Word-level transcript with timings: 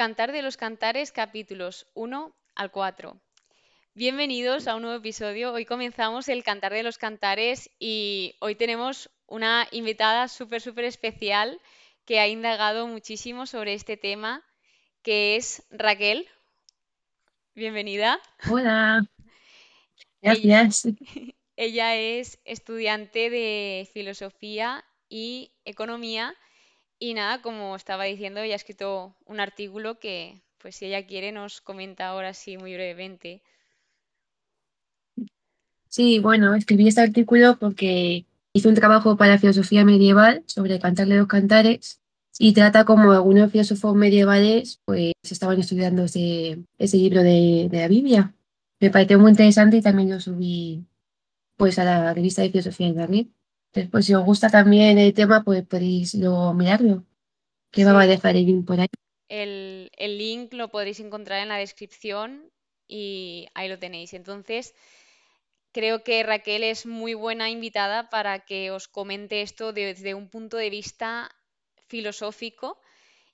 Cantar 0.00 0.32
de 0.32 0.40
los 0.40 0.56
Cantares, 0.56 1.12
capítulos 1.12 1.86
1 1.92 2.34
al 2.54 2.70
4. 2.70 3.20
Bienvenidos 3.92 4.66
a 4.66 4.76
un 4.76 4.80
nuevo 4.80 4.96
episodio. 4.96 5.52
Hoy 5.52 5.66
comenzamos 5.66 6.30
el 6.30 6.42
Cantar 6.42 6.72
de 6.72 6.82
los 6.82 6.96
Cantares 6.96 7.68
y 7.78 8.34
hoy 8.40 8.54
tenemos 8.54 9.10
una 9.26 9.68
invitada 9.72 10.28
súper, 10.28 10.62
súper 10.62 10.86
especial 10.86 11.60
que 12.06 12.18
ha 12.18 12.28
indagado 12.28 12.86
muchísimo 12.86 13.44
sobre 13.44 13.74
este 13.74 13.98
tema, 13.98 14.42
que 15.02 15.36
es 15.36 15.64
Raquel. 15.68 16.26
Bienvenida. 17.54 18.18
Hola, 18.50 19.04
gracias. 20.22 20.88
Ella 21.56 21.96
es 21.96 22.38
estudiante 22.46 23.28
de 23.28 23.86
filosofía 23.92 24.82
y 25.10 25.52
economía 25.66 26.34
y 27.00 27.14
nada, 27.14 27.42
como 27.42 27.74
estaba 27.74 28.04
diciendo, 28.04 28.40
ella 28.40 28.54
ha 28.54 28.56
escrito 28.56 29.16
un 29.24 29.40
artículo 29.40 29.98
que, 29.98 30.42
pues 30.58 30.76
si 30.76 30.84
ella 30.86 31.06
quiere, 31.06 31.32
nos 31.32 31.62
comenta 31.62 32.06
ahora 32.08 32.34
sí 32.34 32.58
muy 32.58 32.74
brevemente. 32.74 33.42
Sí, 35.88 36.20
bueno, 36.20 36.54
escribí 36.54 36.86
este 36.86 37.00
artículo 37.00 37.58
porque 37.58 38.26
hice 38.52 38.68
un 38.68 38.74
trabajo 38.74 39.16
para 39.16 39.38
filosofía 39.38 39.84
medieval 39.84 40.44
sobre 40.46 40.74
el 40.74 40.80
Cantar 40.80 41.08
los 41.08 41.26
Cantares 41.26 42.00
y 42.38 42.52
trata 42.52 42.84
como 42.84 43.12
algunos 43.12 43.50
filósofos 43.50 43.96
medievales 43.96 44.80
pues 44.84 45.14
estaban 45.22 45.58
estudiando 45.58 46.04
ese, 46.04 46.58
ese 46.78 46.96
libro 46.98 47.22
de, 47.22 47.68
de 47.70 47.78
la 47.78 47.88
Biblia. 47.88 48.34
Me 48.78 48.90
pareció 48.90 49.18
muy 49.18 49.30
interesante 49.30 49.78
y 49.78 49.82
también 49.82 50.10
lo 50.10 50.20
subí 50.20 50.84
pues 51.56 51.78
a 51.78 51.84
la 51.84 52.14
revista 52.14 52.42
de 52.42 52.50
filosofía 52.50 52.86
en 52.86 52.92
Internet. 52.92 53.28
Entonces, 53.28 53.39
pues 53.90 54.06
si 54.06 54.14
os 54.14 54.24
gusta 54.24 54.48
también 54.50 54.98
el 54.98 55.14
tema, 55.14 55.42
pues 55.44 55.66
podéis 55.66 56.14
luego 56.14 56.54
mirarlo, 56.54 57.04
que 57.72 57.84
va 57.86 58.02
a 58.02 58.06
Sí, 58.06 58.14
dejar 58.14 58.36
el 58.36 58.46
link 58.46 58.66
por 58.66 58.80
ahí. 58.80 58.88
el, 59.28 59.90
el 59.96 60.18
link 60.18 60.52
lo 60.54 60.68
podréis 60.70 61.00
encontrar 61.00 61.40
en 61.42 61.48
la 61.48 61.56
descripción 61.56 62.50
y 62.88 63.48
ahí 63.54 63.68
lo 63.68 63.78
tenéis. 63.78 64.12
Entonces, 64.14 64.74
creo 65.72 66.04
que 66.04 66.22
Raquel 66.22 66.64
es 66.64 66.86
muy 66.86 67.14
buena 67.14 67.50
invitada 67.50 67.98
para 68.10 68.40
que 68.48 68.70
os 68.70 68.88
comente 68.88 69.42
esto 69.42 69.72
desde 69.72 70.14
un 70.14 70.28
punto 70.34 70.56
de 70.58 70.70
vista 70.70 71.08
filosófico 71.88 72.80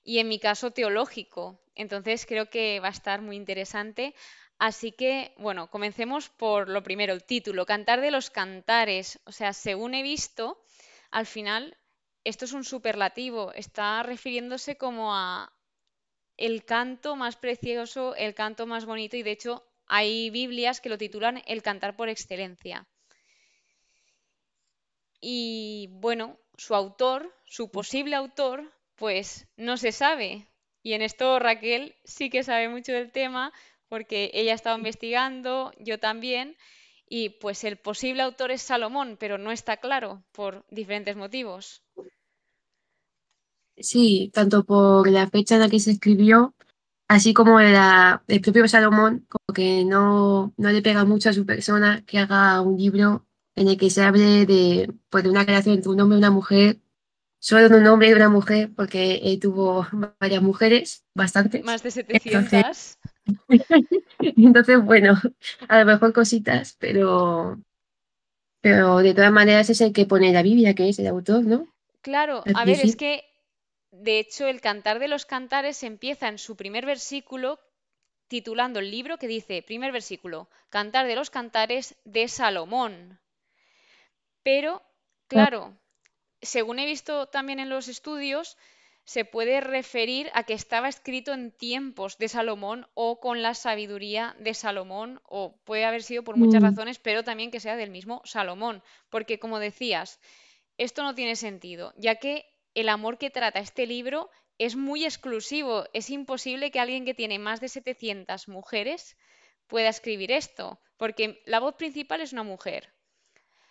y 0.03 0.19
en 0.19 0.29
mi 0.29 0.39
caso 0.39 0.71
teológico. 0.71 1.43
Entonces 1.75 2.25
creo 2.25 2.49
que 2.49 2.79
va 2.81 2.89
a 2.89 2.91
estar 2.99 3.21
muy 3.21 3.35
interesante. 3.37 4.15
Así 4.59 4.91
que, 4.91 5.33
bueno, 5.37 5.69
comencemos 5.69 6.29
por 6.29 6.67
lo 6.67 6.81
primero, 6.81 7.13
el 7.13 7.23
título, 7.23 7.65
Cantar 7.65 8.01
de 8.01 8.11
los 8.11 8.29
Cantares. 8.29 9.19
O 9.25 9.31
sea, 9.31 9.53
según 9.53 9.93
he 9.93 10.01
visto, 10.01 10.63
al 11.11 11.25
final 11.27 11.77
esto 12.23 12.45
es 12.45 12.53
un 12.53 12.63
superlativo, 12.63 13.53
está 13.53 14.03
refiriéndose 14.03 14.75
como 14.77 15.15
a 15.15 15.53
el 16.35 16.65
canto 16.65 17.15
más 17.15 17.35
precioso, 17.35 18.15
el 18.15 18.33
canto 18.33 18.65
más 18.65 18.85
bonito 18.85 19.15
y 19.15 19.23
de 19.23 19.31
hecho 19.31 19.63
hay 19.87 20.29
Biblias 20.29 20.81
que 20.81 20.89
lo 20.89 20.97
titulan 20.97 21.41
el 21.47 21.61
cantar 21.61 21.95
por 21.95 22.09
excelencia. 22.09 22.85
Y 25.21 25.87
bueno, 25.91 26.37
su 26.57 26.75
autor, 26.75 27.33
su 27.45 27.71
posible 27.71 28.15
autor, 28.15 28.71
pues 28.95 29.47
no 29.55 29.77
se 29.77 29.91
sabe. 29.91 30.47
Y 30.83 30.93
en 30.93 31.01
esto 31.01 31.39
Raquel 31.39 31.95
sí 32.03 32.29
que 32.29 32.43
sabe 32.43 32.69
mucho 32.69 32.91
del 32.91 33.11
tema 33.11 33.53
porque 33.89 34.31
ella 34.33 34.53
ha 34.53 34.55
estado 34.55 34.77
investigando, 34.77 35.71
yo 35.79 35.99
también, 35.99 36.57
y 37.09 37.29
pues 37.29 37.63
el 37.63 37.77
posible 37.77 38.23
autor 38.23 38.51
es 38.51 38.61
Salomón, 38.61 39.17
pero 39.19 39.37
no 39.37 39.51
está 39.51 39.77
claro 39.77 40.23
por 40.31 40.65
diferentes 40.69 41.15
motivos. 41.15 41.83
Sí, 43.77 44.31
tanto 44.33 44.63
por 44.65 45.07
la 45.09 45.29
fecha 45.29 45.55
en 45.55 45.61
la 45.61 45.69
que 45.69 45.79
se 45.79 45.91
escribió, 45.91 46.55
así 47.07 47.33
como 47.33 47.59
la, 47.61 48.23
el 48.27 48.41
propio 48.41 48.67
Salomón, 48.67 49.27
como 49.29 49.53
que 49.55 49.85
no, 49.85 50.53
no 50.57 50.71
le 50.71 50.81
pega 50.81 51.05
mucho 51.05 51.29
a 51.29 51.33
su 51.33 51.45
persona 51.45 52.03
que 52.05 52.17
haga 52.19 52.61
un 52.61 52.77
libro 52.77 53.27
en 53.55 53.67
el 53.69 53.77
que 53.77 53.89
se 53.91 54.03
hable 54.03 54.45
de, 54.47 54.93
pues, 55.09 55.23
de 55.23 55.29
una 55.31 55.43
relación 55.45 55.75
entre 55.75 55.91
un 55.91 56.01
hombre 56.01 56.17
y 56.17 56.19
una 56.19 56.31
mujer, 56.31 56.79
solo 57.39 57.69
de 57.69 57.77
un 57.77 57.87
hombre 57.87 58.09
y 58.09 58.13
una 58.13 58.29
mujer, 58.29 58.71
porque 58.75 59.17
él 59.23 59.39
tuvo 59.39 59.87
varias 60.21 60.41
mujeres, 60.43 61.05
bastantes. 61.15 61.65
Más 61.65 61.83
de 61.83 61.91
Entonces, 62.07 62.23
700. 62.23 62.63
entonces, 62.63 62.99
bueno, 64.83 65.15
a 65.67 65.79
lo 65.79 65.85
mejor 65.85 66.13
cositas, 66.13 66.75
pero, 66.79 67.59
pero 68.61 68.97
de 68.97 69.13
todas 69.13 69.31
maneras 69.31 69.69
es 69.69 69.81
el 69.81 69.93
que 69.93 70.05
pone 70.05 70.33
la 70.33 70.43
Biblia, 70.43 70.75
que 70.75 70.89
es 70.89 70.99
el 70.99 71.07
autor, 71.07 71.43
¿no? 71.43 71.67
Claro, 72.01 72.43
a 72.55 72.65
ver, 72.65 72.79
es 72.83 72.95
que 72.95 73.25
de 73.91 74.19
hecho 74.19 74.47
el 74.47 74.61
Cantar 74.61 74.99
de 74.99 75.07
los 75.07 75.25
Cantares 75.25 75.83
empieza 75.83 76.27
en 76.27 76.37
su 76.37 76.55
primer 76.55 76.85
versículo 76.85 77.59
titulando 78.27 78.79
el 78.79 78.91
libro 78.91 79.17
que 79.17 79.27
dice, 79.27 79.61
primer 79.61 79.91
versículo, 79.91 80.49
Cantar 80.69 81.07
de 81.07 81.15
los 81.15 81.29
Cantares 81.29 81.95
de 82.03 82.27
Salomón. 82.27 83.19
Pero, 84.43 84.81
claro, 85.27 85.77
según 86.41 86.79
he 86.79 86.85
visto 86.85 87.27
también 87.27 87.59
en 87.59 87.69
los 87.69 87.87
estudios, 87.87 88.57
se 89.07 89.23
puede 89.23 89.61
referir 89.61 90.29
a 90.33 90.43
que 90.43 90.53
estaba 90.53 90.89
escrito 90.89 91.31
en 91.31 91.51
tiempos 91.51 92.17
de 92.17 92.27
Salomón 92.27 92.87
o 92.93 93.21
con 93.21 93.41
la 93.41 93.53
sabiduría 93.53 94.35
de 94.37 94.53
Salomón, 94.53 95.21
o 95.23 95.55
puede 95.63 95.85
haber 95.85 96.03
sido 96.03 96.25
por 96.25 96.35
muchas 96.35 96.61
Mm, 96.61 96.65
razones, 96.65 96.99
pero 96.99 97.23
también 97.23 97.49
que 97.49 97.61
sea 97.61 97.77
del 97.77 97.89
mismo 97.89 98.21
Salomón, 98.25 98.83
porque 99.09 99.39
como 99.39 99.59
decías, 99.59 100.19
esto 100.77 101.03
no 101.03 101.15
tiene 101.15 101.37
sentido, 101.37 101.93
ya 101.95 102.15
que 102.15 102.45
el 102.73 102.89
amor 102.89 103.17
que 103.17 103.29
trata 103.29 103.61
este 103.61 103.87
libro 103.87 104.29
es 104.57 104.75
muy 104.75 105.05
exclusivo. 105.05 105.85
Es 105.93 106.09
imposible 106.09 106.69
que 106.69 106.81
alguien 106.81 107.05
que 107.05 107.13
tiene 107.13 107.39
más 107.39 107.61
de 107.61 107.69
700 107.69 108.49
mujeres 108.49 109.15
pueda 109.67 109.87
escribir 109.87 110.33
esto, 110.33 110.81
porque 110.97 111.41
la 111.45 111.61
voz 111.61 111.75
principal 111.75 112.19
es 112.19 112.33
una 112.33 112.43
mujer. 112.43 112.91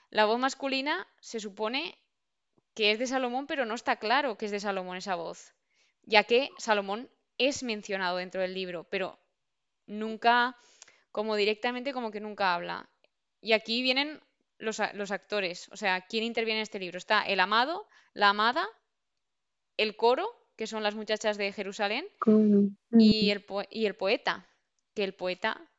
La 0.09 0.25
voz 0.25 0.39
masculina 0.39 1.07
se 1.21 1.41
supone 1.41 1.99
que 2.77 2.93
es 2.93 2.99
de 2.99 3.07
Salomón, 3.07 3.47
pero 3.47 3.65
no 3.65 3.75
está 3.75 3.97
claro 3.97 4.37
que 4.37 4.45
es 4.45 4.53
de 4.53 4.61
Salomón 4.61 4.99
esa 4.99 5.15
voz, 5.15 5.55
ya 6.03 6.25
que 6.25 6.51
Salomón 6.59 7.09
es 7.39 7.63
mencionado 7.63 8.19
dentro 8.19 8.43
del 8.43 8.53
libro, 8.53 8.85
pero 8.91 9.19
nunca, 9.87 10.59
como 11.11 11.37
directamente, 11.37 11.95
como 11.95 12.11
que 12.11 12.21
nunca 12.21 12.55
habla. 12.55 12.91
Y 13.41 13.55
aquí 13.55 13.81
vienen 13.81 14.21
los, 14.59 14.81
los 14.93 15.11
actores, 15.11 15.71
o 15.73 15.77
sea, 15.79 16.03
¿quién 16.03 16.23
interviene 16.23 16.61
en 16.61 16.65
este 16.65 16.79
libro? 16.79 16.99
Está 16.99 17.23
el 17.23 17.41
amado, 17.41 17.89
la 18.13 18.29
amada, 18.29 18.69
el 19.79 19.97
coro, 19.97 20.29
que 20.55 20.67
son 20.67 20.83
las 20.83 20.95
muchachas 20.95 21.39
de 21.39 21.53
Jerusalén, 21.53 22.07
y 22.93 23.31
el, 23.31 23.47
y 23.71 23.87
el 23.87 23.97
poeta, 23.97 24.47
que 24.95 25.03
el 25.03 25.15
poeta 25.15 25.73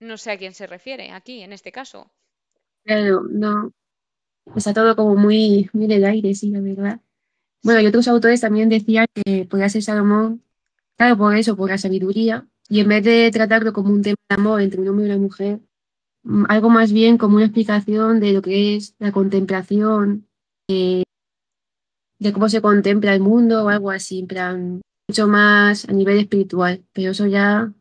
no 0.00 0.18
sé 0.18 0.32
a 0.32 0.38
quién 0.38 0.54
se 0.54 0.66
refiere 0.66 1.12
aquí, 1.12 1.42
en 1.42 1.52
este 1.52 1.70
caso. 1.70 2.10
claro, 2.84 3.22
no. 3.30 3.70
Está 4.54 4.72
todo 4.72 4.94
como 4.96 5.16
muy, 5.16 5.68
muy 5.72 5.84
en 5.86 5.90
el 5.90 6.04
aire, 6.04 6.34
sí, 6.34 6.50
la 6.50 6.60
verdad. 6.60 7.00
Bueno, 7.62 7.80
y 7.80 7.86
otros 7.86 8.06
autores 8.08 8.40
también 8.40 8.68
decían 8.68 9.06
que 9.12 9.44
podía 9.44 9.68
ser 9.68 9.82
Salomón, 9.82 10.42
claro, 10.96 11.16
por 11.18 11.36
eso, 11.36 11.56
por 11.56 11.70
la 11.70 11.78
sabiduría, 11.78 12.46
y 12.68 12.80
en 12.80 12.88
vez 12.88 13.04
de 13.04 13.30
tratarlo 13.32 13.72
como 13.72 13.92
un 13.92 14.02
tema 14.02 14.16
de 14.28 14.34
amor 14.36 14.60
entre 14.60 14.80
un 14.80 14.88
hombre 14.88 15.06
y 15.06 15.10
una 15.10 15.18
mujer, 15.18 15.60
mm, 16.22 16.44
algo 16.48 16.70
más 16.70 16.92
bien 16.92 17.18
como 17.18 17.36
una 17.36 17.46
explicación 17.46 18.20
de 18.20 18.32
lo 18.32 18.42
que 18.42 18.76
es 18.76 18.94
la 18.98 19.12
contemplación, 19.12 20.26
de 20.68 21.04
cómo 22.32 22.48
se 22.48 22.60
contempla 22.60 23.14
el 23.14 23.20
mundo 23.20 23.64
o 23.64 23.68
algo 23.68 23.90
así, 23.90 24.20
en 24.20 24.26
plan, 24.26 24.80
mucho 25.08 25.28
más 25.28 25.88
a 25.88 25.92
nivel 25.92 26.18
espiritual, 26.18 26.84
pero 26.92 27.10
eso 27.12 27.26
ya 27.26 27.72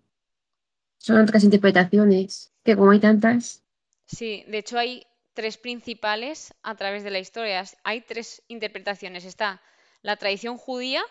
son 0.97 1.17
otras 1.17 1.43
interpretaciones, 1.43 2.53
que 2.63 2.75
como 2.75 2.91
hay 2.91 2.99
tantas, 2.99 3.63
sí, 4.07 4.43
de 4.47 4.57
hecho 4.59 4.78
hay 4.78 5.03
tres 5.35 5.58
principales 5.58 6.55
a 6.64 6.73
través 6.76 7.03
de 7.03 7.11
la 7.11 7.20
historia. 7.20 7.64
Hay 7.84 8.02
tres 8.02 8.41
interpretaciones. 8.47 9.26
Está 9.26 9.61
la 10.02 10.16
tradición 10.17 10.58
judía, 10.58 11.03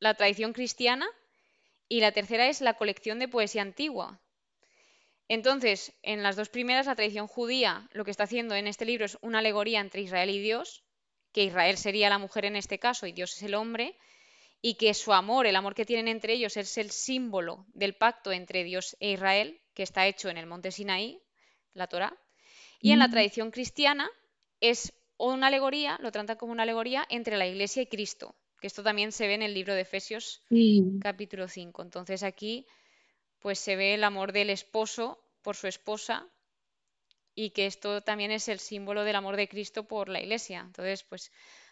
la 0.00 0.14
tradición 0.14 0.52
cristiana 0.52 1.08
y 1.88 2.00
la 2.00 2.12
tercera 2.12 2.48
es 2.48 2.60
la 2.60 2.74
colección 2.74 3.18
de 3.18 3.28
poesía 3.28 3.62
antigua. 3.62 4.20
Entonces, 5.28 5.92
en 6.02 6.22
las 6.22 6.36
dos 6.36 6.48
primeras, 6.48 6.86
la 6.86 6.96
tradición 6.96 7.28
judía 7.28 7.88
lo 7.92 8.04
que 8.04 8.10
está 8.10 8.24
haciendo 8.24 8.54
en 8.54 8.66
este 8.66 8.86
libro 8.86 9.04
es 9.04 9.18
una 9.20 9.40
alegoría 9.40 9.80
entre 9.80 10.00
Israel 10.00 10.30
y 10.30 10.40
Dios, 10.40 10.82
que 11.32 11.44
Israel 11.44 11.76
sería 11.76 12.08
la 12.08 12.18
mujer 12.18 12.46
en 12.46 12.56
este 12.56 12.78
caso 12.78 13.06
y 13.06 13.12
Dios 13.12 13.36
es 13.36 13.42
el 13.42 13.54
hombre, 13.54 13.96
y 14.62 14.74
que 14.74 14.94
su 14.94 15.12
amor, 15.12 15.46
el 15.46 15.56
amor 15.56 15.74
que 15.74 15.84
tienen 15.84 16.08
entre 16.08 16.32
ellos, 16.32 16.56
es 16.56 16.78
el 16.78 16.90
símbolo 16.90 17.66
del 17.74 17.94
pacto 17.94 18.32
entre 18.32 18.64
Dios 18.64 18.96
e 19.00 19.12
Israel, 19.12 19.60
que 19.74 19.82
está 19.82 20.06
hecho 20.06 20.30
en 20.30 20.38
el 20.38 20.46
monte 20.46 20.72
Sinaí, 20.72 21.20
la 21.74 21.86
Torá. 21.86 22.16
Y 22.80 22.92
en 22.92 22.98
la 22.98 23.08
mm, 23.08 23.10
tradición 23.10 23.50
cristiana 23.50 24.08
es 24.60 24.92
una 25.16 25.48
alegoría, 25.48 25.98
lo 26.00 26.12
tratan 26.12 26.36
como 26.36 26.52
una 26.52 26.62
alegoría 26.62 27.04
entre 27.08 27.36
la 27.36 27.46
Iglesia 27.46 27.82
y 27.82 27.86
Cristo, 27.86 28.36
que 28.60 28.66
esto 28.66 28.82
también 28.82 29.12
se 29.12 29.26
ve 29.26 29.34
en 29.34 29.42
el 29.42 29.54
libro 29.54 29.74
de 29.74 29.82
Efesios 29.82 30.42
sí, 30.48 30.84
capítulo 31.00 31.48
5. 31.48 31.82
Entonces 31.82 32.22
aquí 32.22 32.66
pues 33.40 33.58
se 33.58 33.76
ve 33.76 33.94
el 33.94 34.04
amor 34.04 34.32
del 34.32 34.50
esposo 34.50 35.18
por 35.42 35.56
su 35.56 35.66
esposa 35.66 36.28
y 37.34 37.50
que 37.50 37.66
esto 37.66 38.02
también 38.02 38.30
es 38.32 38.48
el 38.48 38.58
símbolo 38.58 39.04
del 39.04 39.16
amor 39.16 39.36
de 39.36 39.48
Cristo 39.48 39.86
por 39.86 40.08
la 40.08 40.20
Iglesia. 40.20 40.60
Entonces, 40.66 41.04
pues 41.04 41.30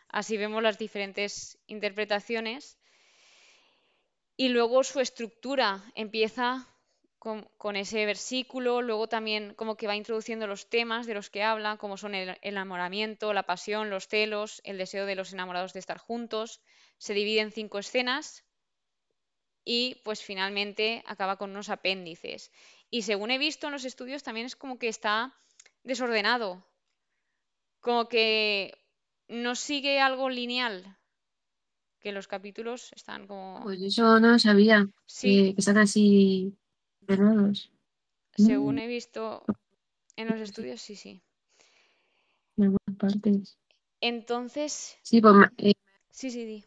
así 0.08 0.36
vemos 0.36 0.62
las 0.62 0.78
diferentes 0.78 1.58
interpretaciones 1.66 2.78
Y 4.36 4.50
luego 4.50 4.84
su 4.84 5.00
estructura 5.00 5.82
empieza 5.94 6.68
con, 7.26 7.48
con 7.58 7.74
ese 7.74 8.06
versículo, 8.06 8.82
luego 8.82 9.08
también 9.08 9.52
como 9.54 9.76
que 9.76 9.88
va 9.88 9.96
introduciendo 9.96 10.46
los 10.46 10.70
temas 10.70 11.08
de 11.08 11.14
los 11.14 11.28
que 11.28 11.42
habla, 11.42 11.76
como 11.76 11.96
son 11.96 12.14
el 12.14 12.38
enamoramiento, 12.40 13.32
la 13.32 13.42
pasión, 13.42 13.90
los 13.90 14.06
celos, 14.06 14.60
el 14.62 14.78
deseo 14.78 15.06
de 15.06 15.16
los 15.16 15.32
enamorados 15.32 15.72
de 15.72 15.80
estar 15.80 15.98
juntos. 15.98 16.60
Se 16.98 17.14
divide 17.14 17.40
en 17.40 17.50
cinco 17.50 17.80
escenas 17.80 18.44
y 19.64 20.00
pues 20.04 20.22
finalmente 20.22 21.02
acaba 21.04 21.36
con 21.36 21.50
unos 21.50 21.68
apéndices. 21.68 22.52
Y 22.90 23.02
según 23.02 23.32
he 23.32 23.38
visto 23.38 23.66
en 23.66 23.72
los 23.72 23.84
estudios 23.84 24.22
también 24.22 24.46
es 24.46 24.54
como 24.54 24.78
que 24.78 24.86
está 24.86 25.34
desordenado, 25.82 26.64
como 27.80 28.08
que 28.08 28.78
no 29.26 29.56
sigue 29.56 29.98
algo 29.98 30.30
lineal, 30.30 30.96
que 31.98 32.12
los 32.12 32.28
capítulos 32.28 32.92
están 32.92 33.26
como... 33.26 33.64
Pues 33.64 33.82
eso 33.82 34.20
no 34.20 34.30
lo 34.30 34.38
sabía, 34.38 34.86
Sí, 35.06 35.46
que, 35.46 35.54
que 35.54 35.60
están 35.60 35.78
así 35.78 36.56
según 38.36 38.76
Mm, 38.76 38.78
he 38.78 38.86
visto 38.86 39.44
en 40.16 40.28
los 40.28 40.40
estudios, 40.40 40.80
sí, 40.80 40.96
sí. 40.96 41.22
en 42.56 42.64
algunas 42.64 42.96
partes. 42.98 43.58
Entonces, 44.00 44.96
Sí, 45.02 45.20
pues 45.20 45.34
eh, 45.58 45.74
sí, 46.10 46.30
sí, 46.30 46.44
di. 46.44 46.64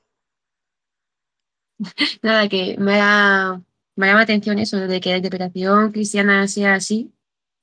nada, 2.24 2.47
que 2.50 2.77
me 2.77 2.97
da, 2.97 3.62
me 3.95 4.07
llama 4.07 4.19
la 4.19 4.24
atención 4.24 4.59
eso, 4.59 4.77
de 4.77 5.00
que 5.01 5.09
la 5.12 5.18
interpretación 5.18 5.91
cristiana 5.91 6.47
sea 6.47 6.75
así, 6.75 7.12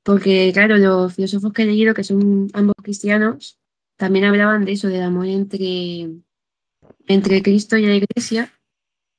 porque 0.02 0.50
claro, 0.52 0.76
los 0.78 1.14
filósofos 1.14 1.52
que 1.52 1.62
he 1.62 1.66
leído, 1.66 1.94
que 1.94 2.04
son 2.04 2.48
ambos 2.54 2.76
cristianos, 2.82 3.58
también 3.96 4.24
hablaban 4.26 4.64
de 4.64 4.72
eso, 4.72 4.88
del 4.88 5.02
amor 5.02 5.26
entre, 5.26 6.10
entre 7.06 7.42
Cristo 7.42 7.76
y 7.76 7.86
la 7.86 7.96
Iglesia, 7.96 8.52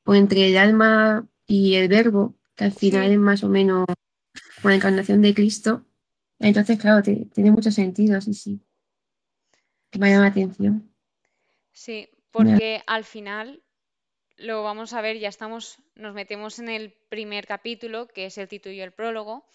o 0.06 0.16
entre 0.16 0.50
el 0.50 0.58
alma 0.58 1.28
y 1.48 1.76
el 1.76 1.88
verbo, 1.90 2.36
que 2.58 2.66
al 2.66 2.74
final 2.74 3.06
Sí, 3.08 3.14
es 3.14 3.20
más 3.20 3.44
o 3.44 3.50
menos 3.50 3.86
una 4.64 4.76
encarnación 4.76 5.22
de 5.22 5.34
Cristo. 5.34 5.86
Entonces, 6.40 6.80
claro, 6.80 7.04
te- 7.04 7.26
tiene 7.34 7.52
mucho 7.52 7.72
sentido, 7.72 8.20
sí, 8.22 8.34
sí, 8.34 8.62
que 9.92 10.00
me 10.00 10.10
llama 10.10 10.24
la 10.24 10.30
atención. 10.30 10.94
sí, 11.72 12.10
porque 12.32 12.84
al 12.88 13.04
final 13.04 13.64
lo 14.38 14.64
vamos 14.64 14.94
a 14.94 15.02
ver, 15.02 15.18
ya 15.20 15.30
estamos, 15.30 15.78
nos 15.96 16.14
metemos 16.14 16.60
en 16.60 16.70
el 16.70 16.94
primer 17.10 17.48
capítulo, 17.48 18.08
que 18.08 18.26
es 18.28 18.38
el 18.38 18.48
título 18.48 18.74
y 18.76 18.82
el 18.82 18.94
prólogo, 18.94 19.46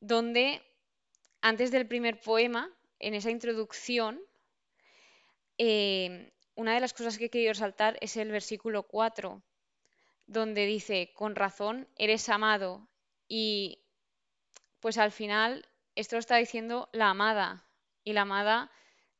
donde 0.00 0.62
antes 1.42 1.70
del 1.70 1.86
primer 1.88 2.20
poema, 2.20 2.70
en 2.98 3.14
esa 3.14 3.30
introducción, 3.30 4.20
eh, 5.58 6.32
una 6.54 6.74
de 6.74 6.80
las 6.80 6.92
cosas 6.92 7.18
que 7.18 7.26
he 7.26 7.30
querido 7.30 7.52
resaltar 7.52 7.96
es 8.00 8.16
el 8.16 8.30
versículo 8.30 8.82
4, 8.84 9.42
donde 10.26 10.66
dice, 10.66 11.12
con 11.14 11.34
razón 11.34 11.88
eres 11.96 12.28
amado. 12.28 12.88
Y 13.28 13.80
pues 14.80 14.98
al 14.98 15.12
final 15.12 15.66
esto 15.94 16.16
está 16.16 16.36
diciendo 16.36 16.88
la 16.92 17.10
amada. 17.10 17.64
Y 18.04 18.12
la 18.12 18.22
amada, 18.22 18.70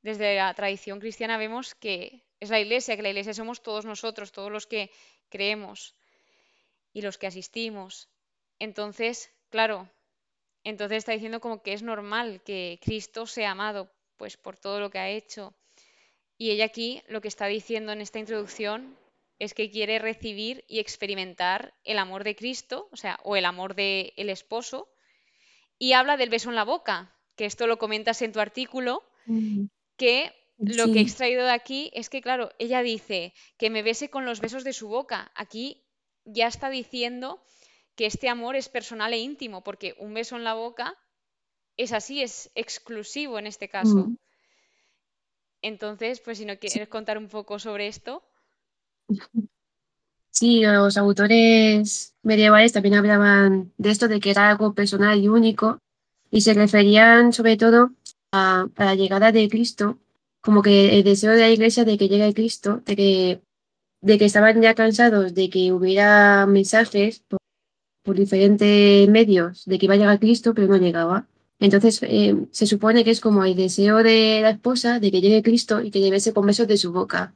desde 0.02 0.37
la 0.37 0.52
tradición 0.54 1.00
cristiana 1.00 1.38
vemos 1.38 1.75
que 1.75 2.25
es 2.40 2.50
la 2.50 2.60
iglesia, 2.60 2.96
que 2.96 3.02
la 3.02 3.10
iglesia 3.10 3.34
somos 3.34 3.62
todos 3.62 3.84
nosotros, 3.84 4.32
todos 4.32 4.50
los 4.50 4.66
que 4.66 4.90
creemos 5.28 5.94
y 6.93 7.02
los 7.02 7.19
que 7.19 7.28
asistimos. 7.28 8.08
Entonces, 8.58 9.31
claro, 9.50 9.88
entonces 10.64 10.99
está 10.99 11.12
diciendo 11.12 11.40
como 11.40 11.62
que 11.62 11.72
es 11.72 11.82
normal 11.82 12.43
que 12.44 12.78
Cristo 12.82 13.26
sea 13.26 13.52
amado, 13.52 13.90
pues 14.16 14.37
por 14.37 14.56
todo 14.56 14.81
lo 14.81 14.90
que 14.90 14.99
ha 14.99 15.10
hecho. 15.10 15.54
Y 16.37 16.50
ella 16.50 16.64
aquí 16.64 17.02
lo 17.08 17.20
que 17.20 17.28
está 17.28 17.46
diciendo 17.46 17.93
en 17.93 18.00
esta 18.00 18.19
introducción 18.19 18.96
es 19.44 19.55
que 19.55 19.71
quiere 19.75 19.99
recibir 19.99 20.65
y 20.69 20.79
experimentar 20.81 21.75
el 21.85 21.99
amor 21.99 22.23
de 22.25 22.37
Cristo, 22.41 22.89
o 22.93 22.97
sea, 22.97 23.19
o 23.25 23.37
el 23.37 23.44
amor 23.53 23.75
del 23.75 24.29
esposo, 24.39 24.79
y 25.79 25.93
habla 25.94 26.17
del 26.17 26.31
beso 26.31 26.49
en 26.50 26.56
la 26.56 26.65
boca, 26.75 26.97
que 27.37 27.47
esto 27.47 27.67
lo 27.67 27.79
comentas 27.79 28.23
en 28.23 28.33
tu 28.33 28.41
artículo, 28.41 28.93
que 29.97 30.17
lo 30.65 30.91
que 30.91 31.00
he 31.00 31.03
extraído 31.03 31.44
de 31.44 31.53
aquí 31.53 31.91
es 31.94 32.11
que, 32.11 32.23
claro, 32.27 32.50
ella 32.59 32.83
dice 32.83 33.35
que 33.59 33.71
me 33.71 33.83
bese 33.83 34.11
con 34.11 34.25
los 34.27 34.41
besos 34.41 34.65
de 34.65 34.73
su 34.73 34.89
boca. 34.89 35.33
Aquí 35.35 35.85
ya 36.25 36.47
está 36.49 36.71
diciendo 36.71 37.43
que 37.97 38.06
este 38.06 38.29
amor 38.29 38.55
es 38.56 38.69
personal 38.69 39.12
e 39.15 39.19
íntimo, 39.19 39.65
porque 39.65 39.95
un 39.99 40.15
beso 40.15 40.37
en 40.37 40.45
la 40.45 40.55
boca 40.55 40.87
es 41.77 41.93
así, 41.93 42.23
es 42.23 42.50
exclusivo 42.55 43.38
en 43.38 43.47
este 43.47 43.69
caso. 43.69 44.03
mm, 44.03 44.17
Entonces, 45.62 46.21
pues 46.21 46.37
si 46.38 46.45
no 46.45 46.59
sí, 46.67 46.69
quieres 46.71 46.88
contar 46.88 47.17
un 47.17 47.29
poco 47.29 47.59
sobre 47.59 47.87
esto, 47.87 48.23
sí, 50.31 50.62
los 50.62 50.97
autores 50.97 52.14
medievales 52.23 52.73
también 52.73 52.94
hablaban 52.94 53.73
de 53.79 53.91
esto, 53.91 54.09
de 54.09 54.20
que 54.20 54.31
era 54.31 54.50
algo 54.50 54.75
personal 54.75 55.19
y 55.20 55.29
único, 55.29 55.79
y 56.31 56.43
se 56.43 56.55
referían 56.55 57.32
sobre 57.32 57.56
todo 57.56 57.93
a, 58.32 58.67
a 58.76 58.85
la 58.85 58.94
llegada 58.94 59.32
de 59.32 59.49
Cristo, 59.49 59.99
como 60.41 60.62
que 60.62 60.99
el 60.99 61.05
deseo 61.05 61.32
de 61.32 61.41
la 61.41 61.50
iglesia 61.50 61.85
de 61.85 61.97
que 61.97 62.09
llegue 62.09 62.35
Cristo, 62.35 62.82
de 62.85 62.97
que, 62.97 63.43
de 64.00 64.19
que 64.19 64.25
estaban 64.25 64.61
ya 64.61 64.75
cansados 64.75 65.35
de 65.35 65.49
que 65.50 65.73
hubiera 65.73 66.47
mensajes 66.47 67.20
por, 67.20 67.38
por 68.03 68.17
diferentes 68.17 69.09
medios 69.09 69.64
de 69.67 69.79
que 69.79 69.87
iba 69.87 69.94
a 69.94 69.99
llegar 69.99 70.19
Cristo, 70.20 70.55
pero 70.55 70.69
no 70.69 70.76
llegaba. 70.79 71.29
Entonces, 71.61 72.03
eh, 72.03 72.37
se 72.50 72.67
supone 72.67 73.05
que 73.05 73.12
es 73.12 73.20
como 73.20 73.44
el 73.44 73.55
deseo 73.55 73.99
de 74.03 74.41
la 74.43 74.50
esposa 74.50 74.99
de 74.99 75.12
que 75.12 75.20
llegue 75.20 75.44
Cristo 75.44 75.81
y 75.81 75.93
que 75.93 76.00
le 76.00 76.11
bese 76.11 76.32
con 76.32 76.47
besos 76.47 76.67
de 76.67 76.76
su 76.76 76.93
boca. 76.93 77.35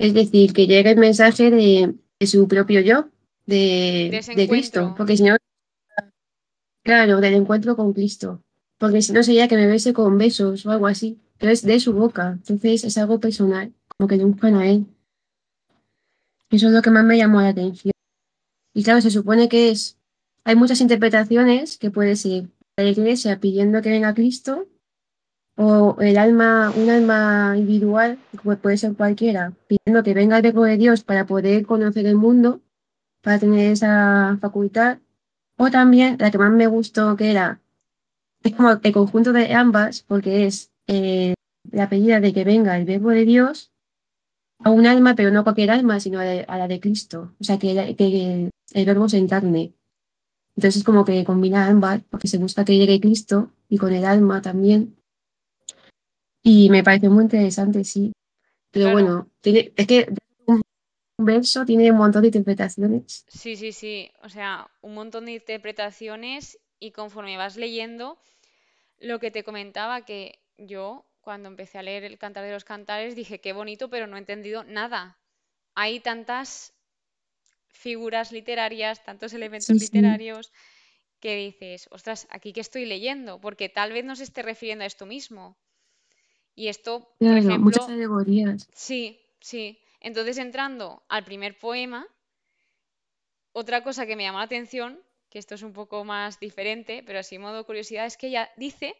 Es 0.00 0.14
decir, 0.14 0.54
que 0.54 0.66
llegue 0.66 0.92
el 0.92 0.96
mensaje 0.96 1.50
de, 1.50 1.94
de 2.18 2.26
su 2.26 2.48
propio 2.48 2.80
yo, 2.80 3.10
de 3.44 4.24
de, 4.34 4.48
Cristo, 4.48 4.94
porque 4.96 5.14
si 5.18 5.24
no, 5.24 5.36
claro, 6.82 7.20
del 7.20 7.34
encuentro 7.34 7.76
con 7.76 7.92
Cristo, 7.92 8.42
porque 8.78 9.02
si 9.02 9.12
no 9.12 9.22
sería 9.22 9.46
que 9.46 9.56
me 9.56 9.66
bese 9.66 9.92
con 9.92 10.16
besos 10.16 10.64
o 10.64 10.70
algo 10.70 10.86
así, 10.86 11.20
pero 11.36 11.52
es 11.52 11.60
de 11.60 11.78
su 11.80 11.92
boca, 11.92 12.30
entonces 12.30 12.82
es 12.84 12.96
algo 12.96 13.20
personal, 13.20 13.74
como 13.88 14.08
que 14.08 14.16
le 14.16 14.24
buscan 14.24 14.54
a 14.54 14.70
él. 14.70 14.86
Eso 16.48 16.68
es 16.68 16.72
lo 16.72 16.80
que 16.80 16.90
más 16.90 17.04
me 17.04 17.18
llamó 17.18 17.42
la 17.42 17.48
atención. 17.48 17.92
Y 18.72 18.82
claro, 18.82 19.02
se 19.02 19.10
supone 19.10 19.50
que 19.50 19.68
es, 19.68 19.98
hay 20.44 20.56
muchas 20.56 20.80
interpretaciones 20.80 21.76
que 21.76 21.90
puede 21.90 22.16
ser 22.16 22.48
la 22.78 22.84
iglesia 22.84 23.38
pidiendo 23.38 23.82
que 23.82 23.90
venga 23.90 24.14
Cristo, 24.14 24.66
o 25.62 25.96
el 26.00 26.16
alma, 26.16 26.72
un 26.74 26.88
alma 26.90 27.54
individual, 27.56 28.18
como 28.42 28.56
puede 28.56 28.78
ser 28.78 28.94
cualquiera, 28.96 29.52
pidiendo 29.68 30.02
que 30.02 30.14
venga 30.14 30.36
el 30.38 30.42
verbo 30.42 30.64
de 30.64 30.78
Dios 30.78 31.04
para 31.04 31.26
poder 31.26 31.66
conocer 31.66 32.06
el 32.06 32.16
mundo 32.16 32.60
para 33.22 33.38
tener 33.38 33.72
esa 33.72 34.38
facultad. 34.40 34.98
O 35.58 35.70
también 35.70 36.16
la 36.18 36.30
que 36.30 36.38
más 36.38 36.52
me 36.52 36.66
gustó, 36.66 37.16
que 37.16 37.30
era, 37.30 37.60
es 38.42 38.54
como 38.54 38.70
el 38.82 38.92
conjunto 38.92 39.32
de 39.32 39.54
ambas, 39.54 40.02
porque 40.08 40.46
es 40.46 40.72
eh, 40.88 41.34
la 41.70 41.88
pedida 41.90 42.20
de 42.20 42.32
que 42.32 42.44
venga 42.44 42.76
el 42.78 42.86
verbo 42.86 43.10
de 43.10 43.24
Dios 43.26 43.72
a 44.64 44.70
un 44.70 44.86
alma, 44.86 45.14
pero 45.14 45.30
no 45.30 45.44
cualquier 45.44 45.70
alma, 45.70 46.00
sino 46.00 46.20
a, 46.20 46.24
la 46.24 46.42
a 46.42 46.58
la 46.58 46.68
de 46.68 46.80
Cristo. 46.80 47.34
O 47.40 47.44
sea, 47.44 47.58
que, 47.58 47.74
la- 47.74 47.94
que 47.94 48.50
el 48.74 48.86
verbo 48.86 49.08
se 49.08 49.18
encarne. 49.18 49.74
Entonces 50.56 50.78
es 50.78 50.84
como 50.84 51.04
que 51.04 51.24
combina 51.24 51.66
ambas, 51.68 52.02
porque 52.10 52.28
se 52.28 52.38
busca 52.38 52.64
que 52.64 52.76
llegue 52.78 53.00
Cristo 53.00 53.50
y 53.68 53.78
con 53.78 53.92
el 53.92 54.04
alma 54.04 54.42
también. 54.42 54.96
Y 56.42 56.70
me 56.70 56.82
pareció 56.82 57.10
muy 57.10 57.24
interesante, 57.24 57.84
sí. 57.84 58.12
Pero 58.72 58.90
claro, 58.90 58.90
bueno, 58.90 59.28
tiene, 59.40 59.72
es 59.76 59.86
que 59.86 60.08
un 60.46 60.62
verso 61.18 61.64
tiene 61.64 61.90
un 61.92 61.98
montón 61.98 62.22
de 62.22 62.28
interpretaciones. 62.28 63.26
sí, 63.28 63.56
sí, 63.56 63.72
sí, 63.72 64.10
o 64.22 64.28
sea, 64.28 64.70
un 64.82 64.94
montón 64.94 65.26
de 65.26 65.32
interpretaciones 65.32 66.58
y 66.78 66.92
conforme 66.92 67.36
vas 67.36 67.56
leyendo, 67.56 68.18
lo 68.98 69.18
que 69.20 69.30
te 69.30 69.44
comentaba 69.44 70.04
que 70.04 70.40
yo 70.58 71.06
cuando 71.22 71.48
empecé 71.48 71.78
a 71.78 71.82
leer 71.84 72.04
el 72.04 72.18
Cantar 72.18 72.44
de 72.44 72.52
los 72.52 72.64
Cantares 72.64 73.16
dije 73.16 73.40
qué 73.40 73.52
bonito, 73.54 73.90
pero 73.90 74.06
no 74.06 74.16
he 74.16 74.20
entendido 74.20 74.64
nada. 74.64 75.18
Hay 75.74 76.00
tantas 76.00 76.74
figuras 77.68 78.32
literarias, 78.32 79.04
tantos 79.04 79.32
elementos 79.32 79.76
Sí, 79.76 79.78
sí. 79.78 79.90
literarios 79.90 80.52
que 81.20 81.36
dices, 81.36 81.88
ostras, 81.90 82.26
aquí 82.30 82.52
que 82.54 82.60
estoy 82.62 82.86
leyendo, 82.86 83.40
porque 83.40 83.68
tal 83.68 83.92
vez 83.92 84.04
no 84.04 84.16
se 84.16 84.24
esté 84.24 84.42
refiriendo 84.42 84.84
a 84.84 84.86
esto 84.88 85.06
mismo. 85.06 85.56
Y 86.60 86.68
esto, 86.68 86.92
por 87.26 87.38
Claro, 87.38 87.58
muchas 87.58 87.88
ejemplo, 87.88 87.94
alegorías. 87.94 88.68
sí, 88.74 89.20
sí. 89.40 89.80
Entonces, 90.00 90.38
entrando 90.38 91.02
al 91.08 91.24
primer 91.24 91.58
poema, 91.58 92.06
otra 93.52 93.82
cosa 93.82 94.06
que 94.06 94.16
me 94.16 94.24
llamó 94.24 94.38
la 94.38 94.44
atención, 94.44 95.00
que 95.30 95.38
esto 95.38 95.54
es 95.54 95.62
un 95.62 95.72
poco 95.72 96.04
más 96.04 96.40
diferente, 96.40 97.02
pero 97.06 97.18
así 97.20 97.38
modo 97.38 97.64
curiosidad, 97.64 98.06
es 98.06 98.16
que 98.16 98.28
ella 98.28 98.50
dice, 98.56 98.94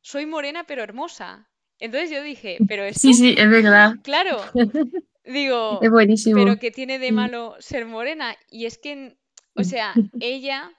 soy 0.00 0.26
morena 0.26 0.64
pero 0.66 0.82
hermosa. 0.82 1.48
Entonces 1.78 2.10
yo 2.10 2.22
dije, 2.22 2.64
pero 2.66 2.84
Sí, 2.90 3.12
esto, 3.12 3.12
sí, 3.14 3.34
es 3.36 3.50
verdad. 3.50 3.94
claro, 4.02 4.52
Es 5.24 5.34
digo, 5.34 5.90
pero 6.32 6.56
buenísimo. 6.56 6.58
¿qué 6.58 6.70
tiene 6.70 6.98
de 6.98 7.08
Sí. 7.08 7.14
malo 7.14 7.56
ser 7.60 7.86
morena? 7.86 8.36
Y 8.50 8.66
es 8.66 8.78
que, 8.78 9.18
o 9.54 9.64
sea, 9.64 10.00
ella 10.20 10.72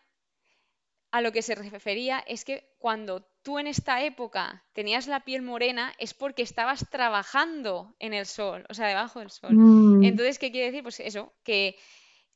a 1.12 1.22
lo 1.22 1.32
que 1.34 1.42
se 1.42 1.56
refería 1.56 2.20
es 2.28 2.46
que 2.46 2.70
cuando 2.80 3.28
tú 3.48 3.60
en 3.60 3.68
esta 3.68 3.96
época 4.12 4.46
tenías 4.74 5.08
la 5.08 5.22
piel 5.28 5.42
morena 5.52 5.86
es 6.06 6.14
porque 6.22 6.44
estabas 6.44 6.82
trabajando 6.96 7.96
en 8.00 8.14
el 8.20 8.26
sol, 8.26 8.66
o 8.70 8.74
sea, 8.74 8.88
debajo 8.88 9.20
del 9.22 9.32
sol. 9.32 9.56
Mm, 9.56 10.10
Entonces, 10.10 10.38
¿qué 10.40 10.52
quiere 10.52 10.68
decir? 10.68 10.84
Pues 10.84 11.00
eso, 11.00 11.24
que 11.48 11.78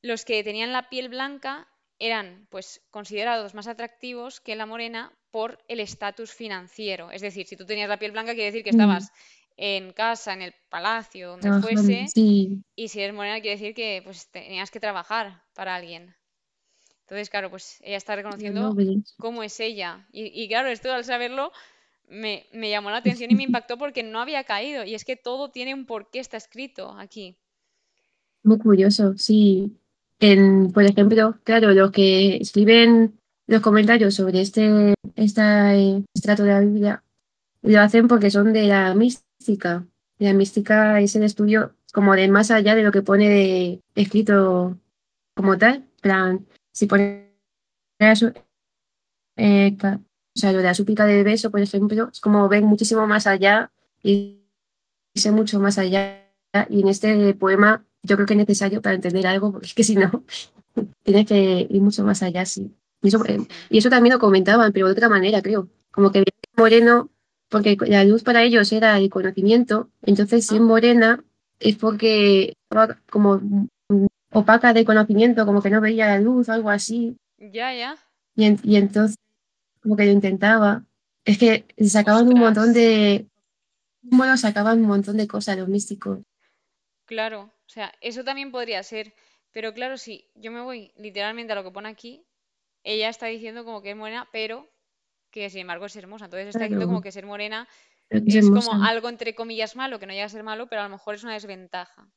los 0.01 0.25
que 0.25 0.43
tenían 0.43 0.73
la 0.73 0.89
piel 0.89 1.09
blanca 1.09 1.53
eran 1.99 2.47
pues 2.51 2.81
considerados 2.91 3.53
más 3.55 3.67
atractivos 3.67 4.39
que 4.41 4.55
la 4.55 4.65
morena 4.65 5.13
por 5.31 5.49
el 5.67 5.79
estatus 5.81 6.31
financiero. 6.33 7.11
Es 7.11 7.21
decir, 7.21 7.45
si 7.47 7.57
tú 7.57 7.65
tenías 7.65 7.89
la 7.89 7.99
piel 7.99 8.11
blanca 8.13 8.33
quiere 8.33 8.51
decir 8.51 8.63
que 8.63 8.71
Mm, 8.73 8.77
estabas 8.77 9.11
en 9.57 9.93
casa, 9.93 10.33
en 10.33 10.41
el 10.43 10.55
palacio, 10.69 11.29
donde 11.31 11.51
fuese, 11.53 12.13
sí, 12.13 12.63
y 12.75 12.89
si 12.89 13.01
eres 13.01 13.15
morena 13.15 13.41
quiere 13.41 13.57
decir 13.57 13.75
que 13.75 14.01
pues 14.03 14.31
tenías 14.31 14.71
que 14.71 14.79
trabajar 14.81 15.43
para 15.55 15.75
alguien. 15.75 16.15
Entonces, 17.11 17.29
claro, 17.29 17.49
pues 17.49 17.81
ella 17.83 17.97
está 17.97 18.15
reconociendo 18.15 18.73
cómo 19.17 19.43
es 19.43 19.59
ella. 19.59 20.07
Y, 20.13 20.31
y 20.33 20.47
claro, 20.47 20.69
esto 20.69 20.93
al 20.93 21.03
saberlo 21.03 21.51
me, 22.07 22.45
me 22.53 22.69
llamó 22.69 22.89
la 22.89 22.97
atención 22.97 23.29
y 23.29 23.35
me 23.35 23.43
impactó 23.43 23.77
porque 23.77 24.01
no 24.01 24.21
había 24.21 24.45
caído. 24.45 24.85
Y 24.85 24.95
es 24.95 25.03
que 25.03 25.17
todo 25.17 25.51
tiene 25.51 25.73
un 25.73 25.85
porqué, 25.85 26.19
está 26.19 26.37
escrito 26.37 26.95
aquí. 26.97 27.35
Muy 28.43 28.59
curioso, 28.59 29.13
sí. 29.17 29.75
En, 30.21 30.71
por 30.71 30.85
ejemplo, 30.85 31.37
claro, 31.43 31.73
los 31.73 31.91
que 31.91 32.37
escriben 32.37 33.19
los 33.45 33.61
comentarios 33.61 34.15
sobre 34.15 34.39
este, 34.39 34.93
esta, 35.17 35.75
eh, 35.75 36.01
estrato 36.13 36.43
de 36.43 36.49
la 36.49 36.61
Biblia 36.61 37.03
lo 37.61 37.81
hacen 37.81 38.07
porque 38.07 38.31
son 38.31 38.53
de 38.53 38.67
la 38.67 38.95
mística. 38.95 39.85
La 40.17 40.31
mística 40.31 41.01
es 41.01 41.13
el 41.17 41.23
estudio 41.23 41.73
como 41.91 42.15
de 42.15 42.29
más 42.29 42.51
allá 42.51 42.73
de 42.73 42.83
lo 42.83 42.93
que 42.93 43.01
pone 43.01 43.27
de, 43.27 43.81
escrito 43.95 44.77
como 45.35 45.57
tal. 45.57 45.83
Plan, 45.99 46.47
si 46.71 46.87
pone 46.87 47.31
eso, 47.99 48.31
eh, 49.37 49.77
o 49.83 50.39
sea, 50.39 50.51
lo 50.51 50.59
de 50.59 50.63
la 50.63 50.73
súplica 50.73 51.05
del 51.05 51.23
beso, 51.23 51.51
por 51.51 51.61
ejemplo, 51.61 52.09
es 52.11 52.19
como 52.19 52.47
ven 52.47 52.65
muchísimo 52.65 53.05
más 53.07 53.27
allá 53.27 53.71
y 54.01 54.41
sé 55.15 55.31
mucho 55.31 55.59
más 55.59 55.77
allá. 55.77 56.27
Y 56.69 56.81
en 56.81 56.87
este 56.87 57.33
poema 57.33 57.85
yo 58.03 58.15
creo 58.15 58.25
que 58.25 58.33
es 58.33 58.37
necesario 58.37 58.81
para 58.81 58.95
entender 58.95 59.27
algo, 59.27 59.51
porque 59.51 59.67
es 59.67 59.73
que 59.73 59.83
si 59.83 59.95
no, 59.95 60.23
tienes 61.03 61.25
que 61.25 61.67
ir 61.69 61.81
mucho 61.81 62.03
más 62.03 62.23
allá, 62.23 62.45
sí. 62.45 62.73
Y 63.01 63.07
eso, 63.07 63.25
eh, 63.25 63.39
y 63.69 63.77
eso 63.77 63.89
también 63.89 64.13
lo 64.13 64.19
comentaban, 64.19 64.71
pero 64.71 64.87
de 64.87 64.93
otra 64.93 65.09
manera, 65.09 65.41
creo. 65.41 65.69
Como 65.91 66.11
que 66.11 66.23
moreno, 66.55 67.09
porque 67.49 67.77
la 67.87 68.03
luz 68.05 68.23
para 68.23 68.43
ellos 68.43 68.71
era 68.71 68.97
el 68.97 69.09
conocimiento, 69.09 69.89
entonces 70.03 70.45
si 70.45 70.55
es 70.55 70.61
Ah, 70.61 70.63
morena 70.63 71.23
es 71.59 71.75
porque 71.75 72.53
estaba 72.69 72.97
como 73.09 73.41
opaca 74.31 74.73
de 74.73 74.85
conocimiento, 74.85 75.45
como 75.45 75.61
que 75.61 75.69
no 75.69 75.81
veía 75.81 76.07
la 76.07 76.19
luz, 76.19 76.49
algo 76.49 76.69
así. 76.69 77.17
ya, 77.37 77.73
ya. 77.73 77.97
Y, 78.35 78.45
en- 78.45 78.59
y 78.63 78.75
entonces 78.77 79.17
como 79.81 79.95
que 79.97 80.05
lo 80.05 80.11
intentaba. 80.11 80.83
Es 81.25 81.37
que 81.37 81.65
sacaban 81.85 82.27
un 82.27 82.39
montón 82.39 82.73
de, 82.73 83.27
bueno, 84.01 84.37
sacaban 84.37 84.79
un 84.79 84.87
montón 84.87 85.17
de 85.17 85.27
cosas 85.27 85.57
los 85.57 85.67
místicos. 85.67 86.19
Claro. 87.05 87.41
O 87.65 87.69
sea, 87.69 87.91
eso 88.01 88.23
también 88.23 88.51
podría 88.51 88.81
ser. 88.83 89.13
Pero 89.51 89.73
claro, 89.73 89.97
si 89.97 90.29
yo 90.35 90.51
me 90.51 90.61
voy 90.61 90.93
literalmente 90.95 91.51
a 91.53 91.55
lo 91.55 91.63
que 91.63 91.71
pone 91.71 91.89
aquí, 91.89 92.25
ella 92.83 93.09
está 93.09 93.25
diciendo 93.27 93.65
como 93.65 93.81
que 93.81 93.91
es 93.91 93.97
morena, 93.97 94.27
pero 94.31 94.69
que 95.29 95.49
sin 95.49 95.61
embargo 95.61 95.85
es 95.85 95.95
hermosa. 95.95 96.25
Entonces 96.25 96.47
está 96.49 96.59
diciendo 96.63 96.85
como 96.87 97.01
que 97.01 97.11
ser 97.11 97.25
morena 97.25 97.67
es 98.09 98.35
es 98.35 98.49
como 98.49 98.83
algo 98.83 99.09
entre 99.09 99.35
comillas 99.35 99.75
malo, 99.75 99.99
que 99.99 100.05
no 100.05 100.13
llega 100.13 100.25
a 100.25 100.29
ser 100.29 100.43
malo, 100.43 100.67
pero 100.67 100.81
a 100.81 100.85
lo 100.85 100.89
mejor 100.91 101.15
es 101.15 101.23
una 101.23 101.33
desventaja. 101.33 102.09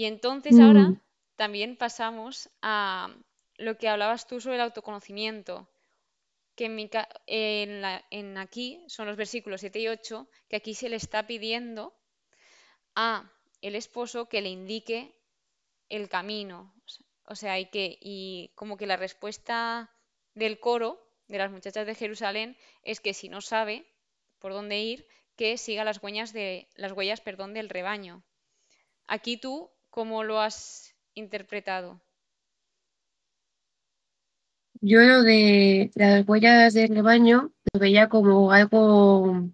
Y 0.00 0.02
entonces 0.12 0.60
ahora 0.60 0.84
Mm, 0.84 1.00
también 1.42 1.76
pasamos 1.84 2.34
a 2.62 2.78
lo 3.66 3.72
que 3.78 3.88
hablabas 3.88 4.26
tú 4.28 4.40
sobre 4.40 4.56
el 4.56 4.62
autoconocimiento, 4.62 5.54
que 6.56 6.66
en, 6.66 6.74
mi 6.76 6.86
ca- 6.94 7.08
en 7.26 7.82
la- 7.82 8.04
en 8.10 8.38
aquí 8.38 8.68
son 8.88 9.06
los 9.08 9.16
versículos 9.22 9.60
7 9.62 9.80
y 9.80 9.88
8, 9.88 10.28
que 10.48 10.56
aquí 10.58 10.74
se 10.74 10.90
le 10.90 10.96
está 10.96 11.26
pidiendo 11.26 11.82
a 12.94 13.10
el 13.62 13.74
esposo 13.82 14.28
que 14.30 14.40
le 14.42 14.48
indique 14.50 15.00
el 15.88 16.08
camino. 16.08 16.58
O 16.84 16.88
sea, 16.88 17.06
o 17.28 17.36
sea, 17.36 17.60
y 17.60 17.66
que, 17.70 17.98
y 18.00 18.52
como 18.56 18.76
que 18.78 18.86
la 18.86 18.96
respuesta 18.96 19.90
del 20.34 20.60
coro 20.60 20.90
de 21.28 21.38
las 21.38 21.50
muchachas 21.52 21.86
de 21.86 21.94
Jerusalén 21.96 22.56
es 22.82 23.00
que 23.00 23.14
si 23.14 23.28
no 23.28 23.40
sabe 23.42 23.86
por 24.40 24.52
dónde 24.52 24.78
ir, 24.80 25.08
que 25.36 25.58
siga 25.58 25.84
las 25.84 26.02
huellas 26.02 26.32
de, 26.32 26.68
las 26.76 26.92
huellas, 26.92 27.20
perdón, 27.22 27.54
del 27.54 27.68
rebaño. 27.70 28.24
Aquí 29.08 29.36
tú, 29.38 29.70
¿cómo 29.96 30.24
lo 30.24 30.38
has 30.40 30.94
interpretado? 31.14 32.02
Yo 34.80 35.00
lo 35.00 35.22
de 35.22 35.90
las 35.94 36.28
huellas 36.28 36.74
del 36.74 36.94
rebaño 36.94 37.52
lo 37.72 37.80
veía 37.80 38.08
como 38.08 38.52
algo, 38.52 39.48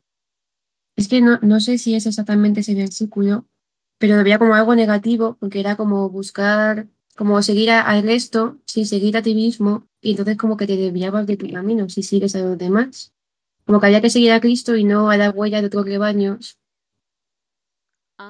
es 0.97 1.09
que 1.09 1.21
no, 1.21 1.39
no 1.43 1.61
sé 1.61 1.79
si 1.79 1.95
es 1.95 2.07
exactamente 2.07 2.61
ese 2.61 2.75
versículo, 2.75 3.47
pero 3.99 4.17
lo 4.17 4.25
veía 4.25 4.39
como 4.39 4.55
algo 4.55 4.75
negativo, 4.75 5.37
porque 5.41 5.61
era 5.61 5.77
como 5.77 6.11
buscar, 6.11 6.89
como 7.17 7.43
seguir 7.43 7.71
a- 7.71 7.83
al 7.83 8.03
resto 8.03 8.59
sin 8.67 8.87
seguir 8.87 9.17
a 9.17 9.23
ti 9.23 9.35
mismo, 9.35 9.89
y 10.01 10.13
entonces 10.13 10.37
como 10.37 10.57
que 10.57 10.67
te 10.67 10.77
desviabas 10.77 11.27
de 11.27 11.37
tu 11.37 11.51
camino 11.51 11.89
si 11.89 12.03
sigues 12.03 12.35
a 12.37 12.41
los 12.41 12.59
demás. 12.59 13.13
Como 13.67 13.81
que 13.81 13.87
había 13.87 14.03
que 14.03 14.11
seguir 14.11 14.33
a 14.33 14.41
Cristo 14.41 14.77
y 14.77 14.85
no 14.85 15.11
a 15.11 15.17
las 15.17 15.35
huellas 15.35 15.63
de 15.63 15.69
otros 15.69 15.87
rebaños, 15.87 16.59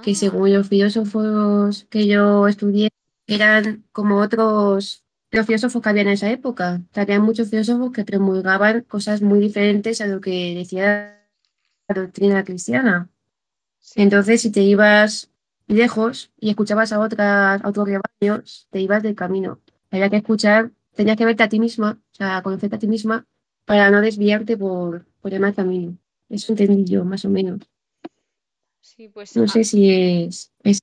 que 0.01 0.15
según 0.15 0.53
los 0.53 0.69
filósofos 0.69 1.87
que 1.91 2.07
yo 2.07 2.49
estudié, 2.49 2.91
eran 3.27 3.85
como 3.93 4.19
otros, 4.21 5.05
los 5.31 5.47
filósofos 5.47 5.83
que 5.83 5.89
había 5.89 6.03
en 6.03 6.09
esa 6.09 6.31
época. 6.31 6.83
Que 6.93 7.01
Había 7.01 7.21
muchos 7.21 7.51
filósofos 7.51 7.93
que 7.93 8.05
promulgaban 8.05 8.83
cosas 8.83 9.23
muy 9.23 9.41
diferentes 9.41 10.01
a 10.01 10.07
lo 10.07 10.21
que 10.21 10.55
decía 10.55 11.21
la 11.89 12.03
doctrina 12.03 12.45
cristiana. 12.45 13.11
sí, 13.79 14.03
Entonces, 14.03 14.43
si 14.43 14.51
te 14.51 14.63
ibas 14.63 15.31
lejos 15.67 16.33
y 16.39 16.51
escuchabas 16.51 16.93
a, 16.93 17.01
otras, 17.01 17.63
a 17.63 17.69
otros 17.69 17.89
rebaños, 17.89 18.69
te 18.71 18.81
ibas 18.81 19.03
del 19.03 19.15
camino. 19.15 19.61
Había 19.91 20.11
que 20.11 20.17
escuchar, 20.17 20.73
tenías 20.95 21.17
que 21.17 21.25
verte 21.25 21.43
a 21.43 21.49
ti 21.49 21.61
misma, 21.61 22.01
o 22.13 22.15
sea, 22.15 22.43
conocerte 22.43 22.77
a 22.77 22.79
ti 22.79 22.89
misma 22.89 23.27
para 23.65 23.91
no 23.91 24.01
desviarte 24.01 24.57
por, 24.57 25.07
por 25.21 25.33
el 25.35 25.41
mal 25.41 25.55
camino. 25.55 25.97
Eso 26.29 26.53
entendí 26.53 26.85
yo, 26.85 27.05
más 27.05 27.25
o 27.25 27.31
menos. 27.31 27.61
Sí, 28.83 29.09
pues 29.09 29.37
No 29.37 29.45
ah, 29.45 29.49
sé 29.49 29.65
si 29.65 29.91
es, 29.91 30.53
es 30.65 30.81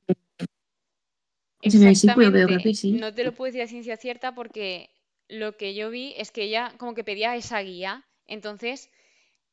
ese 1.62 1.80
versículo, 1.80 2.32
pero 2.32 2.48
creo 2.48 2.58
exactamente. 2.58 2.64
que 2.64 2.74
sí. 2.74 2.92
No 2.94 3.14
te 3.14 3.24
lo 3.24 3.34
puedo 3.34 3.48
decir 3.48 3.62
a 3.62 3.68
ciencia 3.68 3.98
cierta 3.98 4.34
porque 4.36 4.90
lo 5.28 5.58
que 5.58 5.76
yo 5.76 5.90
vi 5.90 6.14
es 6.18 6.32
que 6.32 6.44
ella 6.44 6.74
como 6.78 6.96
que 6.96 7.04
pedía 7.04 7.36
esa 7.36 7.60
guía. 7.62 8.08
Entonces, 8.28 8.90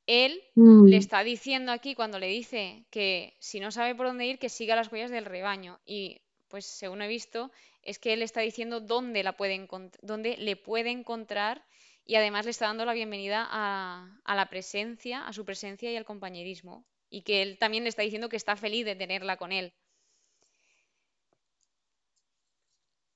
él 0.07 0.43
le 0.85 0.97
Mm, 0.97 0.99
está 0.99 1.25
diciendo 1.25 1.73
aquí 1.73 1.95
cuando 1.95 2.19
le 2.19 2.29
dice 2.29 2.87
que 2.91 3.37
si 3.41 3.61
no 3.61 3.71
sabe 3.73 3.95
por 3.95 4.07
dónde 4.07 4.26
ir, 4.26 4.38
que 4.38 4.49
siga 4.50 4.76
las 4.76 4.93
huellas 4.93 5.11
del 5.11 5.25
rebaño. 5.26 5.81
Y 5.87 6.23
pues 6.49 6.67
según 6.67 7.03
he 7.03 7.09
visto, 7.09 7.50
es 7.83 7.99
que 7.99 8.12
él 8.15 8.21
le 8.21 8.25
está 8.26 8.41
diciendo 8.43 8.81
dónde 8.81 9.23
la 9.25 9.37
puede 9.37 9.67
dónde 10.03 10.37
le 10.38 10.57
puede 10.57 10.91
encontrar 10.91 11.65
y 12.07 12.17
además 12.17 12.47
le 12.47 12.53
está 12.53 12.67
dando 12.67 12.85
la 12.87 12.95
bienvenida 12.95 13.47
a, 13.50 14.21
a 14.25 14.37
la 14.37 14.49
presencia, 14.49 15.26
a 15.26 15.33
su 15.35 15.45
presencia 15.45 15.91
y 15.93 15.97
al 15.97 16.05
compañerismo. 16.05 16.87
Y 17.11 17.23
que 17.23 17.43
él 17.43 17.57
también 17.59 17.85
le 17.85 17.89
está 17.89 18.03
diciendo 18.03 18.29
que 18.29 18.37
está 18.37 18.57
feliz 18.57 18.85
de 18.85 18.97
tenerla 18.97 19.37
con 19.37 19.53
él. 19.53 19.73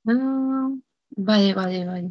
ah, 0.07 0.71
vale, 1.11 1.55
vale, 1.55 1.87
vale. 1.87 2.11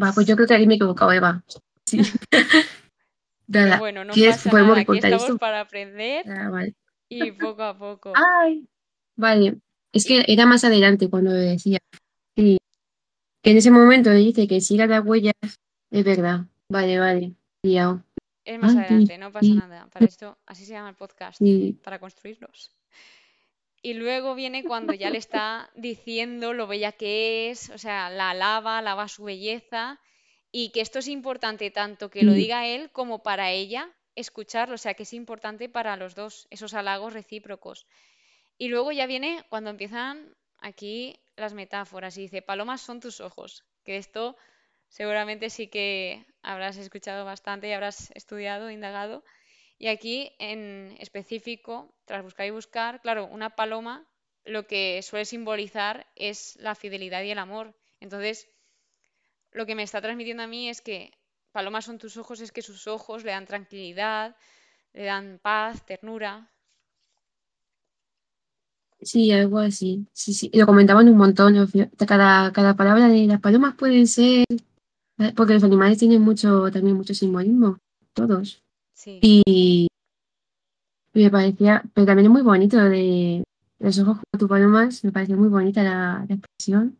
Va, 0.00 0.12
pues 0.12 0.26
yo 0.26 0.36
creo 0.36 0.46
que 0.46 0.54
ahí 0.54 0.66
me 0.66 0.74
he 0.74 0.76
equivocado, 0.76 1.12
Eva. 1.12 1.42
Sí, 1.84 1.98
nada. 3.48 3.78
bueno, 3.78 4.04
no 4.04 4.12
¿Quieres, 4.12 4.36
pasa 4.36 4.50
podemos 4.50 4.70
nada. 4.76 4.82
Aquí 4.82 4.96
estamos 4.98 5.22
esto? 5.22 5.38
para 5.38 5.60
aprender 5.60 6.24
Ah, 6.28 6.48
vale. 6.50 6.74
y 7.08 7.32
poco 7.32 7.62
a 7.62 7.76
poco. 7.76 8.12
Ay, 8.14 8.66
vale. 9.16 9.58
Es 9.92 10.06
que 10.06 10.24
era 10.28 10.46
más 10.46 10.64
adelante 10.64 11.10
cuando 11.10 11.32
decía. 11.32 11.78
Sí, 12.36 12.58
que 13.42 13.50
en 13.50 13.56
ese 13.56 13.70
momento 13.70 14.10
le 14.10 14.16
dice 14.18 14.46
que 14.46 14.60
siga 14.60 14.86
las 14.86 15.04
huellas. 15.04 15.34
Es 15.90 16.04
verdad. 16.04 16.46
Vale, 16.68 16.98
vale. 17.00 17.34
Liado. 17.64 18.04
Es 18.54 18.58
más 18.58 18.76
adelante, 18.76 19.16
no 19.16 19.30
pasa 19.30 19.54
nada. 19.54 19.86
Para 19.90 20.06
esto, 20.06 20.36
así 20.44 20.64
se 20.64 20.72
llama 20.72 20.88
el 20.88 20.96
podcast, 20.96 21.40
para 21.84 22.00
construirlos. 22.00 22.74
Y 23.80 23.94
luego 23.94 24.34
viene 24.34 24.64
cuando 24.64 24.92
ya 24.92 25.08
le 25.10 25.18
está 25.24 25.70
diciendo 25.76 26.52
lo 26.52 26.66
bella 26.66 26.92
que 26.92 27.50
es, 27.50 27.70
o 27.70 27.78
sea, 27.78 28.10
la 28.10 28.30
alaba, 28.30 28.78
alaba 28.78 29.06
su 29.06 29.24
belleza, 29.24 30.00
y 30.50 30.70
que 30.70 30.80
esto 30.80 30.98
es 30.98 31.06
importante 31.06 31.70
tanto 31.70 32.10
que 32.10 32.24
lo 32.24 32.32
diga 32.32 32.66
él 32.66 32.90
como 32.90 33.22
para 33.22 33.52
ella 33.52 33.88
escucharlo, 34.16 34.74
o 34.74 34.78
sea, 34.78 34.94
que 34.94 35.04
es 35.04 35.12
importante 35.12 35.68
para 35.68 35.96
los 35.96 36.16
dos, 36.16 36.48
esos 36.50 36.74
halagos 36.74 37.12
recíprocos. 37.12 37.86
Y 38.58 38.66
luego 38.66 38.90
ya 38.90 39.06
viene 39.06 39.44
cuando 39.48 39.70
empiezan 39.70 40.34
aquí 40.58 41.20
las 41.36 41.54
metáforas 41.54 42.18
y 42.18 42.22
dice, 42.22 42.42
palomas 42.42 42.80
son 42.80 42.98
tus 42.98 43.20
ojos, 43.20 43.64
que 43.84 43.96
esto 43.96 44.36
seguramente 44.88 45.50
sí 45.50 45.68
que 45.68 46.26
habrás 46.42 46.76
escuchado 46.76 47.24
bastante 47.24 47.68
y 47.68 47.72
habrás 47.72 48.10
estudiado, 48.14 48.70
indagado. 48.70 49.24
Y 49.78 49.88
aquí 49.88 50.32
en 50.38 50.96
específico, 50.98 51.94
tras 52.04 52.22
buscar 52.22 52.46
y 52.46 52.50
buscar, 52.50 53.00
claro, 53.00 53.26
una 53.26 53.50
paloma 53.50 54.06
lo 54.44 54.66
que 54.66 55.00
suele 55.02 55.24
simbolizar 55.24 56.06
es 56.16 56.56
la 56.60 56.74
fidelidad 56.74 57.22
y 57.22 57.30
el 57.30 57.38
amor. 57.38 57.74
Entonces, 58.00 58.48
lo 59.52 59.66
que 59.66 59.74
me 59.74 59.82
está 59.82 60.00
transmitiendo 60.00 60.42
a 60.42 60.46
mí 60.46 60.68
es 60.68 60.80
que 60.80 61.12
palomas 61.52 61.84
son 61.84 61.98
tus 61.98 62.16
ojos, 62.16 62.40
es 62.40 62.52
que 62.52 62.62
sus 62.62 62.86
ojos 62.86 63.24
le 63.24 63.32
dan 63.32 63.46
tranquilidad, 63.46 64.36
le 64.92 65.04
dan 65.04 65.40
paz, 65.42 65.84
ternura. 65.84 66.50
Sí, 69.02 69.32
algo 69.32 69.58
así. 69.58 70.06
Sí, 70.12 70.34
sí. 70.34 70.50
Lo 70.52 70.66
comentaban 70.66 71.08
un 71.08 71.16
montón. 71.16 71.70
Cada, 72.06 72.52
cada 72.52 72.76
palabra 72.76 73.08
de 73.08 73.26
las 73.26 73.40
palomas 73.40 73.74
pueden 73.74 74.06
ser, 74.06 74.44
porque 75.36 75.54
los 75.54 75.64
animales 75.64 75.98
tienen 75.98 76.22
mucho, 76.22 76.70
también 76.70 76.96
mucho 76.96 77.14
simbolismo, 77.14 77.78
todos. 78.14 78.62
Sí, 78.94 79.18
Y 79.22 79.88
me 81.14 81.30
parecía, 81.30 81.82
pero 81.94 82.06
también 82.06 82.26
es 82.26 82.32
muy 82.32 82.42
bonito 82.42 82.76
de 82.78 83.44
los 83.78 83.98
ojos 83.98 84.16
como 84.18 84.38
tu 84.38 84.48
palomas, 84.48 85.04
me 85.04 85.12
pareció 85.12 85.36
muy 85.36 85.48
bonita 85.48 85.82
la, 85.82 86.24
la 86.28 86.34
expresión. 86.34 86.98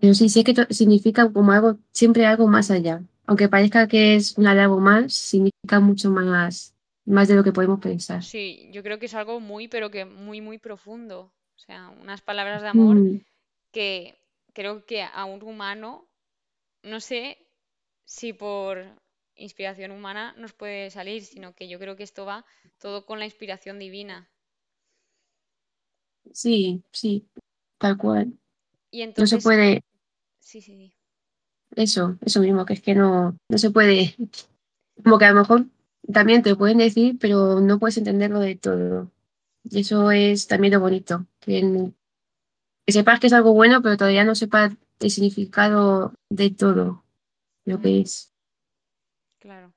Pero 0.00 0.14
sí, 0.14 0.28
sí 0.28 0.40
es 0.40 0.44
que 0.46 0.74
significa 0.74 1.30
como 1.32 1.52
algo, 1.52 1.78
siempre 1.92 2.26
algo 2.26 2.48
más 2.48 2.70
allá. 2.70 3.02
Aunque 3.26 3.48
parezca 3.48 3.86
que 3.86 4.16
es 4.16 4.36
un 4.38 4.46
halago 4.46 4.80
más, 4.80 5.12
significa 5.12 5.78
mucho 5.80 6.10
más, 6.10 6.74
más 7.04 7.28
de 7.28 7.34
lo 7.36 7.44
que 7.44 7.52
podemos 7.52 7.80
pensar. 7.80 8.22
sí, 8.22 8.70
yo 8.72 8.82
creo 8.82 8.98
que 8.98 9.06
es 9.06 9.14
algo 9.14 9.40
muy, 9.40 9.68
pero 9.68 9.90
que 9.90 10.04
muy, 10.04 10.40
muy 10.40 10.58
profundo. 10.58 11.32
O 11.56 11.58
sea, 11.58 11.90
unas 12.00 12.22
palabras 12.22 12.62
de 12.62 12.68
amor 12.68 12.96
Mm, 12.96 13.20
que 13.72 14.18
creo 14.54 14.86
que 14.86 15.02
a 15.02 15.24
un 15.26 15.42
humano, 15.42 16.08
no 16.82 17.00
sé 17.00 17.38
si 18.04 18.32
por 18.32 18.84
inspiración 19.36 19.92
humana 19.92 20.34
nos 20.38 20.52
puede 20.54 20.90
salir, 20.90 21.24
sino 21.24 21.54
que 21.54 21.68
yo 21.68 21.78
creo 21.80 21.96
que 21.96 22.04
esto 22.04 22.26
va 22.26 22.46
todo 22.78 23.06
con 23.06 23.18
la 23.20 23.26
inspiración 23.26 23.78
divina. 23.78 24.30
sí, 26.32 26.84
sí, 26.92 27.28
tal 27.78 27.96
cual. 27.98 28.32
Y 28.92 29.02
No 29.16 29.26
se 29.26 29.38
entonces, 29.38 29.40
puede, 29.40 29.82
sí, 30.40 30.60
sí, 30.62 30.74
sí. 30.76 30.94
eso, 31.76 32.18
eso 32.24 32.40
mismo, 32.40 32.64
que 32.66 32.74
es 32.74 32.82
que 32.82 32.94
no, 32.94 33.36
no 33.48 33.58
se 33.58 33.70
puede, 33.70 34.16
como 35.04 35.18
que 35.18 35.26
a 35.26 35.32
lo 35.32 35.40
mejor 35.40 35.66
también 36.12 36.42
te 36.42 36.50
lo 36.52 36.58
pueden 36.58 36.78
decir, 36.78 37.18
pero 37.20 37.60
no 37.60 37.78
puedes 37.78 37.98
entenderlo 37.98 38.40
de 38.40 38.56
todo. 38.56 39.10
Y 39.64 39.80
eso 39.82 40.10
es 40.12 40.48
también 40.48 40.74
lo 40.74 40.80
bonito, 40.80 41.26
que, 41.40 41.92
que 42.86 42.92
sepas 42.92 43.20
que 43.20 43.26
es 43.28 43.32
algo 43.32 43.52
bueno, 43.54 43.82
pero 43.82 43.96
todavía 43.96 44.24
no 44.24 44.34
sepas 44.34 44.72
el 45.00 45.10
significado 45.10 46.14
de 46.28 46.50
todo 46.50 47.04
lo 47.64 47.80
que 47.80 48.00
es. 48.00 48.32
claro. 49.38 49.72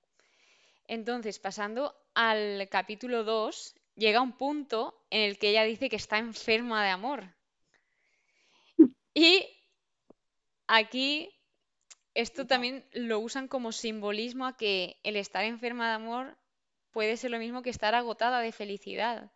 Entonces, 0.87 1.39
pasando 1.39 1.95
al 2.13 2.67
capítulo 2.69 3.23
2 3.23 3.75
llega 3.95 4.21
un 4.21 4.33
punto 4.37 5.05
en 5.09 5.21
el 5.21 5.37
que 5.37 5.49
ella 5.49 5.63
dice 5.63 5.89
que 5.89 5.95
está 5.95 6.17
enferma 6.17 6.83
de 6.83 6.89
amor. 6.89 7.35
Y 9.13 9.47
aquí 10.67 11.29
esto 12.13 12.45
también 12.45 12.85
lo 12.93 13.19
usan 13.19 13.47
como 13.47 13.71
simbolismo 13.71 14.45
a 14.45 14.57
que 14.57 14.99
el 15.03 15.15
estar 15.15 15.43
enferma 15.45 15.87
de 15.89 15.95
amor 15.95 16.37
puede 16.91 17.17
ser 17.17 17.31
lo 17.31 17.39
mismo 17.39 17.61
que 17.63 17.69
estar 17.71 17.95
agotada 17.95 18.39
de 18.39 18.51
felicidad, 18.51 19.31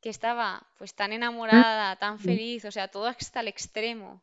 que 0.00 0.10
estaba 0.10 0.66
pues 0.78 0.94
tan 0.94 1.12
enamorada, 1.12 1.96
tan 1.96 2.18
Mm, 2.18 2.18
feliz, 2.18 2.64
o 2.64 2.70
sea, 2.70 2.88
todo 2.88 3.06
hasta 3.06 3.40
el 3.40 3.48
extremo. 3.48 4.22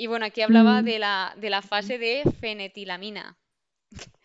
Y 0.00 0.06
bueno, 0.06 0.24
aquí 0.24 0.40
hablaba 0.40 0.80
mm, 0.80 0.84
de 0.86 0.98
la, 0.98 1.36
de 1.36 1.50
la 1.50 1.60
fase 1.60 1.98
de 1.98 2.22
fenetilamina, 2.40 3.36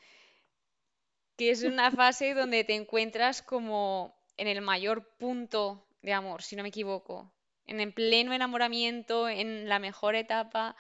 que 1.36 1.52
es 1.52 1.66
una 1.66 1.92
fase 1.92 2.34
donde 2.34 2.64
te 2.64 2.76
encuentras 2.76 3.42
como 3.42 4.16
en 4.38 4.48
el 4.48 4.62
mayor 4.62 5.18
punto 5.18 5.86
de 6.02 6.14
amor, 6.14 6.44
si 6.44 6.56
no 6.56 6.64
me 6.64 6.70
equivoco, 6.70 7.30
en 7.66 7.82
el 7.82 7.92
pleno 7.92 8.32
enamoramiento, 8.32 9.28
en 9.28 9.68
la 9.68 9.80
mejor 9.80 10.16
etapa, 10.16 10.78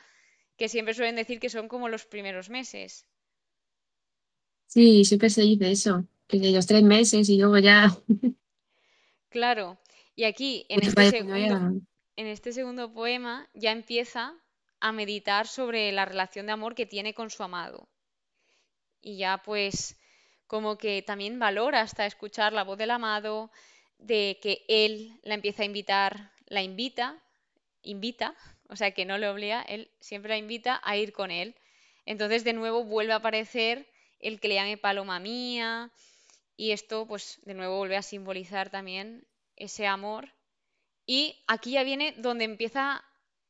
que 0.56 0.70
siempre 0.70 0.94
suelen 0.94 1.18
decir 1.18 1.42
que 1.42 1.50
son 1.50 1.68
como 1.68 1.90
los 1.90 2.06
primeros 2.06 2.50
meses. 2.50 3.06
Sí, 4.68 5.04
siempre 5.04 5.30
se 5.30 5.42
dice 5.42 5.72
eso, 5.72 6.06
que 6.26 6.40
de 6.40 6.52
los 6.54 6.68
tres 6.68 6.84
meses 6.84 7.28
y 7.28 7.38
luego 7.38 7.58
ya, 7.58 7.94
Claro, 9.28 9.78
y 10.16 10.24
aquí 10.24 10.66
en 10.70 10.80
pues 10.80 10.88
este 10.88 11.12
segundo, 11.12 11.82
en 12.16 12.28
este 12.28 12.54
segundo 12.54 12.94
poema 12.94 13.50
ya 13.54 13.74
empieza 13.74 14.34
a 14.80 14.92
meditar 14.92 15.48
sobre 15.48 15.92
la 15.92 16.06
relación 16.06 16.46
de 16.46 16.52
amor 16.54 16.76
que 16.76 16.86
tiene 16.86 17.14
con 17.14 17.30
su 17.30 17.44
amado. 17.44 17.88
Y 19.02 19.18
ya 19.18 19.42
pues 19.44 19.98
como 20.48 20.78
que 20.78 21.02
también 21.02 21.40
valora 21.40 21.82
hasta 21.82 22.06
escuchar 22.06 22.54
la 22.54 22.64
voz 22.64 22.78
del 22.78 22.92
amado, 22.92 23.52
de 23.98 24.40
que 24.42 24.66
él 24.68 25.20
la 25.24 25.34
empieza 25.34 25.64
a 25.64 25.66
invitar, 25.66 26.32
la 26.48 26.62
invita, 26.62 27.22
invita, 27.82 28.36
o 28.70 28.76
sea 28.76 28.92
que 28.92 29.06
no 29.06 29.18
le 29.18 29.30
obliga, 29.30 29.62
él 29.64 29.92
siempre 30.00 30.30
la 30.30 30.38
invita 30.38 30.82
a 30.84 30.98
ir 30.98 31.14
con 31.14 31.32
él. 31.32 31.56
Entonces 32.06 32.44
de 32.44 32.54
nuevo 32.54 32.84
vuelve 32.84 33.14
a 33.14 33.18
aparecer 33.18 33.88
el 34.20 34.40
que 34.40 34.48
le 34.48 34.56
llame 34.56 34.78
paloma 34.78 35.20
mía, 35.20 35.92
y 36.58 36.72
esto 36.72 37.06
pues 37.06 37.40
de 37.44 37.54
nuevo 37.54 37.78
vuelve 37.78 37.98
a 37.98 38.02
simbolizar 38.02 38.70
también 38.70 39.28
ese 39.56 39.88
amor 39.88 40.34
y 41.06 41.44
aquí 41.48 41.72
ya 41.72 41.84
viene 41.84 42.14
donde 42.18 42.46
empieza 42.46 43.04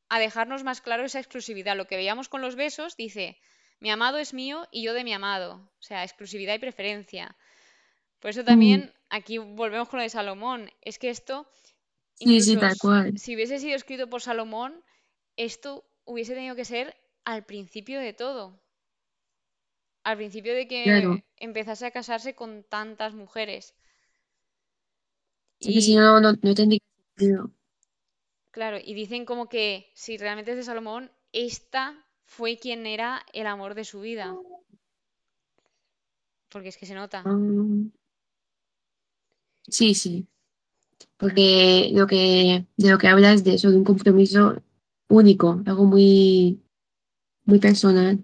a 0.09 0.19
dejarnos 0.19 0.63
más 0.63 0.81
claro 0.81 1.05
esa 1.05 1.19
exclusividad. 1.19 1.75
Lo 1.77 1.87
que 1.87 1.97
veíamos 1.97 2.29
con 2.29 2.41
los 2.41 2.55
besos 2.55 2.97
dice, 2.97 3.37
mi 3.79 3.89
amado 3.91 4.17
es 4.17 4.33
mío 4.33 4.67
y 4.71 4.83
yo 4.83 4.93
de 4.93 5.03
mi 5.03 5.13
amado. 5.13 5.55
O 5.79 5.83
sea, 5.83 6.03
exclusividad 6.03 6.55
y 6.55 6.59
preferencia. 6.59 7.37
Por 8.19 8.31
eso 8.31 8.43
Mm, 8.47 8.49
también 8.51 8.93
aquí 9.09 9.37
volvemos 9.39 9.89
con 9.89 9.99
lo 9.99 10.03
de 10.03 10.09
Salomón. 10.09 10.71
Es 10.81 10.99
que 10.99 11.09
esto, 11.11 11.47
Sí, 12.15 12.41
sí, 12.41 12.57
tal 12.57 12.77
cual, 12.77 13.13
si 13.21 13.35
hubiese 13.35 13.59
sido 13.59 13.75
escrito 13.75 14.09
por 14.09 14.21
Salomón, 14.21 14.71
esto 15.37 15.85
hubiese 16.05 16.35
tenido 16.35 16.55
que 16.55 16.65
ser 16.65 16.95
al 17.25 17.45
principio 17.45 17.99
de 17.99 18.13
todo. 18.13 18.61
Al 20.05 20.15
principio 20.15 20.53
de 20.55 20.69
que 20.69 20.83
claro. 20.83 21.21
empezase 21.47 21.85
a 21.85 21.91
casarse 21.97 22.33
con 22.33 22.63
tantas 22.63 23.13
mujeres. 23.13 23.63
Es 25.59 25.73
que 25.73 25.81
si 25.81 25.93
Y 25.93 25.97
no, 25.97 26.19
no, 26.21 26.31
no 26.31 26.53
tendría 26.55 26.79
sentido. 27.17 27.51
Claro, 28.55 28.77
y 28.83 28.93
dicen 28.95 29.23
como 29.29 29.49
que 29.49 29.91
si 29.93 30.17
realmente 30.17 30.51
es 30.51 30.57
de 30.57 30.63
Salomón, 30.63 31.11
esta 31.31 31.83
fue 32.23 32.57
quien 32.57 32.87
era 32.87 33.23
el 33.33 33.45
amor 33.47 33.75
de 33.75 33.83
su 33.85 33.99
vida, 34.01 34.27
porque 36.49 36.69
es 36.69 36.77
que 36.77 36.85
se 36.89 36.95
nota. 36.95 37.23
Mm, 37.23 37.91
Sí, 39.67 39.95
sí, 39.95 40.27
porque 41.17 41.91
lo 41.93 42.07
que, 42.07 42.67
de 42.77 42.91
lo 42.91 42.97
que 42.99 43.07
hablas 43.07 43.43
de 43.43 43.55
eso, 43.55 43.71
de 43.71 43.77
un 43.77 43.83
compromiso 43.85 44.61
único, 45.09 45.61
algo 45.65 45.85
muy, 45.85 46.63
muy 47.45 47.59
personal. 47.59 48.23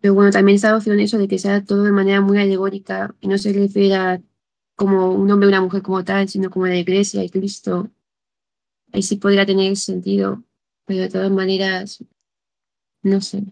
Pero 0.00 0.14
bueno, 0.14 0.30
también 0.30 0.56
está 0.56 0.70
la 0.70 0.78
opción 0.78 1.00
eso 1.00 1.18
de 1.18 1.28
que 1.28 1.38
sea 1.38 1.64
todo 1.64 1.84
de 1.84 1.92
manera 1.92 2.20
muy 2.20 2.38
alegórica 2.38 3.14
y 3.20 3.28
no 3.28 3.38
se 3.38 3.52
refiera 3.52 4.22
como 4.76 5.12
un 5.14 5.30
hombre 5.30 5.46
o 5.48 5.50
una 5.50 5.60
mujer 5.60 5.82
como 5.82 6.04
tal, 6.04 6.28
sino 6.28 6.50
como 6.50 6.66
la 6.66 6.76
iglesia 6.76 7.22
y 7.24 7.28
Cristo. 7.30 7.90
Ahí 8.92 9.02
sí 9.02 9.16
podría 9.16 9.46
tener 9.46 9.76
sentido, 9.76 10.42
pero 10.84 11.02
de 11.02 11.08
todas 11.08 11.30
maneras, 11.30 12.04
no 13.02 13.20
sé. 13.20 13.42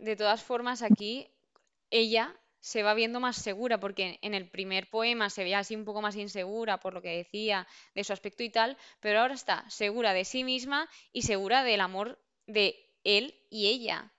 De 0.00 0.16
todas 0.16 0.42
formas, 0.42 0.82
aquí 0.82 1.28
ella 1.90 2.34
se 2.60 2.82
va 2.82 2.94
viendo 2.94 3.20
más 3.20 3.36
segura, 3.36 3.78
porque 3.78 4.18
en 4.22 4.32
el 4.32 4.48
primer 4.48 4.88
poema 4.88 5.28
se 5.28 5.42
veía 5.42 5.58
así 5.58 5.76
un 5.76 5.84
poco 5.84 6.00
más 6.00 6.16
insegura 6.16 6.80
por 6.80 6.94
lo 6.94 7.02
que 7.02 7.16
decía 7.16 7.66
de 7.94 8.04
su 8.04 8.14
aspecto 8.14 8.42
y 8.42 8.48
tal, 8.48 8.78
pero 9.00 9.20
ahora 9.20 9.34
está 9.34 9.68
segura 9.68 10.14
de 10.14 10.24
sí 10.24 10.44
misma 10.44 10.88
y 11.12 11.22
segura 11.22 11.62
del 11.62 11.82
amor 11.82 12.18
de 12.46 12.90
él 13.04 13.38
y 13.50 13.66
ella. 13.66 14.12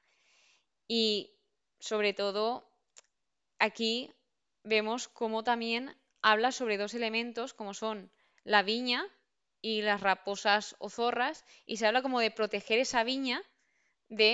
Y 0.88 1.32
sobre 1.80 2.14
todo 2.14 2.70
aquí 3.58 4.12
vemos 4.64 5.08
cómo 5.08 5.44
también 5.44 5.96
habla 6.22 6.52
sobre 6.52 6.78
dos 6.78 6.94
elementos 6.94 7.56
como 7.56 7.74
son 7.74 8.12
la 8.44 8.62
viña 8.62 9.08
y 9.70 9.82
las 9.90 10.02
raposas 10.10 10.64
o 10.80 10.88
zorras, 10.98 11.38
y 11.66 11.78
se 11.78 11.88
habla 11.88 12.04
como 12.06 12.20
de 12.20 12.32
proteger 12.40 12.78
esa 12.80 13.04
viña 13.12 13.40
de, 14.10 14.34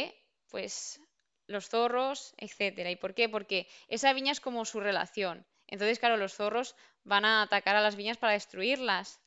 pues, 0.52 1.02
los 1.48 1.70
zorros, 1.70 2.34
etcétera. 2.46 2.92
¿Y 2.92 2.98
por 2.98 3.14
qué? 3.16 3.30
Porque 3.30 3.68
esa 3.88 4.14
viña 4.14 4.34
es 4.34 4.42
como 4.42 4.66
su 4.66 4.80
relación. 4.82 5.46
Entonces, 5.68 6.00
claro, 6.00 6.18
los 6.18 6.34
zorros 6.36 6.76
van 7.06 7.26
a 7.26 7.44
atacar 7.44 7.76
a 7.78 7.82
las 7.82 7.96
viñas 7.98 8.18
para 8.18 8.34
destruirlas. 8.34 9.22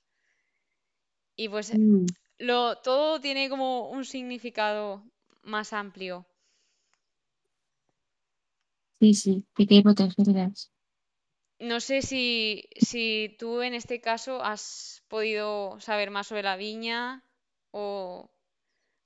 Y 1.36 1.48
pues 1.48 1.72
Mm, 1.72 2.06
lo, 2.38 2.78
todo 2.78 3.20
tiene 3.20 3.48
como 3.48 3.90
un 3.90 4.04
significado 4.04 5.04
más 5.42 5.72
amplio. 5.72 6.26
sí, 9.00 9.14
sí, 9.14 9.46
hay 9.56 9.66
que 9.66 9.82
protegerlas. 9.82 10.72
No 11.64 11.80
sé 11.80 12.02
si, 12.02 12.68
si 12.76 13.34
tú 13.38 13.62
en 13.62 13.74
este 13.74 14.00
caso 14.00 14.44
has 14.44 15.02
podido 15.08 15.80
saber 15.80 16.10
más 16.10 16.26
sobre 16.26 16.42
la 16.42 16.56
viña 16.56 17.24
o 17.70 18.30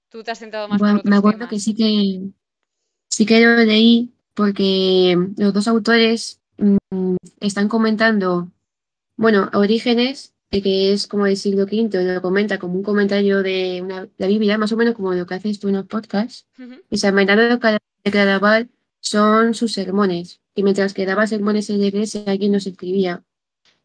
tú 0.09 0.25
te 0.25 0.33
has 0.33 0.41
centrado 0.41 0.69
más 0.69 0.79
por 0.81 0.89
Bueno, 0.89 1.03
me 1.05 1.17
acuerdo 1.17 1.49
que 1.49 1.61
sí 1.61 1.75
que 1.75 2.33
sí 3.09 3.27
que 3.27 3.41
lo 3.41 3.57
leí 3.65 4.13
porque 4.35 5.17
los 5.37 5.55
dos 5.55 5.69
autores 5.69 6.41
mm, 6.59 7.17
están 7.41 7.69
comentando, 7.69 8.51
bueno, 9.17 9.51
Orígenes, 9.55 10.35
eh, 10.51 10.63
que 10.63 10.93
es 10.93 11.07
como 11.07 11.27
del 11.27 11.37
siglo 11.37 11.65
V, 11.65 11.91
lo 11.93 12.23
comenta 12.23 12.59
como 12.59 12.75
un 12.75 12.83
comentario 12.83 13.43
de 13.43 13.81
una, 13.83 14.09
la 14.17 14.27
Biblia, 14.27 14.59
más 14.59 14.73
o 14.73 14.77
menos 14.77 14.95
como 14.95 15.13
lo 15.15 15.27
que 15.27 15.35
haces 15.35 15.61
tú 15.61 15.69
en 15.69 15.77
los 15.77 15.87
podcasts. 15.87 16.47
Ujú, 16.59 16.75
Y 16.91 16.99
San 16.99 17.15
Bernardo 17.15 17.59
de 18.05 18.11
Claraval 18.11 18.71
son 19.09 19.55
sus 19.55 19.73
sermones, 19.73 20.41
y 20.55 20.63
mientras 20.63 20.95
que 20.95 21.07
daba 21.07 21.27
sermones 21.27 21.71
en 21.71 21.81
la 21.81 21.87
iglesia, 21.87 22.25
alguien 22.27 22.53
los 22.53 22.67
escribía. 22.67 23.25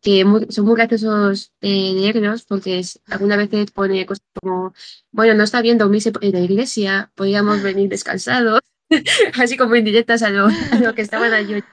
que 0.02 0.26
son 0.50 0.66
muy 0.66 0.76
graciosos 0.76 1.54
eh, 1.62 1.94
leerlos 1.94 2.44
porque 2.44 2.80
es, 2.80 3.02
algunas 3.08 3.38
veces 3.38 3.72
pone 3.72 4.06
cosas 4.06 4.26
como, 4.42 4.74
bueno, 5.12 5.34
no 5.36 5.44
está 5.44 5.62
bien 5.62 5.78
dormirse 5.78 6.12
en 6.22 6.32
la 6.34 6.42
iglesia, 6.42 7.12
podríamos 7.16 7.62
venir 7.64 7.90
descansados, 7.90 8.62
así 9.40 9.58
como 9.58 9.76
indirectas 9.76 10.24
a 10.24 10.30
lo, 10.30 10.48
a 10.48 10.80
lo 10.82 10.94
que 10.96 11.02
estaban 11.04 11.34
allí. 11.34 11.64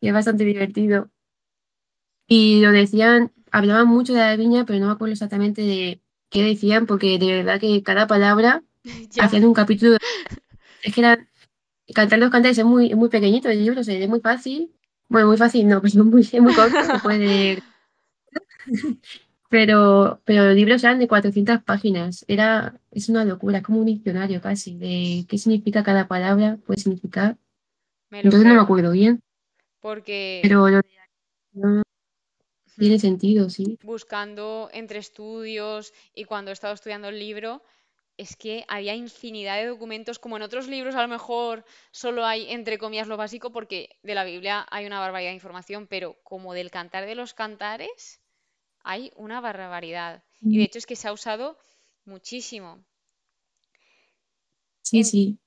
Y 0.00 0.08
es 0.08 0.14
bastante 0.14 0.44
divertido. 0.44 1.10
Y 2.26 2.60
lo 2.60 2.72
decían, 2.72 3.32
hablaban 3.50 3.86
mucho 3.88 4.14
de 4.14 4.20
la 4.20 4.36
viña, 4.36 4.64
pero 4.64 4.78
no 4.80 4.86
me 4.86 4.92
acuerdo 4.92 5.12
exactamente 5.12 5.62
de 5.62 6.00
qué 6.30 6.42
decían, 6.42 6.86
porque 6.86 7.18
de 7.18 7.36
verdad 7.36 7.60
que 7.60 7.82
cada 7.82 8.06
palabra 8.06 8.62
hacían 9.20 9.44
un 9.44 9.54
capítulo. 9.54 9.98
Es 10.82 10.94
que 10.94 11.00
era, 11.00 11.28
cantar 11.94 12.18
los 12.18 12.30
cantares 12.30 12.58
es 12.58 12.64
muy, 12.64 12.94
muy 12.94 13.08
pequeñito 13.08 13.48
el 13.48 13.64
libro, 13.64 13.80
es 13.80 14.08
muy 14.08 14.20
fácil. 14.20 14.72
Bueno, 15.08 15.28
muy 15.28 15.36
fácil, 15.36 15.68
no, 15.68 15.80
pues 15.80 15.94
muy, 15.96 16.22
es 16.22 16.40
muy 16.40 16.54
corto, 16.54 16.82
se 16.84 16.98
puede 17.00 17.62
pero, 19.48 20.20
pero 20.24 20.46
los 20.46 20.54
libros 20.54 20.82
eran 20.82 20.98
de 20.98 21.08
400 21.08 21.62
páginas. 21.62 22.24
Era, 22.28 22.80
es 22.90 23.08
una 23.08 23.24
locura, 23.24 23.58
es 23.58 23.64
como 23.64 23.80
un 23.80 23.86
diccionario 23.86 24.40
casi, 24.40 24.76
de 24.76 25.26
qué 25.28 25.38
significa 25.38 25.82
cada 25.82 26.08
palabra, 26.08 26.58
puede 26.66 26.80
significar. 26.80 27.36
Entonces 28.10 28.44
no 28.44 28.54
me 28.54 28.60
acuerdo 28.60 28.92
bien. 28.92 29.22
Porque... 29.80 30.40
Pero 30.42 30.68
lo 30.68 30.80
de... 30.80 31.82
tiene 32.78 32.98
sentido, 32.98 33.50
sí. 33.50 33.78
Buscando 33.82 34.70
entre 34.72 34.98
estudios 34.98 35.92
y 36.14 36.24
cuando 36.24 36.50
he 36.50 36.54
estado 36.54 36.74
estudiando 36.74 37.08
el 37.08 37.18
libro, 37.18 37.62
es 38.22 38.36
que 38.36 38.64
había 38.68 38.94
infinidad 38.94 39.56
de 39.56 39.66
documentos, 39.66 40.18
como 40.18 40.36
en 40.36 40.42
otros 40.42 40.68
libros 40.68 40.94
a 40.94 41.02
lo 41.02 41.08
mejor 41.08 41.64
solo 41.90 42.24
hay 42.24 42.50
entre 42.50 42.78
comillas 42.78 43.08
lo 43.08 43.16
básico, 43.16 43.50
porque 43.50 43.98
de 44.02 44.14
la 44.14 44.24
Biblia 44.24 44.66
hay 44.70 44.86
una 44.86 45.00
barbaridad 45.00 45.30
de 45.30 45.34
información, 45.34 45.88
pero 45.88 46.16
como 46.22 46.54
del 46.54 46.70
cantar 46.70 47.04
de 47.04 47.16
los 47.16 47.34
cantares 47.34 48.20
hay 48.84 49.12
una 49.16 49.40
barbaridad. 49.40 50.22
Y 50.40 50.58
de 50.58 50.64
hecho 50.64 50.78
es 50.78 50.86
que 50.86 50.96
se 50.96 51.08
ha 51.08 51.12
usado 51.12 51.58
muchísimo. 52.04 52.84
Sí, 54.82 55.04
sí. 55.04 55.38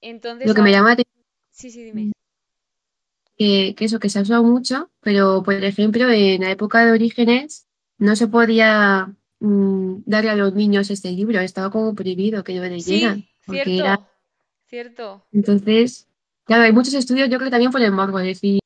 Entonces, 0.00 0.48
lo 0.48 0.54
que 0.54 0.62
me 0.62 0.72
llama 0.72 0.96
Sí, 1.50 1.70
sí, 1.70 1.84
dime. 1.84 2.12
Que, 3.36 3.74
que, 3.76 3.84
eso, 3.84 3.98
que 3.98 4.08
se 4.08 4.18
ha 4.18 4.22
usado 4.22 4.42
mucho, 4.42 4.90
pero 5.00 5.42
por 5.42 5.54
ejemplo, 5.54 6.08
en 6.10 6.42
la 6.42 6.50
época 6.50 6.84
de 6.84 6.92
Orígenes 6.92 7.66
no 7.98 8.16
se 8.16 8.26
podía 8.28 9.14
Mm, 9.44 10.04
darle 10.06 10.30
a 10.30 10.36
los 10.36 10.54
niños 10.54 10.88
este 10.88 11.10
libro, 11.10 11.40
estaba 11.40 11.68
como 11.68 11.96
prohibido 11.96 12.44
que 12.44 12.54
lo 12.54 12.62
leyeran. 12.62 13.22
Sí, 13.22 13.28
cierto, 13.50 13.70
era... 13.70 14.08
cierto. 14.68 15.26
Entonces, 15.32 16.06
claro, 16.44 16.62
hay 16.62 16.72
muchos 16.72 16.94
estudios, 16.94 17.28
yo 17.28 17.38
creo 17.38 17.48
que 17.48 17.50
también 17.50 17.72
por 17.72 17.82
el 17.82 17.90
morbo, 17.90 18.18
decir, 18.18 18.60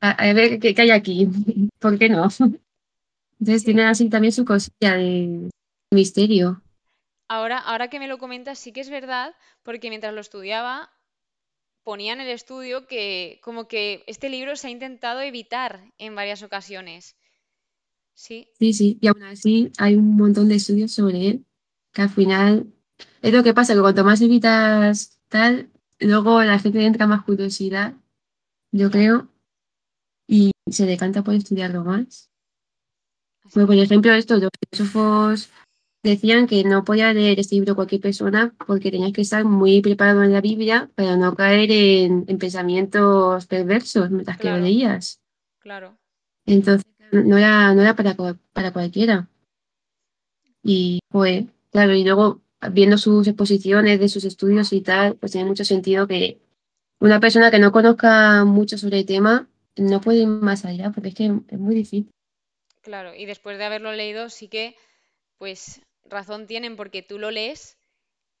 a, 0.00 0.32
ver 0.34 0.60
qué, 0.60 0.74
hay 0.76 0.90
aquí, 0.90 1.26
¿por 1.78 1.98
qué 1.98 2.10
no? 2.10 2.28
Entonces 3.40 3.64
tiene 3.64 3.86
así 3.86 4.10
también 4.10 4.32
su 4.32 4.44
cosilla 4.44 4.96
de 4.96 5.48
misterio. 5.90 6.60
Ahora, 7.26 7.56
ahora 7.56 7.88
que 7.88 7.98
me 7.98 8.06
lo 8.06 8.18
comentas, 8.18 8.58
sí 8.58 8.72
que 8.72 8.82
es 8.82 8.90
verdad, 8.90 9.34
porque 9.62 9.88
mientras 9.88 10.12
lo 10.12 10.20
estudiaba, 10.20 10.90
ponía 11.82 12.12
en 12.12 12.20
el 12.20 12.28
estudio 12.28 12.86
que 12.86 13.40
como 13.42 13.68
que 13.68 14.04
este 14.06 14.28
libro 14.28 14.54
se 14.54 14.66
ha 14.66 14.70
intentado 14.70 15.22
evitar 15.22 15.80
en 15.96 16.14
varias 16.14 16.42
ocasiones. 16.42 17.16
Sí. 18.14 18.48
Sí, 18.58 18.72
sí, 18.72 18.98
y 19.00 19.08
aún 19.08 19.22
así 19.24 19.72
hay 19.78 19.96
un 19.96 20.16
montón 20.16 20.48
de 20.48 20.54
estudios 20.54 20.92
sobre 20.92 21.28
él, 21.28 21.46
que 21.92 22.02
al 22.02 22.10
final 22.10 22.72
es 23.22 23.32
lo 23.32 23.42
que 23.42 23.54
pasa, 23.54 23.74
que 23.74 23.80
cuanto 23.80 24.04
más 24.04 24.20
evitas 24.20 25.20
tal, 25.28 25.70
luego 25.98 26.42
la 26.42 26.58
gente 26.58 26.84
entra 26.84 27.06
más 27.06 27.24
curiosidad, 27.24 27.94
yo 28.72 28.90
creo, 28.90 29.28
y 30.26 30.52
se 30.70 30.86
decanta 30.86 31.22
por 31.22 31.34
estudiarlo 31.34 31.84
más. 31.84 32.30
Pues, 33.52 33.66
por 33.66 33.74
ejemplo, 33.74 34.12
esto, 34.12 34.36
los 34.36 34.50
filósofos 34.70 35.50
decían 36.02 36.46
que 36.46 36.64
no 36.64 36.84
podía 36.84 37.12
leer 37.12 37.40
este 37.40 37.56
libro 37.56 37.74
cualquier 37.74 38.00
persona 38.00 38.54
porque 38.66 38.90
tenías 38.90 39.12
que 39.12 39.22
estar 39.22 39.44
muy 39.44 39.80
preparado 39.80 40.22
en 40.22 40.32
la 40.32 40.40
Biblia 40.40 40.90
para 40.94 41.16
no 41.16 41.34
caer 41.34 41.70
en, 41.70 42.26
pensamientos 42.38 43.46
perversos 43.46 44.10
mientras 44.10 44.38
que 44.38 44.50
lo 44.50 44.58
leías. 44.58 45.20
Claro. 45.58 45.98
Entonces, 46.46 46.84
no 47.22 47.38
era, 47.38 47.74
no 47.74 47.82
era 47.82 47.94
para, 47.94 48.16
para 48.52 48.72
cualquiera. 48.72 49.28
Y 50.62 51.00
pues, 51.08 51.44
claro, 51.70 51.94
y 51.94 52.04
luego 52.04 52.40
viendo 52.72 52.96
sus 52.98 53.26
exposiciones 53.26 54.00
de 54.00 54.08
sus 54.08 54.24
estudios 54.24 54.72
y 54.72 54.80
tal, 54.80 55.16
pues 55.16 55.32
tiene 55.32 55.48
mucho 55.48 55.64
sentido 55.64 56.06
que 56.06 56.38
una 57.00 57.20
persona 57.20 57.50
que 57.50 57.58
no 57.58 57.72
conozca 57.72 58.44
mucho 58.44 58.78
sobre 58.78 59.00
el 59.00 59.06
tema 59.06 59.48
no 59.76 60.00
puede 60.00 60.22
ir 60.22 60.28
más 60.28 60.64
allá, 60.64 60.90
porque 60.90 61.10
es 61.10 61.14
que 61.14 61.24
es 61.24 61.58
muy 61.58 61.74
difícil. 61.74 62.10
Claro, 62.80 63.14
y 63.14 63.26
después 63.26 63.58
de 63.58 63.64
haberlo 63.64 63.92
leído, 63.92 64.30
sí 64.30 64.48
que, 64.48 64.76
pues, 65.38 65.82
razón 66.04 66.46
tienen 66.46 66.76
porque 66.76 67.02
tú 67.02 67.18
lo 67.18 67.30
lees 67.30 67.76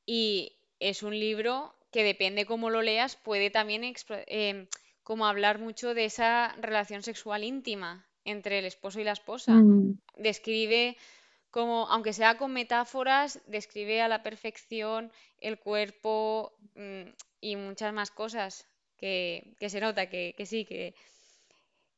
y 0.06 0.52
es 0.80 1.02
un 1.02 1.18
libro 1.18 1.74
que 1.90 2.04
depende 2.04 2.46
cómo 2.46 2.70
lo 2.70 2.82
leas, 2.82 3.16
puede 3.16 3.50
también 3.50 3.82
eh, 4.08 4.68
como 5.02 5.26
hablar 5.26 5.58
mucho 5.58 5.94
de 5.94 6.04
esa 6.04 6.54
relación 6.60 7.02
sexual 7.02 7.44
íntima 7.44 8.06
entre 8.24 8.58
el 8.58 8.64
esposo 8.64 9.00
y 9.00 9.04
la 9.04 9.12
esposa. 9.12 9.54
Mm. 9.54 9.98
Describe 10.16 10.96
como, 11.50 11.86
aunque 11.88 12.12
sea 12.12 12.36
con 12.36 12.52
metáforas, 12.52 13.40
describe 13.46 14.02
a 14.02 14.08
la 14.08 14.22
perfección 14.22 15.12
el 15.38 15.58
cuerpo 15.58 16.52
mm, 16.74 17.10
y 17.40 17.56
muchas 17.56 17.92
más 17.94 18.10
cosas 18.10 18.66
que, 18.96 19.54
se 19.60 19.80
nota 19.80 20.08
que, 20.08 20.34
sí, 20.46 20.64
que, 20.64 20.94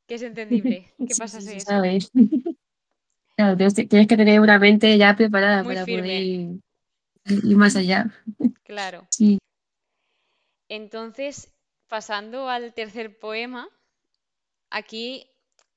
es 0.08 0.22
entendible. 0.22 0.92
¿Qué 1.08 1.14
pasa 1.16 1.38
eso? 1.38 2.12
Claro, 3.36 3.54
tienes, 3.58 4.08
que 4.08 4.16
tener 4.16 4.40
una 4.40 4.58
mente 4.58 4.96
ya 4.96 5.14
preparada 5.14 5.62
para 5.62 5.84
poder 5.84 6.06
ir, 6.06 6.60
más 7.54 7.76
allá. 7.76 8.10
Claro. 8.64 9.06
Sí. 9.10 9.38
Entonces, 10.68 11.52
pasando 11.86 12.48
al 12.48 12.72
tercer 12.72 13.18
poema, 13.18 13.68
aquí 14.70 15.30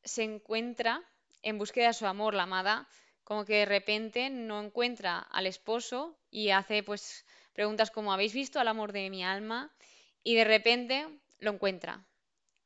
se 0.09 0.23
encuentra 0.23 1.03
en 1.41 1.57
búsqueda 1.57 1.87
de 1.87 1.93
su 1.93 2.05
amor, 2.05 2.33
la 2.33 2.43
amada, 2.43 2.87
como 3.23 3.45
que 3.45 3.57
de 3.57 3.65
repente 3.65 4.29
no 4.29 4.61
encuentra 4.61 5.19
al 5.19 5.45
esposo 5.45 6.17
y 6.31 6.49
hace 6.49 6.83
pues 6.83 7.25
preguntas 7.53 7.91
como 7.91 8.11
¿habéis 8.11 8.33
visto 8.33 8.59
al 8.59 8.67
amor 8.67 8.91
de 8.91 9.09
mi 9.09 9.23
alma? 9.23 9.71
Y 10.23 10.35
de 10.35 10.43
repente 10.43 11.07
lo 11.39 11.51
encuentra. 11.51 12.05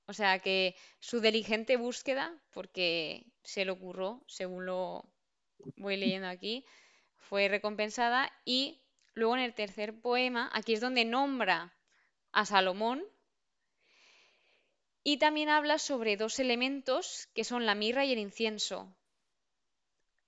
O 0.05 0.13
sea 0.13 0.39
que 0.39 0.75
su 0.99 1.19
diligente 1.19 1.77
búsqueda, 1.77 2.33
porque 2.51 3.25
se 3.43 3.65
le 3.65 3.71
ocurrió, 3.71 4.23
según 4.27 4.65
lo 4.65 5.05
voy 5.77 5.97
leyendo 5.97 6.27
aquí, 6.27 6.65
fue 7.15 7.47
recompensada 7.47 8.31
y 8.43 8.81
luego 9.13 9.35
en 9.35 9.43
el 9.43 9.53
tercer 9.53 9.99
poema, 9.99 10.49
aquí 10.53 10.73
es 10.73 10.81
donde 10.81 11.05
nombra 11.05 11.73
a 12.31 12.45
Salomón 12.45 13.03
y 15.03 15.17
también 15.17 15.49
habla 15.49 15.79
sobre 15.79 16.17
dos 16.17 16.39
elementos 16.39 17.27
que 17.33 17.43
son 17.43 17.65
la 17.65 17.75
mirra 17.75 18.05
y 18.05 18.13
el 18.13 18.19
incienso, 18.19 18.95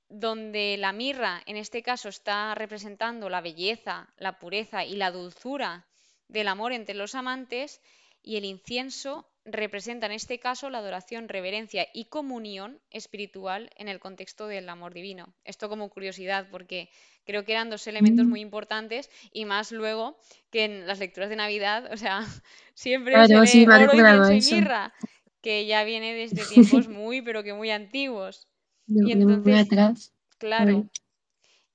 donde 0.09 0.77
la 0.77 0.91
mirra 0.91 1.41
en 1.45 1.57
este 1.57 1.81
caso 1.81 2.09
está 2.09 2.53
representando 2.55 3.29
la 3.29 3.41
belleza, 3.41 4.13
la 4.17 4.37
pureza 4.39 4.85
y 4.85 4.95
la 4.95 5.11
dulzura 5.11 5.87
del 6.27 6.47
amor 6.47 6.73
entre 6.73 6.95
los 6.95 7.15
amantes 7.15 7.81
y 8.21 8.37
el 8.37 8.45
incienso 8.45 9.29
representa 9.45 10.07
en 10.07 10.11
este 10.11 10.39
caso 10.39 10.69
la 10.69 10.79
adoración, 10.79 11.29
reverencia 11.29 11.87
y 11.93 12.05
comunión 12.05 12.81
espiritual 12.89 13.69
en 13.77 13.87
el 13.87 13.99
contexto 13.99 14.47
del 14.47 14.67
amor 14.67 14.93
divino. 14.93 15.33
Esto 15.43 15.69
como 15.69 15.89
curiosidad, 15.89 16.47
porque 16.49 16.89
creo 17.25 17.43
que 17.43 17.51
eran 17.51 17.69
dos 17.69 17.87
elementos 17.87 18.25
mm. 18.25 18.29
muy 18.29 18.41
importantes 18.41 19.09
y 19.31 19.45
más 19.45 19.71
luego 19.71 20.17
que 20.51 20.63
en 20.63 20.87
las 20.87 20.99
lecturas 20.99 21.29
de 21.29 21.35
Navidad, 21.35 21.91
o 21.91 21.97
sea, 21.97 22.21
siempre 22.73 23.13
se 23.27 23.35
oro, 23.35 23.43
incienso 23.43 24.55
y 24.55 24.55
mirra, 24.55 24.93
que 25.41 25.65
ya 25.65 25.83
viene 25.83 26.13
desde 26.13 26.45
tiempos 26.53 26.87
muy, 26.87 27.21
pero 27.21 27.43
que 27.43 27.53
muy 27.53 27.71
antiguos. 27.71 28.47
y 28.87 29.11
entonces, 29.11 30.13
claro. 30.37 30.87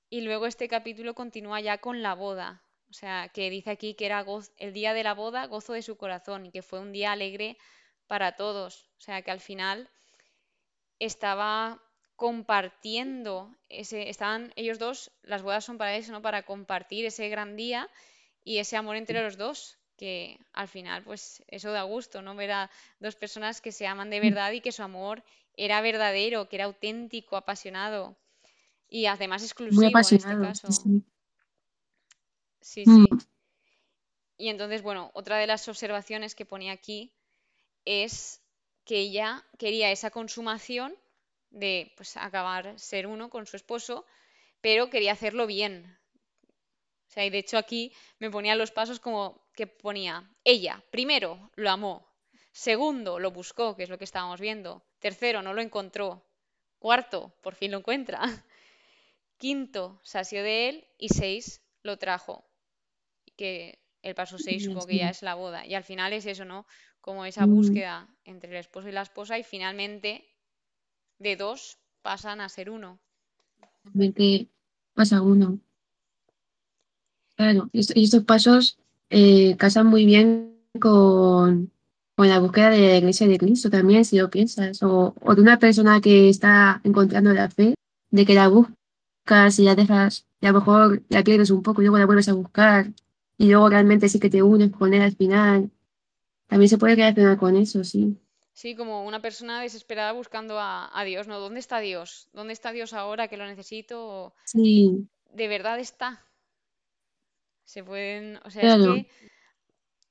Y 0.09 0.21
luego 0.21 0.45
este 0.45 0.67
capítulo 0.67 1.13
continúa 1.13 1.61
ya 1.61 1.77
con 1.77 2.01
la 2.01 2.15
boda, 2.15 2.63
o 2.89 2.93
sea, 2.93 3.29
que 3.33 3.49
dice 3.49 3.69
aquí 3.69 3.93
que 3.93 4.05
era 4.05 4.25
el 4.57 4.73
día 4.73 4.93
de 4.93 5.03
la 5.03 5.13
boda, 5.13 5.47
gozo 5.47 5.71
de 5.71 5.81
su 5.81 5.95
corazón, 5.95 6.47
y 6.47 6.51
que 6.51 6.61
fue 6.61 6.81
un 6.81 6.91
día 6.91 7.13
alegre 7.13 7.57
para 8.07 8.35
todos. 8.35 8.89
O 8.97 9.01
sea, 9.01 9.21
que 9.21 9.31
al 9.31 9.39
final 9.39 9.89
estaba 10.99 11.81
compartiendo 12.21 13.51
ese, 13.67 14.07
estaban 14.07 14.53
ellos 14.55 14.77
dos, 14.77 15.09
las 15.23 15.41
bodas 15.41 15.65
son 15.65 15.79
para 15.79 15.95
eso, 15.95 16.11
¿no? 16.11 16.21
Para 16.21 16.43
compartir 16.43 17.03
ese 17.03 17.27
gran 17.29 17.55
día 17.55 17.89
y 18.43 18.59
ese 18.59 18.77
amor 18.77 18.95
entre 18.95 19.23
los 19.23 19.37
dos, 19.37 19.79
que 19.97 20.37
al 20.53 20.67
final, 20.67 21.03
pues 21.03 21.43
eso 21.47 21.71
da 21.71 21.81
gusto, 21.81 22.21
¿no? 22.21 22.35
Ver 22.35 22.51
a 22.51 22.69
dos 22.99 23.15
personas 23.15 23.59
que 23.59 23.71
se 23.71 23.87
aman 23.87 24.11
de 24.11 24.19
verdad 24.19 24.51
y 24.51 24.61
que 24.61 24.71
su 24.71 24.83
amor 24.83 25.23
era 25.57 25.81
verdadero, 25.81 26.47
que 26.47 26.57
era 26.57 26.65
auténtico, 26.65 27.37
apasionado 27.37 28.15
y 28.87 29.07
además 29.07 29.41
exclusivo 29.41 29.87
en 29.87 29.97
este 29.97 30.19
caso. 30.19 30.71
Sí, 32.61 32.83
mm. 32.85 33.07
sí. 33.07 33.25
Y 34.37 34.49
entonces, 34.49 34.83
bueno, 34.83 35.09
otra 35.15 35.37
de 35.37 35.47
las 35.47 35.67
observaciones 35.67 36.35
que 36.35 36.45
ponía 36.45 36.73
aquí 36.73 37.11
es 37.83 38.43
que 38.85 38.99
ella 38.99 39.43
quería 39.57 39.91
esa 39.91 40.11
consumación 40.11 40.93
de 41.51 41.93
pues, 41.97 42.17
acabar 42.17 42.79
ser 42.79 43.07
uno 43.07 43.29
con 43.29 43.45
su 43.45 43.55
esposo, 43.57 44.05
pero 44.61 44.89
quería 44.89 45.13
hacerlo 45.13 45.47
bien. 45.47 45.99
O 47.09 47.13
sea, 47.13 47.25
y 47.25 47.29
de 47.29 47.39
hecho 47.39 47.57
aquí 47.57 47.93
me 48.19 48.31
ponía 48.31 48.55
los 48.55 48.71
pasos 48.71 48.99
como 48.99 49.21
que 49.53 49.67
ponía, 49.67 50.15
ella, 50.43 50.83
primero, 50.91 51.51
lo 51.55 51.69
amó, 51.69 51.95
segundo, 52.51 53.19
lo 53.19 53.31
buscó, 53.31 53.75
que 53.75 53.83
es 53.83 53.89
lo 53.89 53.97
que 53.99 54.05
estábamos 54.05 54.39
viendo, 54.39 54.83
tercero, 54.99 55.41
no 55.41 55.53
lo 55.53 55.61
encontró, 55.61 56.07
cuarto, 56.79 57.19
por 57.43 57.53
fin 57.55 57.71
lo 57.71 57.79
encuentra, 57.79 58.19
quinto, 59.37 59.99
sació 60.03 60.43
de 60.43 60.69
él 60.69 60.87
y 60.97 61.09
seis, 61.09 61.61
lo 61.83 61.97
trajo. 61.97 62.45
Que 63.37 63.79
el 64.03 64.15
paso 64.15 64.39
seis 64.39 64.63
supongo 64.65 64.87
que 64.87 64.97
ya 64.97 65.09
es 65.09 65.21
la 65.21 65.35
boda. 65.35 65.65
Y 65.65 65.75
al 65.75 65.83
final 65.83 66.13
es 66.13 66.25
eso, 66.25 66.45
¿no? 66.45 66.65
Como 67.01 67.25
esa 67.25 67.45
Mm, 67.45 67.47
búsqueda 67.47 68.07
entre 68.25 68.51
el 68.51 68.57
esposo 68.57 68.89
y 68.89 68.93
la 68.93 69.01
esposa 69.03 69.37
y 69.37 69.43
finalmente 69.43 70.30
de 71.21 71.35
dos 71.35 71.77
pasan 72.01 72.41
a 72.41 72.49
ser 72.49 72.69
uno. 72.69 72.99
realmente 73.83 74.47
pasa 74.93 75.21
uno. 75.21 75.59
Claro, 77.35 77.69
y 77.71 77.79
est- 77.79 77.95
y 77.95 78.03
estos 78.03 78.23
pasos 78.23 78.77
eh, 79.09 79.55
casan 79.57 79.87
muy 79.87 80.05
bien 80.05 80.55
con, 80.79 81.71
con 82.15 82.27
la 82.27 82.39
búsqueda 82.39 82.69
de 82.69 82.87
la 82.87 82.97
iglesia 82.97 83.27
de 83.27 83.37
Cristo 83.37 83.69
también, 83.69 84.05
si 84.05 84.17
lo 84.17 84.29
piensas, 84.29 84.81
o, 84.83 85.13
o 85.21 85.35
de 85.35 85.41
una 85.41 85.59
persona 85.59 86.01
que 86.01 86.29
está 86.29 86.81
encontrando 86.83 87.33
la 87.33 87.49
fe, 87.49 87.75
de 88.11 88.25
que 88.25 88.33
la 88.35 88.47
buscas 88.47 89.59
y 89.59 89.63
la 89.63 89.75
dejas, 89.75 90.25
y 90.39 90.47
a 90.47 90.51
lo 90.51 90.59
mejor 90.59 91.01
la 91.09 91.23
pierdes 91.23 91.49
un 91.51 91.61
poco 91.63 91.81
y 91.81 91.85
luego 91.85 91.97
la 91.97 92.05
vuelves 92.05 92.29
a 92.29 92.33
buscar, 92.33 92.91
y 93.37 93.49
luego 93.49 93.69
realmente 93.69 94.07
sí 94.09 94.19
que 94.19 94.29
te 94.29 94.43
unes 94.43 94.71
con 94.71 94.93
él 94.93 95.01
al 95.01 95.15
final. 95.15 95.71
También 96.47 96.69
se 96.69 96.77
puede 96.77 96.95
relacionar 96.95 97.37
con 97.37 97.55
eso, 97.57 97.83
sí. 97.83 98.17
Sí, 98.61 98.75
como 98.75 99.07
una 99.07 99.23
persona 99.23 99.59
desesperada 99.59 100.11
buscando 100.11 100.59
a, 100.59 100.91
a 100.93 101.03
Dios, 101.03 101.27
¿no? 101.27 101.39
¿Dónde 101.39 101.59
está 101.59 101.79
Dios? 101.79 102.29
¿Dónde 102.31 102.53
está 102.53 102.71
Dios 102.71 102.93
ahora 102.93 103.27
que 103.27 103.35
lo 103.35 103.47
necesito? 103.47 104.07
¿O 104.07 104.35
Sí, 104.45 105.09
¿De 105.33 105.47
verdad 105.47 105.79
está? 105.79 106.29
Se 107.63 107.83
pueden, 107.83 108.37
o 108.45 108.51
sea, 108.51 108.75
es 108.75 108.85
que 108.85 109.09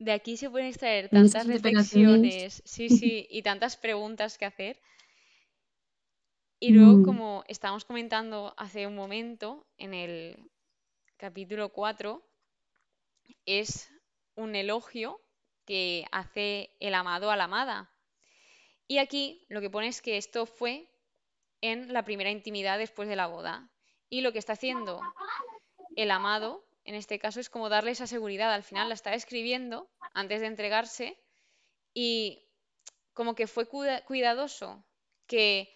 de 0.00 0.10
aquí 0.10 0.36
se 0.36 0.50
pueden 0.50 0.66
extraer 0.66 1.10
tantas 1.10 1.46
reflexiones, 1.46 2.60
sí, 2.64 2.88
sí, 2.88 3.24
y 3.30 3.42
tantas 3.42 3.76
preguntas 3.76 4.36
que 4.36 4.46
hacer. 4.46 4.80
Y 6.58 6.70
luego, 6.70 6.98
mm, 6.98 7.04
como 7.04 7.44
estábamos 7.46 7.84
comentando 7.84 8.52
hace 8.56 8.84
un 8.84 8.96
momento, 8.96 9.64
en 9.78 9.94
el 9.94 10.50
capítulo 11.16 11.68
4, 11.68 12.20
es 13.46 13.92
un 14.34 14.56
elogio 14.56 15.20
que 15.66 16.04
hace 16.10 16.74
el 16.80 16.94
amado 16.94 17.30
a 17.30 17.36
la 17.36 17.44
amada. 17.44 17.94
Y 18.90 18.98
aquí 18.98 19.46
lo 19.48 19.60
que 19.60 19.70
pone 19.70 19.86
es 19.86 20.02
que 20.02 20.16
esto 20.16 20.46
fue 20.46 20.88
en 21.60 21.92
la 21.92 22.04
primera 22.04 22.32
intimidad 22.32 22.76
después 22.76 23.08
de 23.08 23.14
la 23.14 23.28
boda. 23.28 23.70
Y 24.08 24.20
lo 24.20 24.32
que 24.32 24.40
está 24.40 24.54
haciendo 24.54 25.00
el 25.94 26.10
amado, 26.10 26.64
en 26.84 26.96
este 26.96 27.20
caso, 27.20 27.38
es 27.38 27.50
como 27.50 27.68
darle 27.68 27.92
esa 27.92 28.08
seguridad. 28.08 28.52
Al 28.52 28.64
final 28.64 28.88
la 28.88 28.94
está 28.94 29.14
escribiendo 29.14 29.88
antes 30.12 30.40
de 30.40 30.48
entregarse 30.48 31.16
y 31.94 32.42
como 33.12 33.36
que 33.36 33.46
fue 33.46 33.66
cuida- 33.66 34.04
cuidadoso, 34.06 34.84
que 35.28 35.72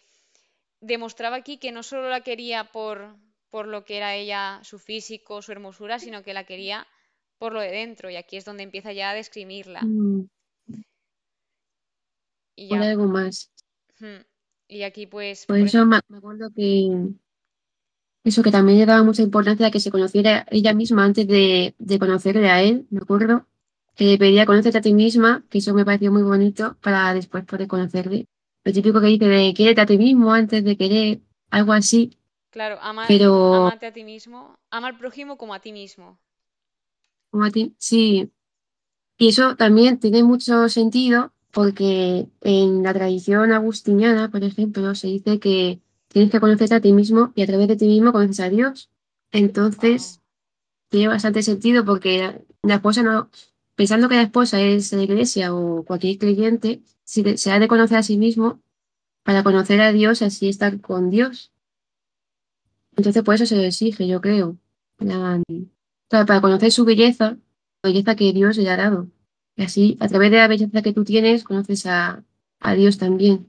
demostraba 0.81 1.37
aquí 1.37 1.59
que 1.59 1.71
no 1.71 1.85
solo 1.85 2.09
la 2.11 2.23
quería 2.23 2.73
por, 2.73 3.15
por 3.49 3.69
lo 3.69 3.85
que 3.85 3.97
era 3.97 4.17
ella, 4.17 4.59
su 4.65 4.81
físico, 4.81 5.41
su 5.41 5.53
hermosura, 5.53 6.01
sino 6.01 6.25
que 6.25 6.35
la 6.35 6.43
quería 6.43 6.85
por 7.39 7.53
lo 7.53 7.61
de 7.61 7.71
dentro. 7.71 8.11
Y 8.11 8.17
aquí 8.17 8.37
es 8.37 8.45
donde 8.45 8.65
empieza 8.65 8.93
ya 8.93 9.11
a 9.11 9.15
describirla. 9.15 9.83
Y 12.57 12.69
por 12.69 12.83
algo 12.83 13.07
más. 13.07 13.51
y 14.69 14.83
aquí 14.83 15.07
pues, 15.07 15.47
Por 15.47 15.57
por 15.57 15.67
eso 15.67 15.87
ejemplo, 15.87 16.01
me 16.09 16.19
acuerdo 16.19 16.51
que 16.55 17.15
Eso 18.25 18.43
que 18.43 18.51
también 18.51 18.79
le 18.79 18.87
daba 18.87 19.03
mucha 19.05 19.23
importancia 19.23 19.67
a 19.67 19.71
que 19.71 19.81
se 19.81 19.91
conociera 19.91 20.47
ella 20.51 20.73
misma 20.75 21.05
antes 21.05 21.27
de, 21.29 21.75
de 21.79 21.99
conocerle 21.99 22.49
a 22.51 22.63
él, 22.63 22.87
me 22.91 23.01
acuerdo, 23.01 23.47
que 23.97 24.05
le 24.07 24.19
pedía 24.19 24.47
conócete 24.47 24.79
a 24.79 24.81
ti 24.81 24.95
misma, 24.95 25.45
que 25.51 25.59
eso 25.59 25.75
me 25.75 25.85
pareció 25.85 26.11
muy 26.11 26.23
bonito 26.23 26.77
para 26.81 27.13
después 27.15 27.45
poder 27.45 27.69
conocerle. 27.69 28.27
Lo 28.65 28.73
típico 28.73 29.01
que 29.01 29.09
dice 29.09 29.27
de 29.27 29.53
quiérete 29.55 29.81
a 29.83 29.87
ti 29.87 29.99
mismo 29.99 30.33
antes 30.33 30.65
de 30.65 30.77
querer, 30.79 31.21
algo 31.51 31.73
así, 31.75 32.19
claro, 32.55 32.77
pero 33.07 33.33
amate 33.59 33.87
a 33.87 33.93
ti 33.97 34.03
mismo, 34.13 34.41
ama 34.77 34.89
al 34.89 34.99
prójimo 35.03 35.37
como 35.41 35.53
a 35.55 35.61
ti 35.65 35.73
mismo. 35.81 36.09
como 37.31 37.45
a 37.45 37.51
ti, 37.51 37.75
sí. 37.79 38.33
Y 39.19 39.31
eso 39.31 39.57
también 39.57 40.01
tiene 40.01 40.25
mucho 40.25 40.69
sentido 40.71 41.34
porque 41.55 42.29
en 42.43 42.83
la 42.85 42.95
tradición 42.95 43.53
agustiniana, 43.53 44.31
por 44.31 44.45
ejemplo, 44.45 44.95
se 44.97 45.09
dice 45.09 45.41
que 45.41 45.81
tienes 46.09 46.31
que 46.33 46.41
conocerte 46.41 46.77
a 46.77 46.81
ti 46.83 46.93
mismo 46.93 47.33
y 47.37 47.43
a 47.43 47.47
través 47.47 47.69
de 47.69 47.77
ti 47.77 47.87
mismo 47.89 48.13
conoces 48.13 48.41
a 48.41 48.51
Dios. 48.51 48.91
Entonces, 49.33 50.21
Tiene 50.91 51.09
bastante 51.09 51.43
sentido 51.43 51.85
porque 51.85 52.43
la 52.63 52.77
esposa 52.77 53.03
no, 53.03 53.31
pensando 53.77 54.09
que 54.09 54.17
la 54.17 54.23
esposa 54.23 54.61
es 54.61 54.93
la 54.93 55.03
iglesia 55.05 55.55
o 55.55 55.85
cualquier 55.85 56.19
creyente, 56.19 56.83
si 57.05 57.23
de- 57.23 57.39
se 57.39 57.53
ha 57.53 57.59
de 57.61 57.69
conocer 57.69 57.99
a 57.99 58.03
sí 58.05 58.17
mismo 58.19 58.63
para 59.25 59.45
conocer 59.45 59.81
a 59.83 59.93
Dios, 59.93 60.23
así 60.23 60.49
estar 60.49 60.81
con 60.81 61.11
Dios. 61.11 61.53
Entonces, 62.97 63.23
por 63.23 63.35
eso 63.35 63.47
se 63.47 63.57
lo 63.57 63.63
exige, 63.63 64.07
yo 64.09 64.21
creo. 64.21 64.57
Claro, 66.09 66.25
para 66.27 66.41
conocer 66.41 66.73
su 66.73 66.85
belleza, 66.87 67.37
la 67.83 67.91
belleza 67.91 68.17
que 68.17 68.33
Dios 68.33 68.57
le 68.57 68.71
ha 68.71 68.77
dado. 68.79 69.11
Y 69.57 69.63
así, 69.65 69.97
a 70.01 70.09
través 70.09 70.31
de 70.31 70.39
la 70.39 70.49
belleza 70.49 70.83
que 70.83 70.93
tú 70.93 71.05
tienes, 71.05 71.45
conoces 71.45 71.87
a, 71.87 72.25
a 72.61 72.75
Dios 72.75 72.99
también. 72.99 73.49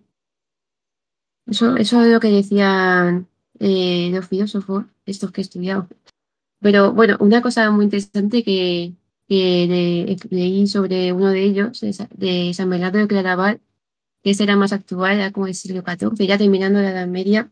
Eso, 1.45 1.75
eso 1.77 2.01
es 2.01 2.11
lo 2.11 2.19
que 2.19 2.29
decían 2.29 3.27
eh, 3.59 4.09
los 4.11 4.27
filósofos, 4.27 4.85
estos 5.05 5.31
que 5.31 5.41
he 5.41 5.43
estudiado. 5.43 5.87
Pero 6.61 6.93
bueno, 6.93 7.17
una 7.21 7.41
cosa 7.41 7.71
muy 7.71 7.85
interesante 7.85 8.43
que, 8.43 8.95
le- 9.67 10.17
leí 10.31 10.67
sobre 10.67 11.13
uno 11.13 11.29
de 11.31 11.43
ellos, 11.43 11.81
de 11.81 12.53
San 12.53 12.69
Bernardo 12.69 12.99
de 12.99 13.07
Claraval, 13.07 13.61
que 14.23 14.31
ese 14.31 14.43
era 14.43 14.55
más 14.57 14.73
actual, 14.73 15.17
era 15.17 15.31
como 15.31 15.47
el 15.47 15.55
siglo 15.55 15.83
XIV, 15.83 16.27
ya 16.27 16.37
terminando 16.37 16.81
la 16.81 16.91
Edad 16.91 17.07
Media, 17.07 17.51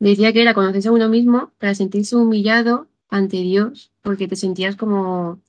decía 0.00 0.32
que 0.32 0.42
era 0.42 0.54
conocerse 0.54 0.88
a 0.88 0.92
uno 0.92 1.08
mismo 1.08 1.52
para 1.58 1.74
sentirse 1.74 2.16
humillado 2.16 2.88
ante 3.08 3.38
Dios, 3.38 3.92
porque 4.02 4.28
te 4.28 4.36
sentías 4.36 4.76
como, 4.76 5.40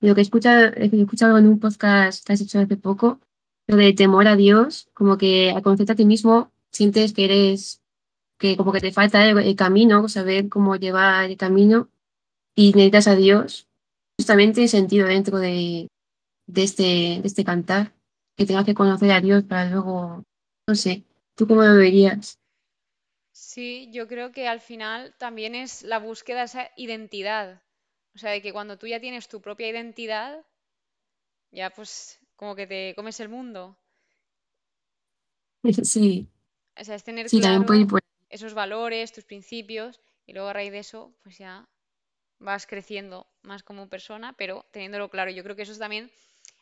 lo 0.00 0.14
que 0.14 0.20
he 0.20 0.22
escuchado, 0.22 0.72
he 0.76 0.86
escuchado 0.86 1.38
en 1.38 1.46
un 1.46 1.60
podcast 1.60 2.26
que 2.26 2.32
has 2.32 2.40
hecho 2.40 2.58
hace 2.58 2.76
poco, 2.76 3.20
lo 3.66 3.76
de 3.76 3.92
temor 3.92 4.26
a 4.26 4.36
Dios, 4.36 4.88
como 4.94 5.18
que 5.18 5.50
al 5.50 5.62
conocerte 5.62 5.92
a 5.92 5.96
ti 5.96 6.04
mismo 6.04 6.50
sientes 6.72 7.12
que 7.12 7.24
eres, 7.26 7.82
que 8.38 8.56
como 8.56 8.72
que 8.72 8.80
te 8.80 8.92
falta 8.92 9.28
el, 9.28 9.56
camino, 9.56 10.08
saber 10.08 10.48
cómo 10.48 10.76
llevar 10.76 11.30
el 11.30 11.36
camino 11.36 11.88
y 12.54 12.72
necesitas 12.72 13.08
a 13.08 13.16
Dios, 13.16 13.68
también 14.26 14.52
tiene 14.52 14.68
sentido 14.68 15.06
dentro 15.06 15.38
de, 15.38 15.88
de 16.46 16.62
este, 16.62 16.82
de 16.82 17.22
este 17.24 17.44
cantar, 17.44 17.92
que 18.36 18.46
tengas 18.46 18.64
que 18.64 18.74
conocer 18.74 19.12
a 19.12 19.20
Dios 19.20 19.44
para 19.44 19.70
luego, 19.70 20.24
no 20.66 20.74
sé, 20.74 21.04
¿tú 21.34 21.46
cómo 21.46 21.62
lo 21.62 21.76
verías? 21.76 22.38
Sí, 23.32 23.88
yo 23.92 24.08
creo 24.08 24.32
que 24.32 24.48
al 24.48 24.60
final 24.60 25.14
también 25.18 25.54
es 25.54 25.82
la 25.82 25.98
búsqueda 25.98 26.40
de 26.40 26.44
esa 26.44 26.70
identidad. 26.76 27.62
O 28.14 28.18
sea, 28.18 28.30
de 28.32 28.42
que 28.42 28.52
cuando 28.52 28.78
tú 28.78 28.86
ya 28.86 29.00
tienes 29.00 29.28
tu 29.28 29.40
propia 29.40 29.68
identidad, 29.68 30.44
ya 31.52 31.70
pues 31.70 32.18
como 32.36 32.54
que 32.54 32.66
te 32.66 32.94
comes 32.94 33.20
el 33.20 33.28
mundo. 33.28 33.76
Sí, 35.84 36.28
O 36.80 36.84
sea, 36.84 36.94
es 36.94 37.04
tener 37.04 37.28
sí, 37.28 37.40
puede 37.40 37.86
claro 37.86 38.00
esos 38.30 38.54
valores, 38.54 39.12
tus 39.12 39.24
principios, 39.24 40.00
y 40.26 40.32
luego 40.32 40.48
a 40.48 40.52
raíz 40.52 40.72
de 40.72 40.78
eso, 40.78 41.12
pues 41.22 41.36
ya 41.38 41.68
vas 42.38 42.66
creciendo 42.66 43.26
más 43.42 43.62
como 43.62 43.88
persona, 43.88 44.34
pero 44.34 44.64
teniéndolo 44.70 45.10
claro. 45.10 45.30
Yo 45.30 45.42
creo 45.42 45.56
que 45.56 45.62
eso 45.62 45.72
es 45.72 45.78
también, 45.78 46.10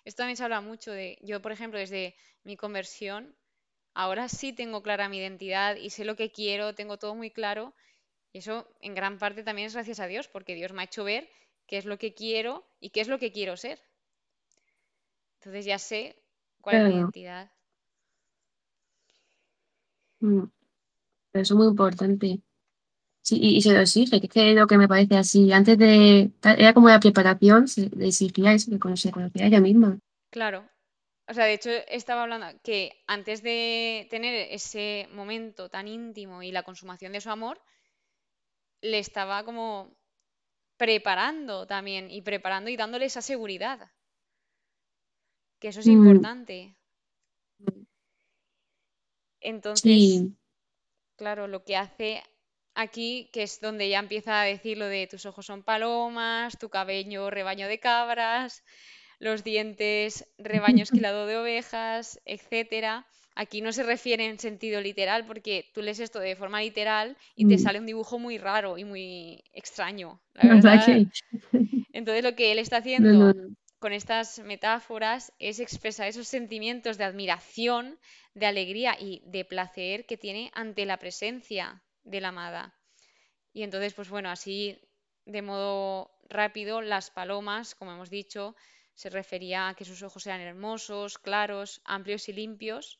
esto 0.04 0.22
también 0.22 0.36
se 0.36 0.44
habla 0.44 0.60
mucho 0.60 0.90
de, 0.90 1.18
yo 1.22 1.40
por 1.42 1.52
ejemplo, 1.52 1.78
desde 1.78 2.16
mi 2.42 2.56
conversión, 2.56 3.36
ahora 3.94 4.28
sí 4.28 4.52
tengo 4.52 4.82
clara 4.82 5.08
mi 5.08 5.18
identidad 5.18 5.76
y 5.76 5.90
sé 5.90 6.04
lo 6.04 6.16
que 6.16 6.30
quiero, 6.32 6.74
tengo 6.74 6.96
todo 6.96 7.14
muy 7.14 7.30
claro, 7.30 7.74
y 8.38 8.40
eso 8.44 8.68
en 8.80 8.94
gran 8.94 9.18
parte 9.18 9.42
también 9.44 9.66
es 9.68 9.74
gracias 9.74 10.00
a 10.00 10.06
Dios, 10.06 10.28
porque 10.28 10.54
Dios 10.54 10.72
me 10.72 10.82
ha 10.82 10.86
hecho 10.86 11.04
ver 11.04 11.28
qué 11.66 11.78
es 11.78 11.84
lo 11.86 11.98
que 11.98 12.14
quiero 12.14 12.52
y 12.80 12.90
qué 12.90 13.00
es 13.02 13.08
lo 13.08 13.18
que 13.18 13.32
quiero 13.32 13.56
ser. 13.56 13.80
Entonces 15.40 15.64
ya 15.64 15.78
sé 15.80 16.14
cuál 16.60 16.76
es 16.76 16.84
mi 16.84 16.94
identidad. 16.94 17.50
mm, 20.20 20.42
eso 21.34 21.54
es 21.54 21.58
muy 21.58 21.68
importante. 21.68 22.42
Sí, 23.22 23.38
y, 23.42 23.56
y 23.58 23.62
se 23.62 23.72
lo 23.74 23.80
exige, 23.80 24.20
que 24.22 24.50
es 24.52 24.56
lo 24.56 24.66
que 24.68 24.78
me 24.78 24.88
parece 24.88 25.16
así, 25.16 25.52
antes 25.52 25.78
de, 25.78 26.32
era 26.42 26.74
como 26.74 26.88
la 26.90 27.00
preparación, 27.00 27.68
se 27.68 27.90
le 27.90 28.08
exigía 28.08 28.54
eso, 28.54 28.70
que 28.80 28.96
se 28.98 29.12
conocía 29.12 29.46
ella 29.46 29.60
misma. 29.60 29.98
Claro, 30.36 30.60
O 31.30 31.34
sea, 31.34 31.46
de 31.46 31.54
hecho, 31.58 31.70
estaba 32.00 32.22
hablando 32.24 32.48
que 32.68 32.80
antes 33.16 33.42
de 33.48 34.06
tener 34.10 34.34
ese 34.60 35.08
momento 35.20 35.70
tan 35.76 35.86
íntimo 35.88 36.42
y 36.44 36.52
la 36.52 36.64
consumación 36.68 37.12
de 37.14 37.20
su 37.22 37.30
amor, 37.30 37.56
le 38.82 38.98
estaba 38.98 39.44
como 39.44 39.96
preparando 40.78 41.66
también 41.66 42.10
y 42.10 42.22
preparando 42.22 42.70
y 42.70 42.76
dándole 42.76 43.06
esa 43.06 43.22
seguridad, 43.22 43.90
que 45.60 45.68
eso 45.68 45.80
es 45.80 45.86
Mm, 45.86 45.98
importante. 45.98 46.56
Entonces, 49.40 50.02
Sí, 50.06 50.36
claro, 51.16 51.48
lo 51.48 51.64
que 51.64 51.76
hace 51.76 52.22
aquí, 52.74 53.30
que 53.32 53.42
es 53.44 53.60
donde 53.60 53.88
ya 53.88 53.98
empieza 54.00 54.40
a 54.40 54.44
decir 54.44 54.78
lo 54.78 54.86
de 54.86 55.06
tus 55.06 55.26
ojos 55.26 55.46
son 55.46 55.62
palomas, 55.64 56.58
tu 56.58 56.70
cabello 56.70 57.30
rebaño 57.30 57.68
de 57.68 57.80
cabras, 57.80 58.64
los 59.20 59.44
dientes 59.44 60.26
rebaño 60.38 60.82
esquilado 60.84 61.26
de 61.26 61.38
ovejas, 61.38 62.20
etcétera. 62.26 63.06
Aquí 63.40 63.60
no 63.60 63.72
se 63.72 63.84
refiere 63.84 64.26
en 64.26 64.40
sentido 64.40 64.80
literal, 64.80 65.24
porque 65.24 65.70
tú 65.72 65.80
lees 65.80 66.00
esto 66.00 66.18
de 66.18 66.34
forma 66.34 66.60
literal 66.60 67.16
y 67.36 67.46
te 67.46 67.54
mm, 67.54 67.58
sale 67.60 67.78
un 67.78 67.86
dibujo 67.86 68.18
muy 68.18 68.36
raro 68.36 68.78
y 68.78 68.84
muy 68.84 69.44
extraño, 69.52 70.20
la 70.34 70.42
verdad 70.74 71.06
Entonces 71.92 72.24
lo 72.24 72.34
que 72.34 72.50
él 72.50 72.58
está 72.58 72.78
no, 72.78 72.80
haciendo 72.80 73.34
no. 73.34 73.56
con 73.78 73.92
estas 73.92 74.40
metáforas 74.40 75.32
es 75.38 75.60
expresar 75.60 76.08
esos 76.08 76.26
sentimientos 76.26 76.98
de 76.98 77.04
admiración, 77.04 78.00
de 78.34 78.46
alegría 78.46 78.96
y 78.98 79.22
de 79.24 79.44
placer 79.44 80.04
que 80.06 80.16
tiene 80.16 80.50
ante 80.52 80.84
la 80.84 80.96
presencia 80.96 81.84
de 82.02 82.20
la 82.20 82.30
amada. 82.30 82.74
Y 83.52 83.62
entonces, 83.62 83.94
pues 83.94 84.08
bueno, 84.08 84.30
así 84.30 84.80
de 85.26 85.42
modo 85.42 86.10
rápido, 86.28 86.82
las 86.82 87.12
palomas, 87.12 87.76
como 87.76 87.92
hemos 87.92 88.10
dicho, 88.10 88.56
se 88.94 89.10
refería 89.10 89.68
a 89.68 89.74
que 89.74 89.84
sus 89.84 90.02
ojos 90.02 90.26
eran 90.26 90.40
hermosos, 90.40 91.18
claros, 91.18 91.80
amplios 91.84 92.28
y 92.28 92.32
limpios. 92.32 92.98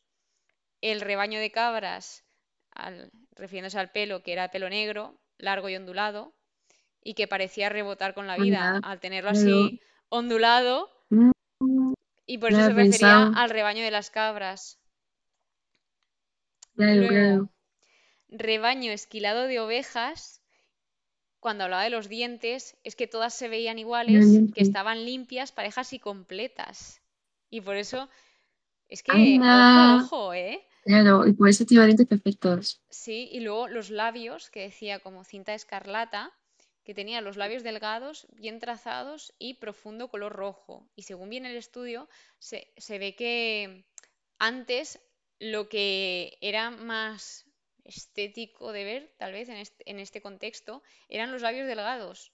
El 0.81 1.01
rebaño 1.01 1.39
de 1.41 1.53
cabras, 1.53 2.25
al- 2.73 3.13
refiriéndose 3.33 3.79
al 3.79 3.93
pelo, 3.93 4.23
que 4.25 4.33
era 4.33 4.51
pelo 4.51 4.69
negro, 4.69 5.21
largo 5.39 5.69
y 5.69 5.77
ondulado, 5.77 6.35
y 7.03 7.15
que 7.15 7.29
parecía 7.29 7.69
rebotar 7.71 8.15
con 8.15 8.27
la 8.29 8.37
vida 8.39 8.77
al 8.83 9.01
tenerlo 9.01 9.31
así 9.31 9.81
ondulado, 10.11 10.91
mm, 11.61 11.93
y 12.27 12.39
por 12.39 12.53
eso 12.53 12.63
se 12.63 12.73
refería 12.73 13.23
al 13.23 13.51
rebaño 13.51 13.83
de 13.85 13.91
las 13.91 14.11
cabras. 14.11 14.79
Luego, 16.91 17.49
rebaño 18.31 18.93
esquilado 18.93 19.45
de 19.49 19.61
ovejas 19.61 20.43
cuando 21.41 21.65
hablaba 21.65 21.83
de 21.85 21.91
los 21.91 22.09
dientes, 22.09 22.77
es 22.85 22.97
que 22.97 23.07
todas 23.09 23.35
se 23.35 23.49
veían 23.49 23.79
iguales, 23.79 24.45
que 24.55 24.61
estaban 24.61 25.05
limpias, 25.05 25.53
parejas 25.53 25.93
y 25.93 25.99
completas. 25.99 27.03
Y 27.51 27.61
por 27.61 27.77
eso, 27.77 28.09
es 28.89 29.03
que, 29.05 29.47
ojo, 29.73 30.35
¿eh? 30.35 30.68
Claro, 30.89 31.25
y 31.27 31.33
por 31.35 31.49
eso 31.49 31.65
tiene 31.65 31.87
dientes 31.87 32.07
perfectos. 32.09 32.83
Sí, 32.91 33.29
y 33.33 33.41
luego 33.41 33.69
los 33.69 33.91
labios, 33.91 34.51
que 34.51 34.61
decía 34.61 35.01
como 35.01 35.25
cinta 35.25 35.55
escarlata, 35.55 36.33
que 36.85 36.95
tenía 36.95 37.21
los 37.21 37.37
labios 37.37 37.63
delgados, 37.63 38.27
bien 38.33 38.61
trazados 38.61 39.35
y 39.39 39.55
profundo 39.55 40.09
color 40.09 40.33
rojo. 40.35 40.89
Y 40.97 41.03
según 41.03 41.29
viene 41.31 41.51
el 41.51 41.57
estudio, 41.57 42.09
se, 42.39 42.73
se 42.77 42.99
ve 42.99 43.15
que 43.15 43.85
antes 44.39 45.01
lo 45.39 45.69
que 45.69 46.39
era 46.41 46.71
más 46.71 47.47
estético 47.85 48.73
de 48.73 48.85
ver, 48.85 49.15
tal 49.19 49.33
vez 49.33 49.49
en 49.51 49.57
este, 49.59 49.91
en 49.91 49.99
este 50.01 50.23
contexto, 50.23 50.83
eran 51.09 51.33
los 51.33 51.43
labios 51.43 51.67
delgados. 51.69 52.33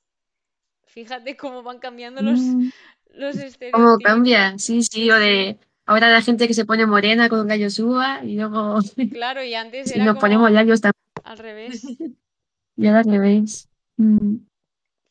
Fíjate 0.85 1.37
cómo 1.37 1.62
van 1.64 1.81
cambiando 1.81 2.23
los, 2.23 2.59
Mm, 2.59 2.71
los 3.11 3.37
¿Cómo 3.71 4.01
estereotipos. 4.01 4.01
cambia? 4.01 4.57
Sí, 4.59 4.83
Sí, 4.83 5.11
o 5.11 5.17
de 5.17 5.59
ahora 5.87 6.11
la 6.11 6.23
gente 6.23 6.47
que 6.49 6.55
se 6.55 6.64
pone 6.64 6.87
morena 6.87 7.29
con 7.29 7.47
gallo 7.49 7.70
suba 7.70 8.25
y 8.25 8.37
luego 8.37 8.79
Claro, 9.12 9.42
y 9.42 9.55
antes 9.55 9.90
era 9.90 10.05
nos 10.05 10.18
ponemos 10.18 10.51
labios 10.51 10.81
también, 10.81 10.94
al 11.23 11.38
revés. 11.38 11.97
ya 12.77 12.99
al 12.99 13.05
revés. 13.05 13.68
Mm, 13.97 14.37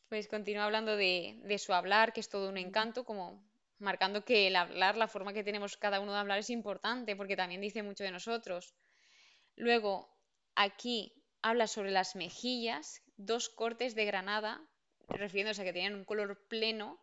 Pues 0.08 0.28
continúa 0.28 0.64
hablando 0.64 0.96
de, 0.96 1.40
de 1.44 1.58
su 1.58 1.74
hablar, 1.74 2.14
que 2.14 2.20
es 2.20 2.30
todo 2.30 2.48
un 2.48 2.56
encanto, 2.56 3.04
como 3.04 3.44
marcando 3.78 4.24
que 4.24 4.46
el 4.46 4.56
hablar, 4.56 4.96
la 4.96 5.08
forma 5.08 5.34
que 5.34 5.44
tenemos 5.44 5.76
cada 5.76 6.00
uno 6.00 6.12
de 6.14 6.18
hablar 6.20 6.38
es 6.38 6.48
importante, 6.48 7.16
porque 7.16 7.36
también 7.36 7.60
dice 7.60 7.82
mucho 7.82 8.02
de 8.04 8.10
nosotros. 8.10 8.74
Luego, 9.56 10.10
aquí 10.56 11.14
habla 11.42 11.66
sobre 11.68 11.92
las 11.92 12.16
mejillas, 12.16 13.02
dos 13.16 13.48
cortes 13.50 13.94
de 13.94 14.06
granada, 14.06 14.62
refiriéndose 15.08 15.62
a 15.62 15.66
que 15.66 15.72
tenían 15.74 15.96
un 15.96 16.04
color 16.06 16.46
pleno. 16.48 17.00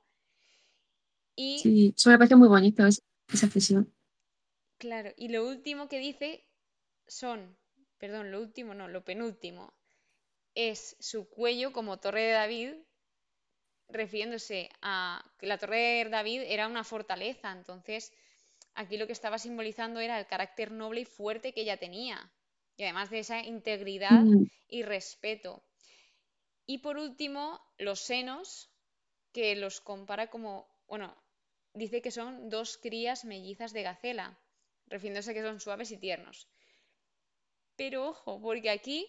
Y, 1.35 1.49
sí, 1.53 1.93
eso 1.95 2.09
me 2.09 2.17
parece 2.17 2.35
muy 2.35 2.47
bonito, 2.47 2.85
es- 2.85 3.01
esa 3.33 3.45
expresión. 3.47 3.93
claro, 4.77 5.13
y 5.15 5.29
lo 5.29 5.47
último 5.47 5.87
que 5.87 5.99
dice 5.99 6.43
son, 7.07 7.57
perdón, 7.97 8.31
lo 8.31 8.41
último 8.41 8.73
no, 8.73 8.87
lo 8.87 9.05
penúltimo, 9.05 9.73
es 10.55 10.97
su 10.99 11.29
cuello 11.29 11.73
como 11.73 11.99
torre 11.99 12.23
de 12.23 12.31
David, 12.33 12.73
refiriéndose 13.89 14.69
a 14.81 15.23
que 15.37 15.45
la 15.47 15.57
torre 15.57 15.77
de 15.77 16.09
David 16.09 16.41
era 16.47 16.67
una 16.67 16.83
fortaleza, 16.83 17.51
entonces 17.51 18.11
aquí 18.73 18.97
lo 18.97 19.05
que 19.07 19.13
estaba 19.13 19.37
simbolizando 19.37 19.99
era 19.99 20.19
el 20.19 20.27
carácter 20.27 20.71
noble 20.71 21.01
y 21.01 21.05
fuerte 21.05 21.53
que 21.53 21.61
ella 21.61 21.77
tenía, 21.77 22.31
y 22.77 22.83
además 22.83 23.09
de 23.09 23.19
esa 23.19 23.41
integridad 23.43 24.25
Mm, 24.25 24.45
y 24.69 24.83
respeto. 24.83 25.63
Y 26.65 26.79
por 26.79 26.97
último, 26.97 27.61
los 27.77 27.99
senos, 27.99 28.71
que 29.31 29.55
los 29.55 29.81
compara 29.81 30.29
como, 30.29 30.67
bueno, 30.87 31.15
dice 31.73 32.01
que 32.01 32.11
son 32.11 32.49
dos 32.49 32.77
crías 32.77 33.25
mellizas 33.25 33.73
de 33.73 33.83
gacela, 33.83 34.37
refiriéndose 34.87 35.31
a 35.31 35.33
que 35.33 35.41
son 35.41 35.59
suaves 35.59 35.91
y 35.91 35.97
tiernos. 35.97 36.47
Pero 37.75 38.09
ojo, 38.09 38.41
porque 38.41 38.69
aquí, 38.69 39.07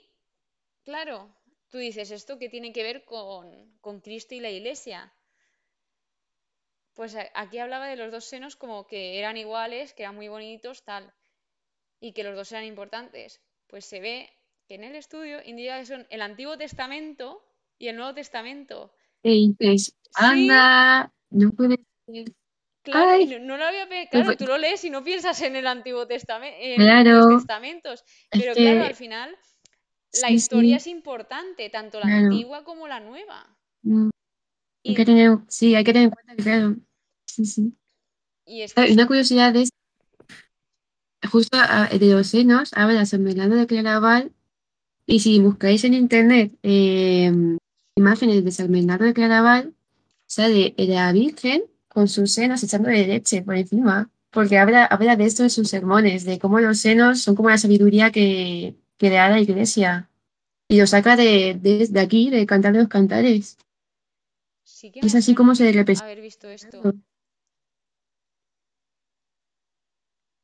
claro, 0.84 1.34
tú 1.68 1.78
dices 1.78 2.10
esto 2.10 2.38
que 2.38 2.48
tiene 2.48 2.72
que 2.72 2.82
ver 2.82 3.04
con, 3.04 3.76
con 3.80 4.00
Cristo 4.00 4.34
y 4.34 4.40
la 4.40 4.50
Iglesia. 4.50 5.12
Pues 6.94 7.16
aquí 7.34 7.58
hablaba 7.58 7.88
de 7.88 7.96
los 7.96 8.12
dos 8.12 8.26
senos 8.26 8.54
como 8.56 8.86
que 8.86 9.18
eran 9.18 9.36
iguales, 9.36 9.94
que 9.94 10.02
eran 10.02 10.14
muy 10.14 10.28
bonitos, 10.28 10.84
tal, 10.84 11.12
y 12.00 12.12
que 12.12 12.22
los 12.22 12.36
dos 12.36 12.52
eran 12.52 12.64
importantes. 12.64 13.40
Pues 13.66 13.86
se 13.86 14.00
ve 14.00 14.30
que 14.68 14.74
en 14.74 14.84
el 14.84 14.94
estudio 14.94 15.42
indica 15.44 15.78
que 15.78 15.86
son 15.86 16.06
el 16.10 16.20
Antiguo 16.20 16.58
Testamento 16.58 17.42
y 17.78 17.88
el 17.88 17.96
Nuevo 17.96 18.14
Testamento. 18.14 18.94
¿Qué 19.22 19.30
dices? 19.30 19.84
Sí, 19.84 19.92
Anda, 20.14 21.12
no 21.30 21.50
puede 21.52 21.76
ser. 22.06 22.32
Claro, 22.82 23.10
Ay, 23.10 23.26
no, 23.26 23.38
no 23.38 23.56
lo 23.56 23.64
había 23.64 23.86
pues, 23.86 24.08
claro, 24.10 24.26
pues, 24.26 24.38
tú 24.38 24.46
lo 24.46 24.58
lees 24.58 24.84
y 24.84 24.90
no 24.90 25.02
piensas 25.02 25.40
en 25.42 25.56
el 25.56 25.66
Antiguo 25.66 26.06
Testamento, 26.06 26.56
en 26.60 26.78
los 26.78 26.86
claro, 26.86 27.28
testamentos, 27.36 28.04
es 28.30 28.40
pero 28.40 28.54
claro, 28.54 28.84
al 28.84 28.94
final 28.94 29.36
la 30.20 30.28
sí, 30.28 30.34
historia 30.34 30.78
sí, 30.78 30.90
es 30.90 30.94
importante, 30.94 31.70
tanto 31.70 31.98
la 31.98 32.06
claro. 32.06 32.26
antigua 32.26 32.64
como 32.64 32.86
la 32.88 33.00
nueva. 33.00 33.56
Mm, 33.82 34.10
hay 34.84 34.94
que 34.94 35.04
tener, 35.04 35.38
sí, 35.48 35.74
hay 35.74 35.84
que 35.84 35.92
tener 35.92 36.08
en 36.08 36.10
cuenta 36.10 36.36
que, 36.36 36.42
claro, 36.42 36.76
sí, 37.24 37.46
sí. 37.46 37.72
y 38.46 38.62
es 38.62 38.74
que 38.74 38.92
Una 38.92 39.06
curiosidad 39.06 39.54
es, 39.56 39.70
justo 41.30 41.56
de 41.56 42.06
los 42.06 42.26
senos, 42.26 42.72
habla 42.74 43.06
San 43.06 43.24
Bernardo 43.24 43.56
de 43.56 43.66
Claraval, 43.66 44.32
y 45.06 45.20
si 45.20 45.38
buscáis 45.40 45.84
en 45.84 45.94
internet 45.94 46.52
eh, 46.62 47.32
imágenes 47.96 48.44
de 48.44 48.50
San 48.50 48.70
Bernardo 48.70 49.04
de 49.04 49.14
Claraval, 49.14 49.74
sale 50.26 50.74
la 50.76 51.12
Virgen 51.12 51.64
con 51.92 52.08
sus 52.08 52.32
senos 52.32 52.62
echándole 52.62 53.06
leche 53.06 53.42
por 53.42 53.56
encima, 53.56 54.10
porque 54.30 54.58
habla, 54.58 54.84
habla 54.86 55.16
de 55.16 55.24
esto 55.26 55.42
en 55.42 55.50
sus 55.50 55.68
sermones, 55.68 56.24
de 56.24 56.38
cómo 56.38 56.60
los 56.60 56.78
senos 56.78 57.20
son 57.22 57.34
como 57.36 57.50
la 57.50 57.58
sabiduría 57.58 58.10
que, 58.10 58.76
que 58.98 59.10
le 59.10 59.16
da 59.16 59.28
la 59.30 59.40
iglesia, 59.40 60.10
y 60.68 60.78
lo 60.80 60.86
saca 60.86 61.16
de, 61.16 61.58
de, 61.60 61.86
de 61.88 62.00
aquí, 62.00 62.30
de 62.30 62.46
Cantar 62.46 62.72
de 62.74 62.80
los 62.80 62.88
Cantares. 62.88 63.58
sí 64.64 64.90
que 64.90 65.00
Y 65.00 65.06
es 65.06 65.14
así 65.14 65.34
como 65.34 65.54
se 65.54 65.64
le 65.64 65.72
representa. 65.72 66.06
haber 66.06 66.20
visto 66.22 66.48
esto. 66.48 66.82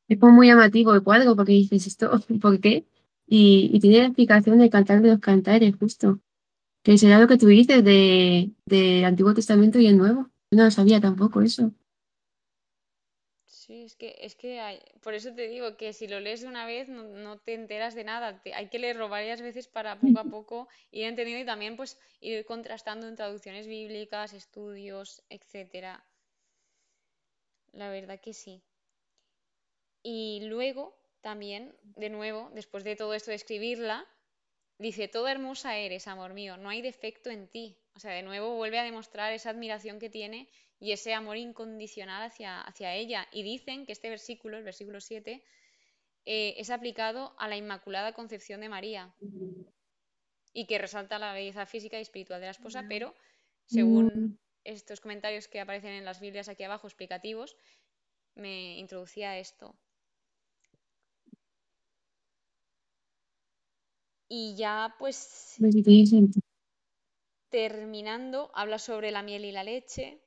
Es 0.09 0.19
como 0.19 0.33
muy 0.33 0.49
llamativo 0.49 0.95
el 0.95 1.03
cuadro, 1.03 1.37
porque 1.37 1.53
dices 1.53 1.87
esto, 1.87 2.11
¿por 2.41 2.61
qué? 2.61 2.87
Y, 3.27 3.71
y 3.73 3.81
tiene 3.81 3.99
la 3.99 4.05
explicación 4.07 4.59
del 4.59 4.71
Cantar 4.71 5.03
de 5.03 5.11
los 5.11 5.19
Cantares, 5.21 5.75
justo, 5.79 6.21
que 6.83 6.99
será 6.99 7.21
lo 7.21 7.29
que 7.29 7.39
tú 7.39 7.47
dices 7.49 7.85
de, 7.85 8.53
del 8.67 9.05
Antiguo 9.07 9.35
Testamento 9.35 9.79
y 9.81 9.87
el 9.89 9.99
Nuevo. 9.99 10.31
No 10.51 10.65
lo 10.65 10.71
sabía 10.71 11.01
tampoco 11.01 11.41
eso. 11.41 11.73
Sí, 13.47 13.77
es 13.85 13.97
que, 13.97 14.11
es 14.21 14.35
que 14.37 14.61
hay- 14.61 14.81
por 15.03 15.13
eso 15.15 15.35
te 15.35 15.49
digo 15.49 15.77
que 15.77 15.93
si 15.93 16.07
lo 16.07 16.21
lees 16.21 16.41
de 16.43 16.47
una 16.55 16.67
vez 16.67 16.89
no, 16.89 17.03
no 17.03 17.39
te 17.41 17.55
enteras 17.55 17.95
de 17.97 18.05
nada. 18.05 18.41
te- 18.43 18.55
hay 18.55 18.69
que 18.69 18.79
leerlo 18.79 19.09
varias 19.09 19.41
veces 19.43 19.67
para 19.67 19.99
poco 20.01 20.19
a 20.21 20.29
poco 20.31 20.69
ir 20.93 21.05
entendiendo 21.07 21.43
y 21.43 21.47
también 21.47 21.77
pues 21.77 21.99
ir 22.21 22.45
contrastando 22.47 23.09
en 23.09 23.17
traducciones 23.17 23.67
bíblicas, 23.67 24.33
estudios, 24.35 25.23
etcétera. 25.31 26.05
La 27.73 27.89
verdad 27.89 28.21
que 28.21 28.35
sí. 28.35 28.63
Y 30.03 30.41
luego 30.43 30.99
también, 31.21 31.73
de 31.95 32.11
nuevo, 32.11 32.51
después 32.53 32.83
de 32.83 32.97
todo 32.97 33.15
esto 33.15 33.31
de 33.31 33.37
escribirla, 33.37 34.07
dice, 34.79 35.09
toda 35.09 35.33
hermosa 35.33 35.79
eres, 35.79 36.09
amor 36.09 36.35
mío, 36.35 36.57
no 36.59 36.69
hay 36.71 36.83
defecto 36.83 37.31
en 37.31 37.49
ti. 37.49 37.79
O 37.99 38.01
sea, 38.01 38.13
de 38.13 38.23
nuevo 38.23 38.55
vuelve 38.55 38.79
a 38.79 38.85
demostrar 38.85 39.33
esa 39.33 39.51
admiración 39.51 39.99
que 39.99 40.09
tiene 40.09 40.49
y 40.79 40.93
ese 40.93 41.15
amor 41.15 41.37
incondicional 41.37 42.23
hacia, 42.23 42.61
hacia 42.61 42.95
ella. 42.95 43.27
Y 43.33 43.43
dicen 43.43 43.87
que 43.87 43.91
este 43.91 44.09
versículo, 44.09 44.57
el 44.57 44.63
versículo 44.63 45.01
7, 45.01 45.43
eh, 46.25 46.55
es 46.57 46.71
aplicado 46.71 47.35
a 47.41 47.49
la 47.49 47.57
Inmaculada 47.57 48.13
Concepción 48.13 48.61
de 48.61 48.69
María 48.69 49.13
y 50.53 50.67
que 50.67 50.79
resalta 50.79 51.19
la 51.19 51.33
belleza 51.33 51.67
física 51.67 51.99
y 51.99 52.03
espiritual 52.03 52.39
de 52.39 52.47
la 52.47 52.53
esposa, 52.53 52.87
pero 52.89 53.17
según 53.67 54.39
estos 54.63 55.01
comentarios 55.01 55.49
que 55.49 55.59
aparecen 55.59 55.91
en 55.91 56.05
las 56.05 56.21
Biblias 56.21 56.49
aquí 56.49 56.63
abajo 56.63 56.87
explicativos, 56.87 57.57
me 58.37 58.79
introducía 58.79 59.41
esto. 59.41 59.75
Y 64.29 64.55
ya 64.55 64.95
pues 65.01 65.57
Pues 65.59 65.75
sí, 65.75 65.83
tiene 65.83 66.07
sentido. 66.07 66.49
Terminando, 67.51 68.51
habla 68.55 68.79
sobre 68.79 69.11
la 69.11 69.23
miel 69.23 69.45
y 69.45 69.53
la 69.53 69.65
leche. 69.65 70.21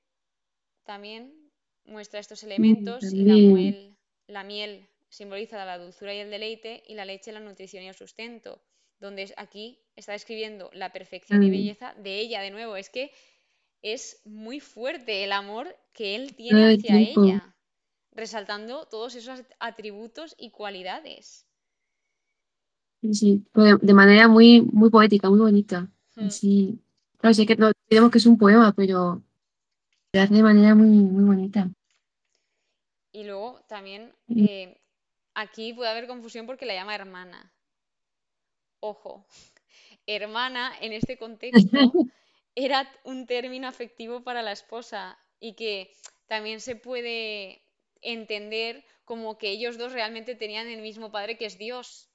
También 0.84 1.52
muestra 1.86 2.20
estos 2.20 2.44
elementos 2.44 3.04
y 3.12 3.24
la 3.24 3.36
muel, 3.36 3.98
la 4.28 4.44
miel 4.44 4.88
simboliza 5.10 5.64
la 5.66 5.78
dulzura 5.78 6.14
y 6.14 6.20
el 6.20 6.30
deleite 6.30 6.84
y 6.88 6.96
la 6.96 7.06
leche 7.06 7.32
la 7.32 7.40
nutrición 7.40 7.84
y 7.84 7.90
el 7.90 7.96
sustento. 7.96 8.62
Donde 9.00 9.34
aquí 9.38 9.80
está 9.96 10.14
describiendo 10.14 10.70
la 10.74 10.92
perfección 10.92 11.42
y 11.44 11.50
belleza 11.50 11.96
de 11.96 12.20
ella 12.20 12.42
de 12.42 12.52
nuevo. 12.52 12.76
Es 12.76 12.90
que 12.90 13.12
es 13.82 14.22
muy 14.26 14.60
fuerte 14.60 15.24
el 15.24 15.32
amor 15.32 15.76
que 15.94 16.16
él 16.16 16.36
tiene 16.36 16.76
hacia 16.76 17.00
ella, 17.00 17.56
resaltando 18.12 18.86
todos 18.86 19.16
esos 19.16 19.42
atributos 19.60 20.36
y 20.38 20.52
cualidades. 20.52 21.48
Sí, 23.02 23.14
sí, 23.16 23.46
de, 23.56 23.94
manera 23.96 24.28
muy, 24.28 24.62
muy 24.62 24.92
poética, 24.92 25.30
muy 25.30 25.40
bonita. 25.40 25.90
Mm. 26.16 26.28
Así, 26.28 26.80
claro, 27.22 27.34
sé 27.34 27.46
que 27.46 27.56
no 27.56 27.72
digamos 27.90 28.12
que 28.12 28.18
es 28.18 28.26
un 28.26 28.38
poema, 28.38 28.74
pero 28.74 29.22
lo 30.14 30.22
hace 30.22 30.34
de 30.34 30.44
manera 30.44 30.76
muy, 30.76 30.88
muy 30.88 31.24
bonita. 31.24 31.70
Y 33.14 33.24
luego 33.24 33.62
también 33.68 34.14
eh, 34.30 34.78
aquí 35.34 35.74
puede 35.74 35.90
haber 35.90 36.08
confusión 36.08 36.46
porque 36.46 36.66
la 36.66 36.74
llama 36.74 36.96
hermana. 36.96 37.54
Ojo, 38.80 39.26
hermana 40.06 40.74
en 40.82 40.94
este 40.94 41.18
contexto 41.18 41.78
era 42.56 42.90
un 43.04 43.26
término 43.26 43.68
afectivo 43.68 44.24
para 44.24 44.42
la 44.42 44.52
esposa 44.52 45.18
y 45.40 45.54
que 45.54 45.92
también 46.28 46.60
se 46.60 46.76
puede 46.76 47.62
entender 48.02 48.86
como 49.06 49.38
que 49.38 49.50
ellos 49.50 49.78
dos 49.78 49.94
realmente 49.94 50.36
tenían 50.36 50.68
el 50.68 50.82
mismo 50.82 51.12
padre 51.12 51.38
que 51.38 51.46
es 51.46 51.58
Dios. 51.58 52.10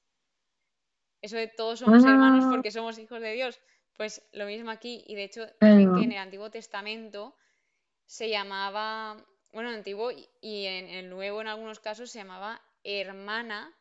Eso 1.20 1.36
de 1.36 1.48
todos 1.48 1.80
somos 1.80 2.04
hermanos 2.04 2.44
Ah, 2.44 2.50
porque 2.50 2.70
somos 2.70 2.98
hijos 2.98 3.20
de 3.20 3.32
Dios. 3.32 3.60
Pues 3.96 4.22
lo 4.32 4.46
mismo 4.46 4.70
aquí. 4.70 5.04
Y 5.06 5.14
de 5.14 5.24
hecho 5.24 5.46
dicen 5.60 5.94
que 5.94 6.00
claro. 6.00 6.02
en 6.02 6.12
el 6.12 6.18
Antiguo 6.18 6.50
Testamento 6.50 7.34
se 8.06 8.28
llamaba, 8.28 9.16
bueno, 9.52 9.68
en 9.70 9.74
el 9.74 9.78
Antiguo 9.80 10.10
y 10.40 10.66
en 10.66 10.88
el 10.88 11.10
Nuevo 11.10 11.40
en 11.40 11.48
algunos 11.48 11.80
casos 11.80 12.10
se 12.10 12.18
llamaba 12.20 12.60
hermana 12.84 13.74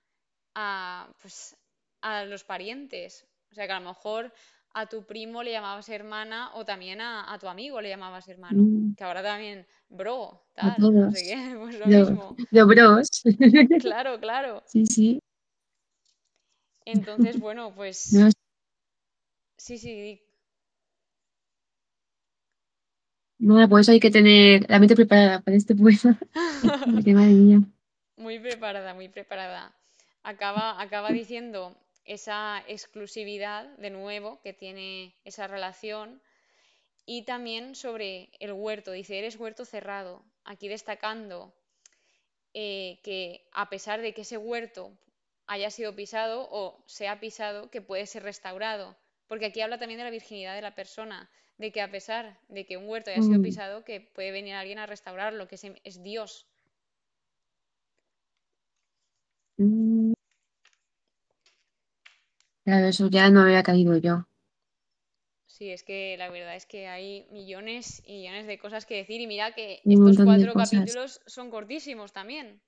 a, 0.56 1.14
pues, 1.22 1.58
a 2.02 2.24
los 2.26 2.44
parientes. 2.44 3.28
O 3.52 3.56
sea 3.56 3.68
que 3.68 3.74
a 3.74 3.80
lo 3.80 3.88
mejor 3.90 4.34
a 4.74 4.88
tu 4.88 5.06
primo 5.06 5.44
le 5.44 5.52
llamabas 5.52 5.88
hermana 5.90 6.52
o 6.56 6.66
también 6.66 7.00
a, 7.02 7.32
a 7.34 7.40
tu 7.40 7.48
amigo 7.48 7.82
le 7.82 7.90
llamabas 7.90 8.28
hermano. 8.28 8.64
Mm, 8.64 8.96
Que 8.96 9.04
ahora 9.04 9.24
también, 9.24 9.68
bro, 9.90 10.42
A 10.58 10.76
tal, 10.76 10.82
no 10.82 11.12
sé 11.12 11.24
qué, 11.24 11.36
todos. 11.36 11.60
pues 11.62 11.80
lo 11.80 11.88
mismo. 11.88 12.36
los 12.52 12.68
bros. 12.68 13.08
Claro, 13.82 14.20
claro. 14.20 14.64
Sí, 14.68 14.86
sí. 14.86 15.20
Entonces, 16.86 17.40
bueno, 17.40 17.70
No, 17.70 17.76
pues 17.76 18.36
sí, 19.66 19.78
sí, 19.78 19.92
di- 20.02 20.22
no, 23.38 23.68
por 23.70 23.82
eso 23.82 23.92
hay 23.92 24.00
que 24.00 24.12
tener 24.12 24.66
la 24.70 24.80
mente 24.80 24.96
preparada 24.96 25.42
para 25.42 25.58
este 25.58 25.76
poema. 25.76 26.20
Porque 26.92 27.14
madre 27.14 27.34
mía. 27.34 27.62
muy 28.18 28.40
preparada, 28.40 28.94
muy 28.94 29.08
preparada. 29.10 29.74
Acaba, 30.24 30.82
acaba 30.82 31.12
diciendo 31.14 31.78
esa 32.04 32.62
exclusividad 32.68 33.66
de 33.78 33.90
nuevo 33.90 34.42
que 34.42 34.54
tiene 34.54 35.16
esa 35.24 35.48
relación 35.48 36.22
y 37.06 37.24
también 37.24 37.76
sobre 37.76 38.32
el 38.40 38.54
huerto. 38.54 38.92
Dice, 38.92 39.20
eres 39.20 39.38
huerto 39.40 39.66
cerrado. 39.66 40.24
Aquí 40.46 40.68
destacando 40.70 41.54
eh, 42.54 43.00
que 43.04 43.20
a 43.52 43.70
pesar 43.70 44.02
de 44.02 44.14
que 44.14 44.22
ese 44.22 44.38
huerto 44.38 44.84
haya 45.48 45.70
sido 45.72 45.96
pisado 45.96 46.48
o 46.52 46.84
sea 46.88 47.20
pisado, 47.20 47.70
que 47.72 47.82
puede 47.82 48.06
ser 48.08 48.24
restaurado. 48.24 48.98
Porque 49.28 49.46
aquí 49.48 49.62
habla 49.62 49.78
también 49.80 49.98
de 50.00 50.04
la 50.06 50.10
virginidad 50.12 50.56
de 50.56 50.62
la 50.62 50.76
persona, 50.76 51.30
de 51.58 51.72
que 51.72 51.82
a 51.82 51.92
pesar 51.92 52.40
de 52.48 52.66
que 52.66 52.78
un 52.78 52.88
huerto 52.90 53.12
haya 53.12 53.22
sido 53.22 53.42
Mm, 53.42 53.46
pisado, 53.48 53.84
que 53.86 54.02
puede 54.02 54.32
venir 54.32 54.56
alguien 54.56 54.80
a 54.80 54.86
restaurarlo, 54.88 55.48
que 55.48 55.56
es, 55.56 55.64
es 55.84 56.04
Dios. 56.04 56.48
mm, 59.60 60.14
Claro, 62.64 62.86
eso 62.88 63.08
ya 63.10 63.32
no 63.32 63.42
había 63.42 63.64
caído 63.64 63.98
yo. 63.98 64.28
Sí, 65.48 65.72
es 65.72 65.82
que 65.82 66.18
la 66.20 66.30
verdad 66.30 66.56
es 66.56 66.68
que 66.68 66.88
hay 66.88 67.26
millones 67.32 68.04
y 68.06 68.18
millones 68.20 68.46
de 68.46 68.60
cosas 68.60 68.86
que 68.86 68.98
decir 68.98 69.22
y 69.22 69.26
mira 69.28 69.54
que 69.56 69.84
Un 69.86 69.96
estos 69.96 70.20
cuatro 70.20 70.56
capítulos 70.56 71.20
son 71.26 71.50
cortísimos 71.50 72.14
también. 72.14 72.62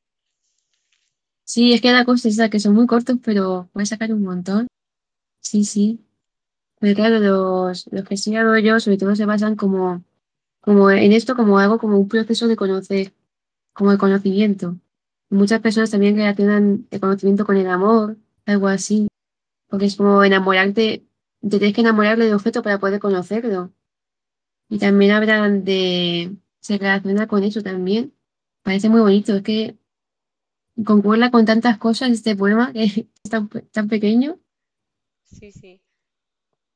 Sí, 1.46 1.74
es 1.74 1.82
que 1.82 1.92
la 1.92 2.06
cosa 2.06 2.28
es 2.28 2.36
esa, 2.36 2.50
que 2.50 2.60
son 2.60 2.76
muy 2.76 2.86
cortos, 2.88 3.18
pero 3.24 3.70
puedes 3.74 3.90
sacar 3.90 4.14
un 4.14 4.22
montón. 4.24 4.68
Sí, 5.42 5.66
sí. 5.66 6.07
Pero 6.80 6.96
claro, 6.96 7.20
los, 7.20 7.88
los 7.92 8.04
que 8.04 8.14
he 8.14 8.16
estudiado 8.16 8.58
yo, 8.60 8.80
sobre 8.80 8.98
todo 8.98 9.16
se 9.16 9.26
basan 9.26 9.56
como, 9.56 10.04
como 10.62 10.92
en 10.92 11.12
esto, 11.12 11.36
como 11.36 11.60
algo, 11.60 11.80
como 11.80 11.98
un 11.98 12.08
proceso 12.08 12.48
de 12.48 12.56
conocer, 12.56 13.14
como 13.74 13.92
de 13.92 13.98
conocimiento. 13.98 14.78
Muchas 15.30 15.62
personas 15.62 15.92
también 15.92 16.16
relacionan 16.16 16.88
el 16.92 17.00
conocimiento 17.00 17.46
con 17.46 17.58
el 17.58 17.68
amor, 17.68 18.18
algo 18.46 18.68
así, 18.68 19.08
porque 19.68 19.86
es 19.86 19.96
como 19.96 20.24
enamorarte, 20.24 21.04
te 21.42 21.50
tienes 21.50 21.74
que 21.74 21.82
enamorar 21.82 22.18
del 22.18 22.34
objeto 22.34 22.62
para 22.62 22.80
poder 22.80 23.00
conocerlo. 23.00 23.72
Y 24.70 24.80
también 24.80 25.12
hablan 25.12 25.64
de, 25.64 26.36
se 26.60 26.78
relaciona 26.78 27.28
con 27.28 27.44
eso 27.44 27.62
también. 27.62 28.14
Parece 28.64 28.90
muy 28.90 29.02
bonito, 29.02 29.36
es 29.36 29.44
que 29.44 29.78
concuerda 30.86 31.32
con 31.32 31.46
tantas 31.46 31.78
cosas 31.78 32.12
este 32.12 32.36
poema 32.36 32.72
que 32.72 32.84
es 33.24 33.30
tan, 33.30 33.50
tan 33.50 33.88
pequeño. 33.88 34.40
Sí, 35.24 35.52
sí. 35.52 35.82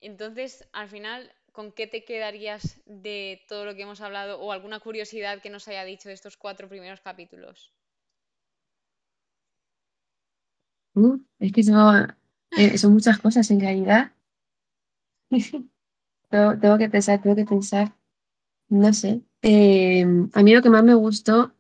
Entonces, 0.02 0.68
al 0.74 0.90
final, 0.90 1.32
¿con 1.52 1.72
qué 1.72 1.86
te 1.86 2.04
quedarías 2.04 2.82
de 2.86 3.42
todo 3.48 3.66
lo 3.66 3.76
que 3.76 3.84
hemos 3.84 4.02
hablado 4.02 4.40
o 4.42 4.52
alguna 4.52 4.80
curiosidad 4.80 5.42
que 5.42 5.52
nos 5.52 5.68
haya 5.68 5.86
dicho 5.86 6.10
de 6.10 6.16
estos 6.16 6.38
cuatro 6.38 6.68
primeros 6.68 7.02
capítulos? 7.02 7.72
Es 11.40 11.52
que 11.54 11.64
son, 11.64 12.16
eh, 12.58 12.78
son 12.78 12.94
muchas 12.94 13.20
cosas 13.20 13.50
en 13.52 13.60
realidad. 13.60 14.12
Tengo, 16.30 16.78
que 16.78 16.90
pensar, 16.90 17.22
tengo 17.22 17.36
que 17.36 17.46
pensar. 17.46 17.94
No 18.70 18.94
sé. 18.94 19.22
Eh, 19.42 20.06
a 20.34 20.44
mí 20.44 20.54
lo 20.54 20.62
que 20.62 20.70
más 20.70 20.84
me 20.84 20.94
gustó 20.94 21.54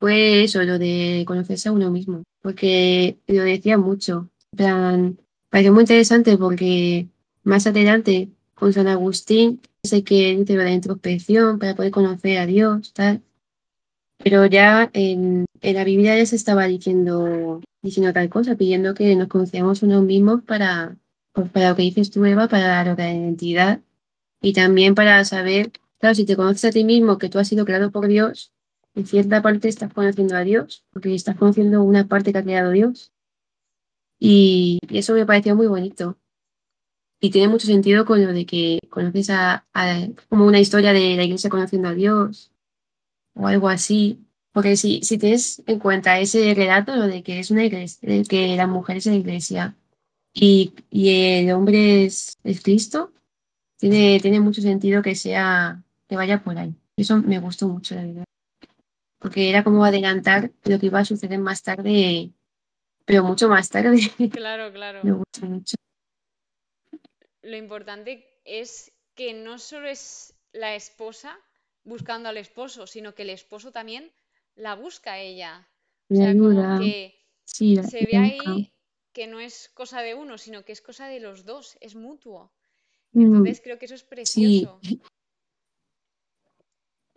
fue 0.00 0.44
eso, 0.44 0.62
lo 0.62 0.78
de 0.78 1.24
conocerse 1.26 1.68
a 1.68 1.72
uno 1.72 1.90
mismo, 1.90 2.22
porque 2.40 3.18
lo 3.26 3.42
decía 3.42 3.76
mucho. 3.76 4.30
Plan, 4.56 5.18
pareció 5.50 5.72
muy 5.74 5.82
interesante 5.82 6.38
porque 6.38 7.08
más 7.44 7.66
adelante 7.66 8.30
con 8.54 8.72
San 8.72 8.88
Agustín 8.88 9.60
sé 9.84 10.02
que 10.02 10.36
dice 10.36 10.54
lo 10.54 10.62
de 10.62 10.72
introspección 10.72 11.58
para 11.58 11.74
poder 11.74 11.90
conocer 11.92 12.38
a 12.38 12.46
Dios, 12.46 12.92
tal. 12.92 13.22
Pero 14.18 14.46
ya 14.46 14.90
en, 14.92 15.44
en 15.60 15.74
la 15.74 15.84
Biblia 15.84 16.16
ya 16.16 16.26
se 16.26 16.36
estaba 16.36 16.64
diciendo, 16.66 17.60
diciendo 17.82 18.12
tal 18.12 18.28
cosa, 18.30 18.56
pidiendo 18.56 18.94
que 18.94 19.14
nos 19.16 19.28
conociéramos 19.28 19.82
unos 19.82 20.02
mismos 20.04 20.42
para, 20.42 20.96
pues 21.32 21.50
para 21.50 21.70
lo 21.70 21.76
que 21.76 21.82
dices 21.82 22.10
tú, 22.10 22.24
Eva, 22.24 22.48
para 22.48 22.84
lo 22.84 22.96
de 22.96 23.02
la 23.02 23.12
identidad 23.14 23.80
y 24.40 24.52
también 24.52 24.94
para 24.94 25.24
saber, 25.24 25.72
claro, 25.98 26.14
si 26.14 26.24
te 26.24 26.36
conoces 26.36 26.64
a 26.64 26.70
ti 26.70 26.84
mismo, 26.84 27.18
que 27.18 27.28
tú 27.28 27.38
has 27.38 27.48
sido 27.48 27.64
creado 27.64 27.90
por 27.90 28.08
Dios, 28.08 28.52
en 28.94 29.06
cierta 29.06 29.42
parte 29.42 29.68
estás 29.68 29.92
conociendo 29.92 30.36
a 30.36 30.44
Dios, 30.44 30.84
porque 30.92 31.14
estás 31.14 31.36
conociendo 31.36 31.82
una 31.82 32.06
parte 32.06 32.32
que 32.32 32.38
ha 32.38 32.44
creado 32.44 32.70
Dios. 32.70 33.12
Y, 34.18 34.78
y 34.88 34.98
eso 34.98 35.14
me 35.14 35.26
pareció 35.26 35.56
muy 35.56 35.66
bonito. 35.66 36.16
Y 37.20 37.30
tiene 37.30 37.48
mucho 37.48 37.66
sentido 37.66 38.04
con 38.04 38.22
lo 38.24 38.32
de 38.32 38.44
que 38.46 38.80
conoces 38.90 39.30
a, 39.30 39.66
a- 39.72 40.06
como 40.28 40.46
una 40.46 40.60
historia 40.60 40.92
de 40.92 41.16
la 41.16 41.24
iglesia 41.24 41.50
conociendo 41.50 41.88
a 41.88 41.94
Dios 41.94 42.52
o 43.34 43.46
algo 43.46 43.68
así. 43.68 44.20
Porque 44.52 44.76
si, 44.76 45.00
si 45.02 45.18
tienes 45.18 45.62
en 45.66 45.78
cuenta 45.80 46.18
ese 46.20 46.54
relato, 46.54 46.94
lo 46.96 47.06
de 47.08 47.22
que 47.24 47.40
es 47.40 47.50
una 47.50 47.64
iglesia, 47.64 48.08
de 48.08 48.22
que 48.24 48.56
la 48.56 48.66
mujer 48.68 48.98
es 48.98 49.06
la 49.06 49.14
iglesia 49.16 49.76
y, 50.34 50.74
y 50.90 51.10
el 51.40 51.52
hombre 51.52 52.04
es, 52.04 52.38
es 52.44 52.62
Cristo, 52.62 53.12
tiene, 53.78 54.20
tiene 54.20 54.40
mucho 54.40 54.62
sentido 54.62 55.02
que 55.02 55.14
sea, 55.16 55.82
que 56.08 56.16
vaya 56.16 56.42
por 56.44 56.58
ahí. 56.58 56.74
Eso 56.96 57.18
me 57.18 57.40
gustó 57.40 57.68
mucho, 57.68 57.96
la 57.96 58.04
verdad. 58.04 58.24
Porque 59.18 59.50
era 59.50 59.64
como 59.64 59.84
adelantar 59.84 60.52
lo 60.64 60.78
que 60.78 60.86
iba 60.86 61.00
a 61.00 61.04
suceder 61.04 61.38
más 61.38 61.62
tarde, 61.62 62.30
pero 63.04 63.24
mucho 63.24 63.48
más 63.48 63.70
tarde. 63.70 64.00
Claro, 64.30 64.72
claro. 64.72 65.00
Me 65.04 65.12
gustó 65.12 65.46
mucho. 65.46 65.74
Lo 67.44 67.56
importante 67.56 68.26
es 68.44 68.92
que 69.14 69.32
no 69.34 69.58
solo 69.58 69.88
es 69.88 70.34
la 70.52 70.74
esposa 70.74 71.38
buscando 71.84 72.28
al 72.28 72.38
esposo, 72.38 72.86
sino 72.86 73.14
que 73.14 73.22
el 73.22 73.30
esposo 73.30 73.70
también 73.70 74.10
la 74.56 74.74
busca 74.74 75.12
a 75.14 75.20
ella. 75.20 75.68
O 76.08 76.14
Me 76.14 76.16
sea, 76.16 76.32
como 76.34 76.78
que 76.80 77.14
Sí, 77.44 77.76
se 77.76 78.06
ve 78.06 78.16
ahí 78.16 78.72
que 79.12 79.26
no 79.26 79.38
es 79.40 79.70
cosa 79.74 80.00
de 80.00 80.14
uno, 80.14 80.38
sino 80.38 80.64
que 80.64 80.72
es 80.72 80.80
cosa 80.80 81.06
de 81.06 81.20
los 81.20 81.44
dos, 81.44 81.76
es 81.80 81.94
mutuo. 81.94 82.50
Mm, 83.12 83.20
Entonces 83.22 83.60
creo 83.62 83.78
que 83.78 83.84
eso 83.84 83.94
es 83.94 84.02
sí, 84.02 84.08
precioso. 84.10 84.80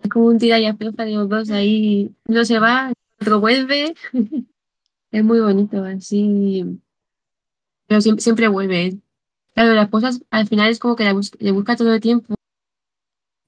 es 0.04 0.10
como 0.10 0.28
un 0.28 0.38
tira 0.38 0.60
y 0.60 0.66
afloja 0.66 1.06
de 1.06 1.12
los 1.14 1.30
dos 1.30 1.50
ahí. 1.50 2.12
Uno 2.28 2.46
se 2.46 2.60
va, 2.60 2.94
otro 3.22 3.40
vuelve. 3.40 3.96
Es 5.10 5.24
muy 5.24 5.40
bonito, 5.40 5.82
así. 5.86 6.66
pero 7.88 8.02
siempre, 8.02 8.22
siempre 8.22 8.48
vuelve. 8.50 8.98
Claro, 9.58 9.74
las 9.74 9.90
cosas 9.90 10.22
al 10.30 10.48
final 10.48 10.70
es 10.70 10.78
como 10.78 10.96
que 10.96 11.04
la 11.04 11.14
bus- 11.14 11.32
le 11.40 11.52
busca 11.52 11.76
todo 11.76 11.92
el 11.92 12.00
tiempo 12.00 12.36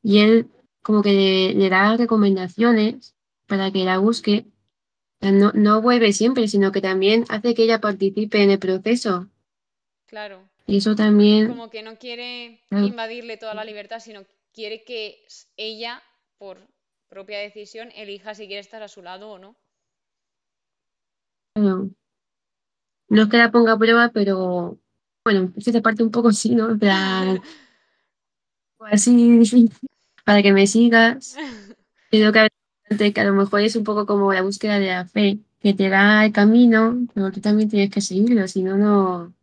y 0.02 0.22
él 0.22 0.50
como 0.82 1.04
que 1.04 1.14
le, 1.14 1.54
le 1.54 1.70
da 1.70 1.96
recomendaciones 1.98 3.16
para 3.48 3.72
que 3.72 3.86
la 3.86 4.00
busque. 4.00 4.48
O 5.22 5.26
sea, 5.26 5.32
No, 5.32 5.52
no 5.54 5.84
vuelve 5.84 6.12
siempre, 6.12 6.48
sino 6.48 6.72
que 6.72 6.82
también 6.82 7.26
hace 7.30 7.54
que 7.54 7.62
ella 7.62 7.80
participe 7.80 8.42
en 8.42 8.50
el 8.50 8.58
proceso. 8.58 9.28
Claro. 10.08 10.50
Y 10.66 10.78
eso 10.78 10.96
también, 10.96 11.48
Como 11.50 11.70
que 11.70 11.84
no 11.84 12.00
quiere 12.00 12.60
claro, 12.70 12.88
invadirle 12.88 13.38
toda 13.38 13.54
la 13.54 13.64
libertad, 13.64 14.00
sino 14.00 14.24
quiere 14.52 14.84
que 14.84 15.24
ella, 15.58 16.02
por 16.40 16.58
propia 17.08 17.38
decisión, 17.38 17.92
elija 17.94 18.34
si 18.34 18.48
quiere 18.48 18.62
estar 18.62 18.82
a 18.82 18.88
su 18.88 19.04
lado 19.04 19.30
o 19.30 19.38
no. 19.38 19.56
claro. 21.54 21.90
No 23.10 23.24
es 23.24 23.30
que 23.30 23.38
la 23.38 23.52
ponga 23.52 23.74
a 23.74 23.78
prueba, 23.78 24.10
pero 24.14 24.78
bueno, 25.32 25.54
es 25.56 25.66
que 25.66 25.72
se 25.72 25.82
parte 25.82 26.02
un 26.02 26.10
poco 26.10 26.32
sí, 26.32 26.56
¿no? 26.56 26.76
Plan, 26.78 27.40
pues 28.78 28.94
así, 28.94 29.40
para 30.26 30.42
que 30.42 30.52
me 30.52 30.66
sigas. 30.66 31.38
Creo 32.10 32.32
que, 32.32 32.40
a 32.40 33.24
lo 33.24 33.34
mejor 33.34 33.62
es 33.62 33.76
un 33.76 33.84
poco 33.84 34.08
como 34.08 34.34
la 34.34 34.42
búsqueda 34.42 34.80
de 34.80 34.88
la 34.88 35.06
fe, 35.06 35.38
que 35.60 35.76
te 35.76 35.90
da 35.90 36.26
el 36.26 36.32
camino, 36.32 37.06
pero 37.14 37.32
tú 37.32 37.42
también 37.42 37.70
tienes 37.70 37.92
que 37.92 38.02
seguirlo, 38.02 38.48
si 38.48 38.64
no, 38.64 38.76
no, 38.76 39.36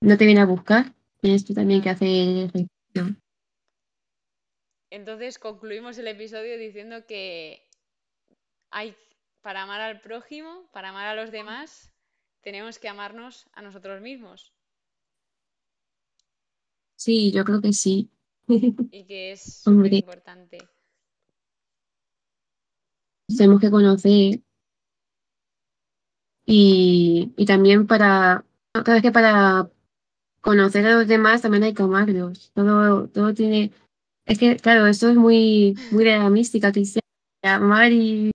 no 0.00 0.16
te 0.16 0.24
viene 0.24 0.40
a 0.40 0.46
buscar. 0.46 0.94
Tienes 1.20 1.44
tú 1.44 1.52
también 1.52 1.82
que 1.82 1.90
hacer 1.90 2.08
ejercicio. 2.08 3.16
Entonces 4.88 5.38
concluimos 5.38 5.98
el 5.98 6.08
episodio 6.08 6.56
diciendo 6.56 7.04
que 7.06 7.68
hay, 8.70 8.96
para 9.42 9.62
amar 9.62 9.82
al 9.82 10.00
prójimo, 10.00 10.70
para 10.72 10.88
amar 10.88 11.06
a 11.06 11.14
los 11.14 11.30
demás, 11.30 11.92
tenemos 12.40 12.78
que 12.78 12.88
amarnos 12.88 13.46
a 13.52 13.60
nosotros 13.60 14.00
mismos 14.00 14.54
Sí, 17.02 17.32
yo 17.32 17.44
creo 17.44 17.60
que 17.60 17.72
sí. 17.72 18.08
y 18.48 19.02
que 19.06 19.32
es 19.32 19.42
súper 19.42 19.72
Hombre, 19.74 19.96
importante. 19.96 20.58
tenemos 23.26 23.60
que 23.60 23.70
conocer 23.72 24.40
y, 26.46 27.32
y 27.36 27.44
también 27.46 27.88
para, 27.88 28.44
cada 28.72 28.94
vez 28.94 29.02
que 29.02 29.10
para 29.10 29.68
conocer 30.40 30.86
a 30.86 30.94
los 30.94 31.08
demás 31.08 31.42
también 31.42 31.64
hay 31.64 31.74
que 31.74 31.82
amarlos. 31.82 32.52
Todo, 32.54 33.08
todo 33.08 33.34
tiene, 33.34 33.72
es 34.24 34.38
que 34.38 34.56
claro, 34.58 34.86
esto 34.86 35.08
es 35.08 35.16
muy, 35.16 35.76
muy 35.90 36.04
de 36.04 36.18
la 36.18 36.30
mística 36.30 36.70
cristiana, 36.70 37.02
amar 37.42 37.90
y, 37.90 38.30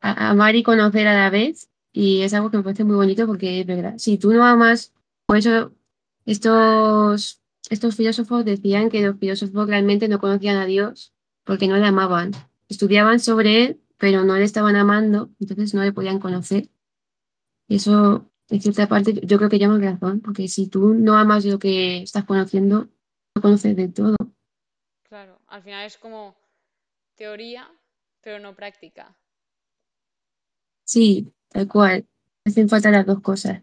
a- 0.00 0.30
amar 0.30 0.56
y 0.56 0.62
conocer 0.62 1.06
a 1.06 1.14
la 1.14 1.28
vez 1.28 1.68
y 1.92 2.22
es 2.22 2.32
algo 2.32 2.50
que 2.50 2.56
me 2.56 2.62
parece 2.62 2.84
muy 2.84 2.96
bonito 2.96 3.26
porque 3.26 3.60
es 3.60 3.66
verdad, 3.66 3.98
si 3.98 4.16
tú 4.16 4.32
no 4.32 4.42
amas, 4.46 4.94
por 5.26 5.36
eso 5.36 5.74
estos, 6.24 7.43
estos 7.70 7.96
filósofos 7.96 8.44
decían 8.44 8.90
que 8.90 9.02
los 9.02 9.18
filósofos 9.18 9.66
realmente 9.66 10.08
no 10.08 10.18
conocían 10.18 10.56
a 10.56 10.66
Dios 10.66 11.14
porque 11.44 11.68
no 11.68 11.76
le 11.76 11.86
amaban. 11.86 12.32
Estudiaban 12.68 13.20
sobre 13.20 13.64
él, 13.64 13.80
pero 13.98 14.24
no 14.24 14.36
le 14.36 14.44
estaban 14.44 14.76
amando, 14.76 15.30
entonces 15.40 15.74
no 15.74 15.82
le 15.82 15.92
podían 15.92 16.18
conocer. 16.18 16.68
Y 17.68 17.76
eso, 17.76 18.30
en 18.48 18.60
cierta 18.60 18.88
parte, 18.88 19.14
yo 19.24 19.38
creo 19.38 19.48
que 19.48 19.58
llaman 19.58 19.82
razón, 19.82 20.20
porque 20.20 20.48
si 20.48 20.68
tú 20.68 20.94
no 20.94 21.16
amas 21.16 21.44
lo 21.44 21.58
que 21.58 22.02
estás 22.02 22.24
conociendo, 22.24 22.88
no 23.34 23.42
conoces 23.42 23.76
de 23.76 23.88
todo. 23.88 24.16
Claro, 25.02 25.40
al 25.46 25.62
final 25.62 25.86
es 25.86 25.96
como 25.96 26.36
teoría, 27.14 27.70
pero 28.20 28.38
no 28.38 28.54
práctica. 28.54 29.16
Sí, 30.84 31.32
tal 31.48 31.68
cual. 31.68 32.06
Hacen 32.44 32.68
falta 32.68 32.90
las 32.90 33.06
dos 33.06 33.20
cosas. 33.20 33.62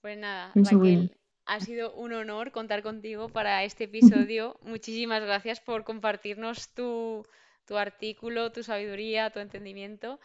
Pues 0.00 0.16
nada. 0.18 0.52
Raquel, 0.54 1.16
ha 1.46 1.60
sido 1.60 1.94
un 1.94 2.12
honor 2.12 2.50
contar 2.52 2.82
contigo 2.82 3.28
para 3.28 3.64
este 3.64 3.84
episodio. 3.84 4.58
Muchísimas 4.62 5.22
gracias 5.22 5.60
por 5.60 5.84
compartirnos 5.84 6.70
tu, 6.70 7.24
tu 7.66 7.76
artículo, 7.76 8.52
tu 8.52 8.62
sabiduría, 8.62 9.30
tu 9.30 9.38
entendimiento. 9.38 10.20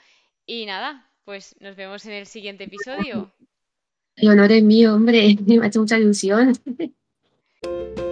Y 0.45 0.65
nada, 0.65 1.09
pues 1.23 1.55
nos 1.59 1.75
vemos 1.75 2.05
en 2.05 2.13
el 2.13 2.25
siguiente 2.25 2.65
episodio. 2.65 3.31
El 4.15 4.29
honor 4.29 4.51
es 4.51 4.63
mío, 4.63 4.95
hombre. 4.95 5.37
Me 5.45 5.63
ha 5.63 5.67
hecho 5.67 5.79
mucha 5.79 5.97
ilusión. 5.97 6.53